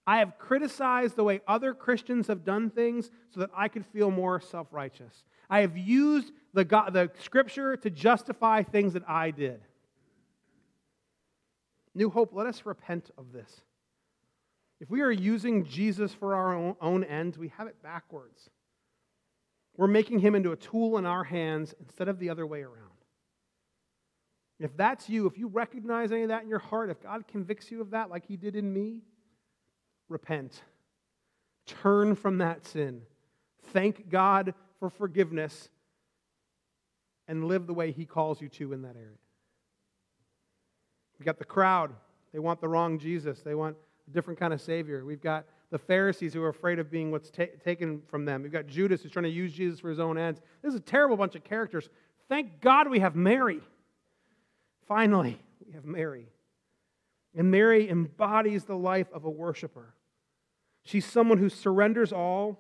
I 0.08 0.18
have 0.18 0.38
criticized 0.38 1.16
the 1.16 1.24
way 1.24 1.42
other 1.48 1.74
Christians 1.74 2.28
have 2.28 2.44
done 2.44 2.70
things 2.70 3.12
so 3.34 3.42
that 3.42 3.52
I 3.56 3.68
could 3.68 3.86
feel 3.86 4.10
more 4.12 4.42
self 4.42 4.68
righteous. 4.72 5.24
I 5.50 5.62
have 5.62 5.78
used 5.78 6.32
the, 6.54 6.66
God, 6.66 6.94
the 6.94 7.12
scripture 7.20 7.78
to 7.78 7.90
justify 7.90 8.64
things 8.64 8.94
that 8.94 9.08
I 9.08 9.32
did. 9.32 9.62
New 11.94 12.10
Hope, 12.10 12.32
let 12.34 12.48
us 12.48 12.66
repent 12.66 13.12
of 13.18 13.32
this. 13.32 13.62
If 14.80 14.90
we 14.90 15.02
are 15.02 15.12
using 15.12 15.66
Jesus 15.66 16.14
for 16.14 16.34
our 16.34 16.56
own, 16.56 16.76
own 16.82 17.04
ends, 17.04 17.38
we 17.38 17.50
have 17.58 17.68
it 17.68 17.82
backwards. 17.84 18.50
We're 19.78 19.88
making 19.88 20.20
him 20.20 20.36
into 20.36 20.52
a 20.52 20.56
tool 20.56 20.98
in 20.98 21.06
our 21.06 21.24
hands 21.24 21.76
instead 21.80 22.08
of 22.08 22.18
the 22.18 22.30
other 22.30 22.48
way 22.48 22.62
around. 22.62 22.91
If 24.64 24.78
that's 24.78 25.10
you, 25.10 25.26
if 25.26 25.38
you 25.38 25.48
recognize 25.48 26.12
any 26.12 26.24
of 26.24 26.30
that 26.30 26.44
in 26.44 26.50
your 26.50 26.60
heart, 26.60 26.90
if 26.90 27.02
God 27.02 27.28
convicts 27.28 27.72
you 27.72 27.82
of 27.82 27.92
that 27.92 28.10
like 28.10 28.26
he 28.28 28.38
did 28.38 28.56
in 28.56 28.72
me, 28.72 29.02
repent. 30.08 30.62
Turn 31.66 32.16
from 32.16 32.38
that 32.40 32.66
sin. 32.66 33.02
Thank 33.74 34.10
God 34.10 34.54
for 34.80 34.90
forgiveness 34.90 35.70
and 37.28 37.46
live 37.46 37.66
the 37.66 37.74
way 37.74 37.92
he 37.92 38.06
calls 38.06 38.42
you 38.42 38.50
to 38.50 38.74
in 38.74 38.82
that 38.84 38.96
area. 38.96 39.18
We've 41.18 41.26
got 41.26 41.40
the 41.40 41.46
crowd. 41.46 41.92
They 42.34 42.40
want 42.40 42.62
the 42.62 42.68
wrong 42.68 43.00
Jesus. 43.00 43.42
They 43.42 43.56
want 43.56 43.78
a 44.08 44.12
different 44.12 44.40
kind 44.40 44.54
of 44.54 44.62
Savior. 44.62 45.06
We've 45.06 45.22
got 45.22 45.46
the 45.70 45.78
Pharisees 45.78 46.34
who 46.34 46.44
are 46.44 46.50
afraid 46.50 46.78
of 46.80 46.92
being 46.92 47.12
what's 47.12 47.32
ta- 47.32 47.46
taken 47.64 48.02
from 48.08 48.26
them. 48.26 48.44
We've 48.44 48.52
got 48.52 48.68
Judas 48.68 49.02
who's 49.02 49.12
trying 49.12 49.24
to 49.24 49.30
use 49.30 49.54
Jesus 49.54 49.80
for 49.80 49.90
his 49.90 50.00
own 50.00 50.18
ends. 50.18 50.42
This 50.62 50.74
is 50.74 50.80
a 50.80 50.84
terrible 50.84 51.16
bunch 51.16 51.36
of 51.36 51.44
characters. 51.44 51.90
Thank 52.28 52.60
God 52.62 52.90
we 52.90 53.00
have 53.00 53.16
Mary. 53.16 53.62
Finally, 54.92 55.42
we 55.66 55.72
have 55.72 55.86
Mary. 55.86 56.28
And 57.34 57.50
Mary 57.50 57.90
embodies 57.90 58.66
the 58.66 58.76
life 58.76 59.08
of 59.14 59.24
a 59.24 59.30
worshiper. 59.30 59.94
She's 60.84 61.06
someone 61.06 61.38
who 61.38 61.48
surrenders 61.48 62.12
all, 62.12 62.60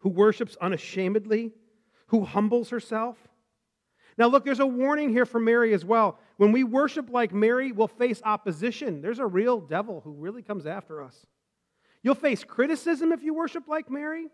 who 0.00 0.10
worships 0.10 0.58
unashamedly, 0.60 1.52
who 2.08 2.26
humbles 2.26 2.68
herself. 2.68 3.16
Now, 4.18 4.26
look, 4.26 4.44
there's 4.44 4.60
a 4.60 4.66
warning 4.66 5.08
here 5.08 5.24
for 5.24 5.40
Mary 5.40 5.72
as 5.72 5.86
well. 5.86 6.18
When 6.36 6.52
we 6.52 6.64
worship 6.64 7.08
like 7.08 7.32
Mary, 7.32 7.72
we'll 7.72 7.88
face 7.88 8.20
opposition. 8.26 9.00
There's 9.00 9.18
a 9.18 9.26
real 9.26 9.58
devil 9.58 10.02
who 10.02 10.12
really 10.12 10.42
comes 10.42 10.66
after 10.66 11.02
us. 11.02 11.24
You'll 12.02 12.14
face 12.14 12.44
criticism 12.44 13.10
if 13.10 13.22
you 13.22 13.32
worship 13.32 13.66
like 13.66 13.90
Mary. 13.90 14.26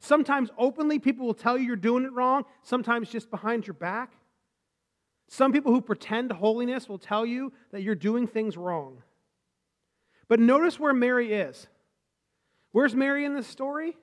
Sometimes 0.00 0.50
openly, 0.58 0.98
people 0.98 1.26
will 1.26 1.34
tell 1.34 1.56
you 1.56 1.64
you're 1.64 1.76
doing 1.76 2.02
it 2.02 2.12
wrong, 2.12 2.44
sometimes 2.64 3.08
just 3.08 3.30
behind 3.30 3.68
your 3.68 3.74
back. 3.74 4.14
Some 5.28 5.52
people 5.52 5.72
who 5.72 5.80
pretend 5.80 6.30
holiness 6.32 6.88
will 6.88 6.98
tell 6.98 7.26
you 7.26 7.52
that 7.72 7.82
you're 7.82 7.94
doing 7.94 8.26
things 8.26 8.56
wrong. 8.56 9.02
But 10.28 10.40
notice 10.40 10.78
where 10.78 10.92
Mary 10.92 11.32
is. 11.32 11.66
Where's 12.72 12.94
Mary 12.94 13.24
in 13.24 13.34
this 13.34 13.46
story? 13.46 13.96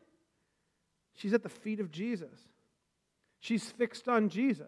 She's 1.13 1.33
at 1.33 1.43
the 1.43 1.49
feet 1.49 1.79
of 1.79 1.91
Jesus. 1.91 2.39
She's 3.39 3.69
fixed 3.71 4.07
on 4.07 4.29
Jesus. 4.29 4.67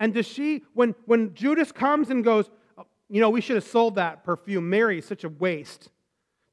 And 0.00 0.12
does 0.12 0.26
she, 0.26 0.62
when, 0.74 0.94
when 1.06 1.34
Judas 1.34 1.72
comes 1.72 2.10
and 2.10 2.24
goes, 2.24 2.50
oh, 2.76 2.86
you 3.08 3.20
know, 3.20 3.30
we 3.30 3.40
should 3.40 3.56
have 3.56 3.64
sold 3.64 3.94
that 3.94 4.24
perfume. 4.24 4.68
Mary 4.68 4.98
is 4.98 5.04
such 5.04 5.24
a 5.24 5.28
waste. 5.28 5.90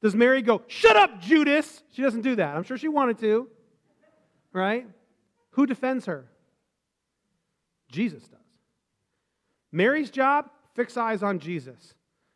Does 0.00 0.14
Mary 0.14 0.42
go, 0.42 0.62
shut 0.66 0.96
up, 0.96 1.20
Judas? 1.20 1.82
She 1.92 2.02
doesn't 2.02 2.22
do 2.22 2.36
that. 2.36 2.56
I'm 2.56 2.62
sure 2.62 2.76
she 2.76 2.88
wanted 2.88 3.18
to, 3.18 3.48
right? 4.52 4.86
Who 5.50 5.66
defends 5.66 6.06
her? 6.06 6.28
Jesus 7.90 8.22
does. 8.28 8.41
Mary's 9.72 10.10
job, 10.10 10.50
fix 10.74 10.96
eyes 10.96 11.22
on 11.22 11.38
Jesus. 11.38 11.94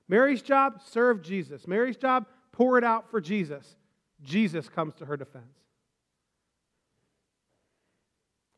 Mary's 0.09 0.43
job, 0.43 0.81
serve 0.85 1.23
Jesus. 1.23 1.69
Mary's 1.69 1.97
job, 1.97 2.27
pour 2.53 2.79
it 2.79 2.85
out 2.85 3.11
for 3.11 3.21
Jesus. 3.21 3.77
Jesus 4.23 4.69
comes 4.69 4.95
to 4.95 5.05
her 5.05 5.17
defense. 5.17 5.45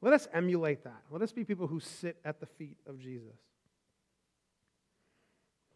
Let 0.01 0.15
us 0.15 0.29
emulate 0.33 0.85
that. 0.85 1.03
Let 1.11 1.23
us 1.23 1.33
be 1.33 1.45
people 1.45 1.67
who 1.67 1.81
sit 1.81 2.17
at 2.25 2.39
the 2.39 2.47
feet 2.47 2.77
of 2.87 3.01
Jesus. 3.01 3.35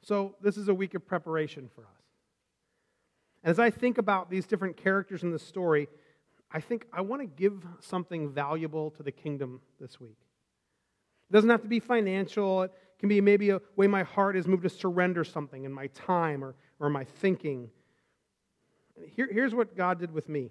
So, 0.02 0.36
this 0.40 0.56
is 0.56 0.68
a 0.68 0.74
week 0.74 0.94
of 0.94 1.06
preparation 1.06 1.68
for 1.74 1.82
us. 1.82 2.02
As 3.44 3.58
I 3.58 3.70
think 3.70 3.98
about 3.98 4.30
these 4.30 4.46
different 4.46 4.76
characters 4.76 5.24
in 5.24 5.32
the 5.32 5.38
story, 5.38 5.88
I 6.52 6.60
think 6.60 6.86
I 6.92 7.00
want 7.00 7.22
to 7.22 7.26
give 7.26 7.64
something 7.80 8.30
valuable 8.30 8.90
to 8.92 9.02
the 9.02 9.10
kingdom 9.10 9.60
this 9.80 10.00
week. 10.00 10.18
It 11.30 11.32
doesn't 11.32 11.50
have 11.50 11.62
to 11.62 11.68
be 11.68 11.80
financial, 11.80 12.68
can 13.02 13.08
be 13.08 13.20
maybe 13.20 13.50
a 13.50 13.60
way 13.74 13.88
my 13.88 14.04
heart 14.04 14.36
is 14.36 14.46
moved 14.46 14.62
to 14.62 14.68
surrender 14.68 15.24
something 15.24 15.64
in 15.64 15.72
my 15.72 15.88
time 15.88 16.44
or, 16.44 16.54
or 16.78 16.88
my 16.88 17.03
thinking. 17.03 17.68
Here, 19.09 19.28
here's 19.28 19.57
what 19.57 19.76
God 19.76 19.98
did 19.98 20.12
with 20.12 20.28
me. 20.28 20.50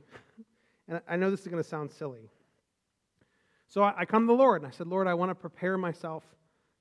And 0.89 0.99
I 1.07 1.15
know 1.15 1.31
this 1.31 1.39
is 1.39 1.47
going 1.47 1.63
to 1.63 1.69
sound 1.69 1.89
silly. 1.89 2.29
So 3.67 3.83
I, 3.83 3.93
I 3.99 4.05
come 4.05 4.23
to 4.23 4.27
the 4.27 4.37
Lord 4.37 4.63
and 4.63 4.67
I 4.67 4.75
said, 4.75 4.87
Lord, 4.87 5.07
I 5.07 5.13
want 5.13 5.31
to 5.31 5.35
prepare 5.35 5.77
myself 5.77 6.25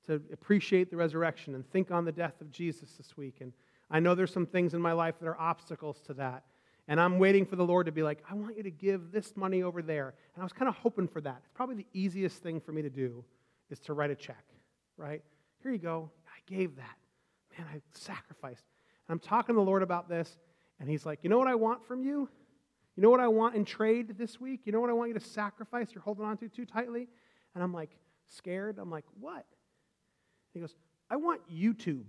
to 0.09 0.21
appreciate 0.33 0.91
the 0.91 0.97
resurrection 0.97 1.55
and 1.55 1.65
think 1.71 1.93
on 1.93 2.05
the 2.05 2.11
death 2.11 2.41
of 2.41 2.51
Jesus 2.51 2.95
this 2.95 3.17
week. 3.17 3.37
And 3.41 3.53
I 3.93 4.01
know 4.01 4.17
there's 4.17 4.33
some 4.33 4.47
things 4.47 4.75
in 4.75 4.83
my 4.83 4.91
life 4.91 5.21
that 5.21 5.29
are 5.29 5.41
obstacles 5.41 6.01
to 6.09 6.15
that. 6.15 6.43
And 6.89 7.01
I'm 7.01 7.21
waiting 7.21 7.47
for 7.47 7.55
the 7.55 7.65
Lord 7.65 7.87
to 7.87 7.93
be 7.93 8.03
like, 8.03 8.25
I 8.29 8.35
want 8.35 8.57
you 8.57 8.65
to 8.65 8.73
give 8.73 9.13
this 9.13 9.37
money 9.37 9.63
over 9.63 9.83
there. 9.83 10.15
And 10.35 10.43
I 10.43 10.45
was 10.45 10.53
kind 10.53 10.69
of 10.69 10.75
hoping 10.75 11.07
for 11.07 11.21
that. 11.21 11.37
It's 11.45 11.55
probably 11.55 11.77
the 11.77 11.87
easiest 11.93 12.43
thing 12.43 12.59
for 12.59 12.73
me 12.73 12.83
to 12.83 12.91
do 12.91 13.25
is 13.71 13.79
to 13.81 13.93
write 13.93 14.11
a 14.11 14.17
check, 14.17 14.45
right? 14.97 15.23
Here 15.63 15.73
you 15.73 15.79
go. 15.79 16.11
I 16.27 16.53
gave 16.53 16.77
that. 16.77 16.97
Man, 17.57 17.67
I 17.73 17.81
sacrificed. 17.93 18.65
And 19.09 19.15
I'm 19.15 19.19
talking 19.19 19.55
to 19.55 19.59
the 19.61 19.65
Lord 19.65 19.83
about 19.83 20.09
this, 20.09 20.39
and 20.79 20.89
He's 20.89 21.05
like, 21.05 21.21
You 21.23 21.31
know 21.31 21.39
what 21.39 21.49
I 21.49 21.55
want 21.55 21.87
from 21.87 22.03
you? 22.03 22.29
You 22.97 23.03
know 23.03 23.11
what 23.11 23.21
I 23.21 23.29
want 23.29 23.55
in 23.55 23.65
trade 23.65 24.17
this 24.19 24.41
week? 24.41 24.63
You 24.65 24.73
know 24.73 24.81
what 24.81 24.91
I 24.91 24.93
want 24.93 25.09
you 25.09 25.15
to 25.15 25.25
sacrifice? 25.25 25.89
You're 25.93 26.03
holding 26.03 26.25
on 26.25 26.37
to 26.39 26.49
too 26.49 26.65
tightly? 26.65 27.09
And 27.55 27.65
I'm 27.65 27.73
like, 27.73 27.91
scared. 28.27 28.79
I'm 28.79 28.91
like, 28.91 29.05
What? 29.19 29.47
He 30.53 30.61
goes, 30.61 30.75
I 31.11 31.17
want 31.17 31.41
YouTube. 31.53 32.07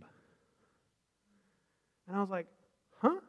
And 2.07 2.17
I 2.17 2.19
was 2.19 2.29
like, 2.29 2.47
huh? 2.99 3.19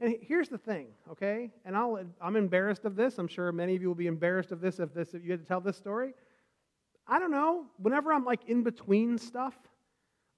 And 0.00 0.16
here's 0.20 0.48
the 0.48 0.58
thing, 0.58 0.88
okay? 1.10 1.50
And 1.64 1.76
I'll, 1.76 1.98
I'm 2.20 2.36
embarrassed 2.36 2.84
of 2.84 2.96
this. 2.96 3.18
I'm 3.18 3.28
sure 3.28 3.50
many 3.50 3.74
of 3.74 3.82
you 3.82 3.88
will 3.88 3.94
be 3.94 4.06
embarrassed 4.06 4.52
of 4.52 4.60
this 4.60 4.78
if, 4.78 4.92
this 4.92 5.14
if 5.14 5.24
you 5.24 5.30
had 5.30 5.40
to 5.40 5.46
tell 5.46 5.60
this 5.60 5.76
story. 5.76 6.12
I 7.08 7.18
don't 7.18 7.30
know. 7.30 7.66
Whenever 7.78 8.12
I'm 8.12 8.24
like 8.24 8.48
in 8.48 8.62
between 8.62 9.18
stuff, 9.18 9.54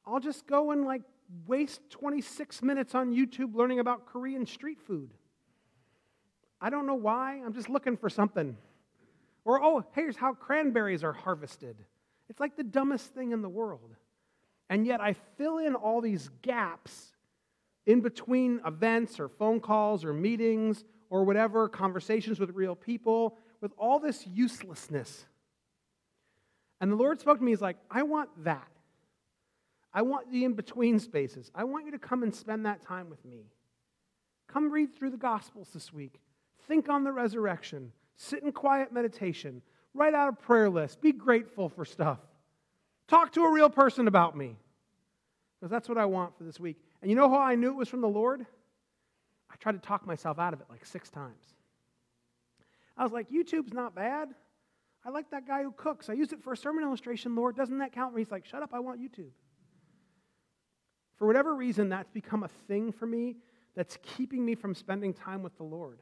I'll 0.07 0.21
just 0.21 0.47
go 0.47 0.71
and 0.71 0.85
like 0.85 1.03
waste 1.47 1.81
26 1.91 2.63
minutes 2.63 2.95
on 2.95 3.15
YouTube 3.15 3.55
learning 3.55 3.81
about 3.81 4.07
Korean 4.07 4.47
street 4.47 4.81
food. 4.81 5.13
I 6.61 6.71
don't 6.71 6.87
know 6.87 6.95
why. 6.95 7.41
I'm 7.45 7.53
just 7.53 7.69
looking 7.69 7.97
for 7.97 8.11
something. 8.11 8.57
Or, 9.45 9.63
oh, 9.63 9.85
here's 9.95 10.17
how 10.17 10.35
cranberries 10.35 11.05
are 11.05 11.13
harvested. 11.13 11.77
It's 12.29 12.41
like 12.41 12.57
the 12.57 12.65
dumbest 12.65 13.15
thing 13.15 13.33
in 13.33 13.43
the 13.43 13.49
world. 13.49 13.95
And 14.69 14.87
yet 14.87 15.01
I 15.01 15.15
fill 15.37 15.59
in 15.59 15.75
all 15.75 16.01
these 16.01 16.29
gaps 16.43 17.13
in 17.87 18.01
between 18.03 18.61
events 18.67 19.19
or 19.19 19.29
phone 19.29 19.61
calls 19.61 20.05
or 20.05 20.13
meetings 20.13 20.85
or 21.09 21.25
whatever, 21.25 21.69
conversations 21.69 22.39
with 22.39 22.51
real 22.51 22.77
people, 22.77 23.39
with 23.63 23.73
all 23.79 23.99
this 23.99 24.27
uselessness. 24.27 25.25
And 26.81 26.93
the 26.93 26.97
Lord 26.97 27.21
spoke 27.21 27.39
to 27.39 27.45
me, 27.45 27.53
He's 27.53 27.61
like, 27.61 27.77
I 27.91 28.03
want 28.03 28.31
that. 28.45 28.69
I 29.93 30.03
want 30.03 30.31
the 30.31 30.45
in 30.45 30.53
between 30.53 30.99
spaces. 30.99 31.51
I 31.55 31.65
want 31.65 31.87
you 31.87 31.93
to 31.93 31.99
come 31.99 32.23
and 32.23 32.35
spend 32.35 32.67
that 32.67 32.83
time 32.83 33.09
with 33.11 33.25
me. 33.25 33.47
Come 34.47 34.71
read 34.71 34.95
through 34.95 35.11
the 35.11 35.17
Gospels 35.17 35.69
this 35.73 35.93
week. 35.93 36.21
Think 36.67 36.89
on 36.89 37.05
the 37.05 37.13
resurrection. 37.13 37.93
Sit 38.17 38.43
in 38.43 38.53
quiet 38.53 38.93
meditation. 38.93 39.63
Write 39.95 40.15
out 40.15 40.29
a 40.29 40.33
prayer 40.33 40.69
list. 40.69 41.01
Be 41.01 41.13
grateful 41.13 41.69
for 41.69 41.85
stuff. 41.85 42.19
Talk 43.09 43.33
to 43.33 43.43
a 43.43 43.51
real 43.51 43.71
person 43.71 44.07
about 44.07 44.37
me. 44.37 44.57
Because 45.59 45.71
that's 45.71 45.89
what 45.89 45.99
I 45.99 46.05
want 46.05 46.37
for 46.37 46.45
this 46.45 46.61
week. 46.61 46.77
And 47.01 47.11
you 47.11 47.17
know 47.17 47.29
how 47.29 47.41
I 47.41 47.55
knew 47.55 47.71
it 47.71 47.77
was 47.77 47.89
from 47.89 48.01
the 48.01 48.09
Lord? 48.09 48.47
I 49.51 49.57
tried 49.57 49.73
to 49.73 49.79
talk 49.79 50.07
myself 50.07 50.39
out 50.39 50.53
of 50.53 50.61
it 50.61 50.67
like 50.71 50.85
six 50.85 51.11
times. 51.11 51.55
I 52.97 53.03
was 53.03 53.13
like, 53.13 53.31
YouTube's 53.31 53.73
not 53.73 53.95
bad. 53.95 54.29
I 55.05 55.11
like 55.11 55.31
that 55.31 55.47
guy 55.47 55.63
who 55.63 55.73
cooks. 55.73 56.09
I 56.09 56.15
used 56.15 56.33
it 56.33 56.43
for 56.43 56.53
a 56.53 56.57
sermon 56.57 56.85
illustration, 56.85 57.35
Lord. 57.35 57.57
Doesn't 57.57 57.79
that 57.79 57.93
count? 57.93 58.19
He's 58.19 58.31
like, 58.31 58.45
shut 58.45 58.63
up, 58.63 58.71
I 58.73 58.81
want 58.81 59.01
YouTube. 59.01 59.31
For 61.17 61.27
whatever 61.27 61.55
reason, 61.55 61.89
that's 61.89 62.11
become 62.11 62.43
a 62.45 62.49
thing 62.67 62.93
for 62.93 63.07
me 63.07 63.37
that's 63.75 63.99
keeping 64.03 64.45
me 64.45 64.55
from 64.55 64.75
spending 64.75 65.13
time 65.13 65.43
with 65.43 65.57
the 65.57 65.65
Lord. 65.65 66.01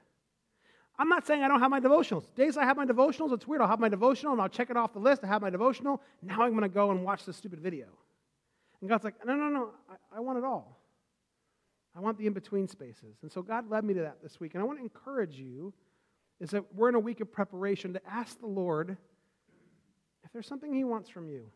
I'm 0.98 1.08
not 1.08 1.26
saying 1.26 1.42
I 1.42 1.48
don't 1.48 1.60
have 1.60 1.70
my 1.70 1.80
devotionals. 1.80 2.34
Days 2.34 2.56
I 2.56 2.64
have 2.64 2.76
my 2.76 2.86
devotionals, 2.86 3.32
it's 3.32 3.46
weird. 3.46 3.60
I'll 3.60 3.68
have 3.68 3.80
my 3.80 3.88
devotional 3.88 4.32
and 4.32 4.40
I'll 4.40 4.48
check 4.48 4.70
it 4.70 4.76
off 4.76 4.94
the 4.94 4.98
list. 4.98 5.24
I 5.24 5.26
have 5.26 5.42
my 5.42 5.50
devotional. 5.50 6.00
Now 6.22 6.42
I'm 6.42 6.50
going 6.50 6.62
to 6.62 6.68
go 6.68 6.90
and 6.90 7.04
watch 7.04 7.26
this 7.26 7.36
stupid 7.36 7.60
video. 7.60 7.86
And 8.80 8.88
God's 8.88 9.04
like, 9.04 9.14
no, 9.26 9.34
no, 9.34 9.48
no, 9.48 9.70
I, 9.90 10.16
I 10.16 10.20
want 10.20 10.38
it 10.38 10.44
all. 10.44 10.80
I 11.94 12.00
want 12.00 12.18
the 12.18 12.26
in 12.26 12.32
between 12.32 12.68
spaces. 12.68 13.16
And 13.22 13.30
so 13.30 13.42
God 13.42 13.70
led 13.70 13.84
me 13.84 13.94
to 13.94 14.00
that 14.00 14.22
this 14.22 14.38
week. 14.38 14.54
And 14.54 14.62
I 14.62 14.66
want 14.66 14.78
to 14.78 14.82
encourage 14.82 15.36
you 15.36 15.72
is 16.40 16.50
that 16.50 16.74
we're 16.74 16.88
in 16.88 16.94
a 16.94 17.00
week 17.00 17.20
of 17.20 17.32
preparation 17.32 17.94
to 17.94 18.00
ask 18.08 18.38
the 18.40 18.46
Lord 18.46 18.96
if 20.24 20.32
there's 20.32 20.46
something 20.46 20.72
He 20.72 20.84
wants 20.84 21.08
from 21.08 21.28
you. 21.28 21.46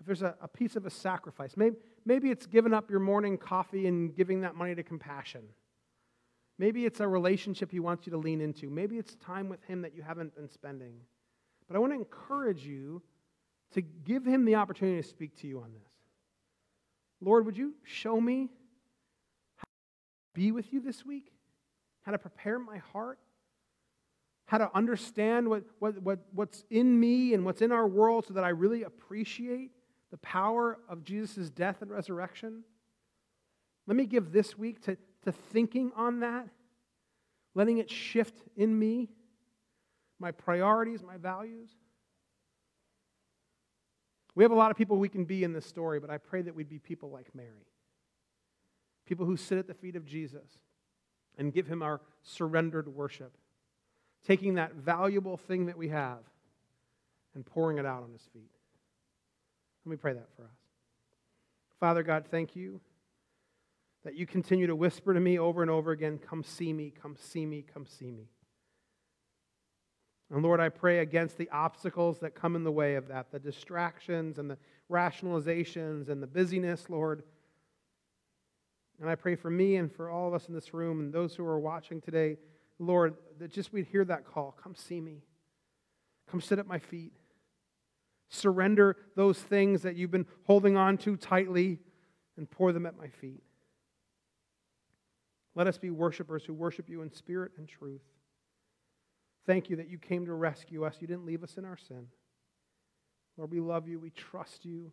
If 0.00 0.06
there's 0.06 0.22
a, 0.22 0.34
a 0.40 0.48
piece 0.48 0.76
of 0.76 0.86
a 0.86 0.90
sacrifice, 0.90 1.56
maybe, 1.56 1.76
maybe 2.04 2.30
it's 2.30 2.46
giving 2.46 2.74
up 2.74 2.90
your 2.90 3.00
morning 3.00 3.38
coffee 3.38 3.86
and 3.86 4.14
giving 4.14 4.42
that 4.42 4.54
money 4.54 4.74
to 4.74 4.82
compassion. 4.82 5.42
Maybe 6.58 6.86
it's 6.86 7.00
a 7.00 7.08
relationship 7.08 7.70
He 7.70 7.80
wants 7.80 8.06
you 8.06 8.12
to 8.12 8.18
lean 8.18 8.40
into. 8.40 8.70
Maybe 8.70 8.98
it's 8.98 9.14
time 9.16 9.48
with 9.48 9.62
Him 9.64 9.82
that 9.82 9.94
you 9.94 10.02
haven't 10.02 10.34
been 10.34 10.48
spending. 10.48 10.94
But 11.66 11.76
I 11.76 11.80
want 11.80 11.92
to 11.92 11.98
encourage 11.98 12.64
you 12.64 13.02
to 13.72 13.80
give 13.80 14.24
Him 14.24 14.44
the 14.44 14.54
opportunity 14.54 15.02
to 15.02 15.08
speak 15.08 15.34
to 15.40 15.46
you 15.46 15.58
on 15.60 15.72
this. 15.72 15.88
Lord, 17.20 17.46
would 17.46 17.56
you 17.56 17.74
show 17.82 18.20
me 18.20 18.50
how 19.56 19.64
to 19.64 20.40
be 20.40 20.52
with 20.52 20.72
you 20.72 20.80
this 20.80 21.04
week? 21.04 21.32
How 22.06 22.12
to 22.12 22.18
prepare 22.18 22.60
my 22.60 22.78
heart? 22.92 23.18
How 24.46 24.58
to 24.58 24.70
understand 24.76 25.48
what, 25.48 25.64
what, 25.80 26.00
what, 26.00 26.20
what's 26.32 26.64
in 26.70 26.98
me 26.98 27.34
and 27.34 27.44
what's 27.44 27.62
in 27.62 27.72
our 27.72 27.88
world 27.88 28.26
so 28.28 28.34
that 28.34 28.44
I 28.44 28.50
really 28.50 28.84
appreciate 28.84 29.72
the 30.12 30.18
power 30.18 30.78
of 30.88 31.02
Jesus' 31.02 31.50
death 31.50 31.82
and 31.82 31.90
resurrection? 31.90 32.62
Let 33.88 33.96
me 33.96 34.06
give 34.06 34.30
this 34.30 34.56
week 34.56 34.80
to, 34.82 34.96
to 35.24 35.32
thinking 35.32 35.90
on 35.96 36.20
that, 36.20 36.46
letting 37.56 37.78
it 37.78 37.90
shift 37.90 38.40
in 38.56 38.78
me, 38.78 39.08
my 40.20 40.30
priorities, 40.30 41.02
my 41.02 41.16
values. 41.16 41.70
We 44.36 44.44
have 44.44 44.52
a 44.52 44.56
lot 44.56 44.70
of 44.70 44.76
people 44.76 44.96
we 44.98 45.08
can 45.08 45.24
be 45.24 45.42
in 45.42 45.52
this 45.52 45.66
story, 45.66 45.98
but 45.98 46.10
I 46.10 46.18
pray 46.18 46.42
that 46.42 46.54
we'd 46.54 46.68
be 46.68 46.78
people 46.78 47.10
like 47.10 47.34
Mary. 47.34 47.66
People 49.06 49.26
who 49.26 49.36
sit 49.36 49.58
at 49.58 49.66
the 49.66 49.74
feet 49.74 49.96
of 49.96 50.06
Jesus 50.06 50.58
and 51.38 51.52
give 51.52 51.66
him 51.66 51.82
our 51.82 52.00
surrendered 52.22 52.88
worship, 52.88 53.36
taking 54.26 54.54
that 54.54 54.74
valuable 54.74 55.36
thing 55.36 55.66
that 55.66 55.76
we 55.76 55.88
have 55.88 56.18
and 57.34 57.44
pouring 57.44 57.78
it 57.78 57.86
out 57.86 58.02
on 58.02 58.12
his 58.12 58.22
feet. 58.32 58.50
Let 59.84 59.90
me 59.90 59.96
pray 59.96 60.14
that 60.14 60.28
for 60.36 60.42
us. 60.42 60.58
Father 61.78 62.02
God, 62.02 62.26
thank 62.30 62.56
you 62.56 62.80
that 64.04 64.14
you 64.14 64.24
continue 64.24 64.68
to 64.68 64.76
whisper 64.76 65.12
to 65.12 65.20
me 65.20 65.38
over 65.38 65.62
and 65.62 65.70
over 65.70 65.90
again, 65.90 66.18
Come 66.18 66.44
see 66.44 66.72
me, 66.72 66.92
come 67.02 67.16
see 67.18 67.44
me, 67.44 67.62
come 67.62 67.86
see 67.86 68.10
me. 68.10 68.28
And 70.30 70.42
Lord, 70.42 70.60
I 70.60 70.68
pray 70.68 71.00
against 71.00 71.38
the 71.38 71.48
obstacles 71.50 72.18
that 72.20 72.34
come 72.34 72.56
in 72.56 72.64
the 72.64 72.72
way 72.72 72.94
of 72.96 73.08
that, 73.08 73.30
the 73.30 73.38
distractions 73.38 74.38
and 74.38 74.50
the 74.50 74.58
rationalizations 74.90 76.08
and 76.08 76.22
the 76.22 76.26
busyness, 76.26 76.88
Lord. 76.88 77.22
And 79.00 79.10
I 79.10 79.14
pray 79.14 79.34
for 79.36 79.50
me 79.50 79.76
and 79.76 79.92
for 79.92 80.08
all 80.08 80.28
of 80.28 80.34
us 80.34 80.48
in 80.48 80.54
this 80.54 80.72
room 80.72 81.00
and 81.00 81.12
those 81.12 81.34
who 81.34 81.44
are 81.44 81.58
watching 81.58 82.00
today, 82.00 82.38
Lord, 82.78 83.14
that 83.38 83.52
just 83.52 83.72
we'd 83.72 83.86
hear 83.86 84.04
that 84.04 84.24
call. 84.24 84.56
Come 84.62 84.74
see 84.74 85.00
me. 85.00 85.22
Come 86.30 86.40
sit 86.40 86.58
at 86.58 86.66
my 86.66 86.78
feet. 86.78 87.12
Surrender 88.28 88.96
those 89.14 89.38
things 89.38 89.82
that 89.82 89.96
you've 89.96 90.10
been 90.10 90.26
holding 90.44 90.76
on 90.76 90.98
to 90.98 91.16
tightly 91.16 91.78
and 92.36 92.50
pour 92.50 92.72
them 92.72 92.86
at 92.86 92.96
my 92.96 93.08
feet. 93.08 93.42
Let 95.54 95.66
us 95.66 95.78
be 95.78 95.90
worshipers 95.90 96.44
who 96.44 96.52
worship 96.52 96.88
you 96.88 97.02
in 97.02 97.10
spirit 97.12 97.52
and 97.56 97.68
truth. 97.68 98.02
Thank 99.46 99.70
you 99.70 99.76
that 99.76 99.88
you 99.88 99.98
came 99.98 100.26
to 100.26 100.34
rescue 100.34 100.84
us. 100.84 100.96
You 101.00 101.06
didn't 101.06 101.24
leave 101.24 101.44
us 101.44 101.56
in 101.56 101.64
our 101.64 101.76
sin. 101.76 102.08
Lord, 103.36 103.52
we 103.52 103.60
love 103.60 103.86
you. 103.88 103.98
We 103.98 104.10
trust 104.10 104.64
you. 104.64 104.92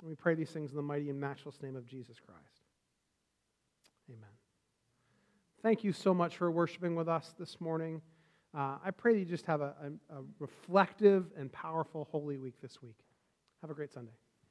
And 0.00 0.08
we 0.08 0.14
pray 0.14 0.34
these 0.34 0.50
things 0.50 0.70
in 0.70 0.76
the 0.76 0.82
mighty 0.82 1.10
and 1.10 1.20
matchless 1.20 1.60
name 1.62 1.76
of 1.76 1.86
Jesus 1.86 2.18
Christ. 2.20 2.62
Amen. 4.10 4.28
Thank 5.62 5.82
you 5.82 5.92
so 5.92 6.12
much 6.12 6.36
for 6.36 6.50
worshiping 6.50 6.94
with 6.94 7.08
us 7.08 7.34
this 7.38 7.60
morning. 7.60 8.02
Uh, 8.54 8.76
I 8.84 8.90
pray 8.90 9.14
that 9.14 9.18
you 9.18 9.24
just 9.24 9.46
have 9.46 9.62
a, 9.62 9.74
a, 10.10 10.18
a 10.18 10.22
reflective 10.38 11.26
and 11.38 11.50
powerful 11.50 12.06
Holy 12.10 12.36
Week 12.36 12.54
this 12.60 12.82
week. 12.82 12.98
Have 13.62 13.70
a 13.70 13.74
great 13.74 13.92
Sunday. 13.92 14.12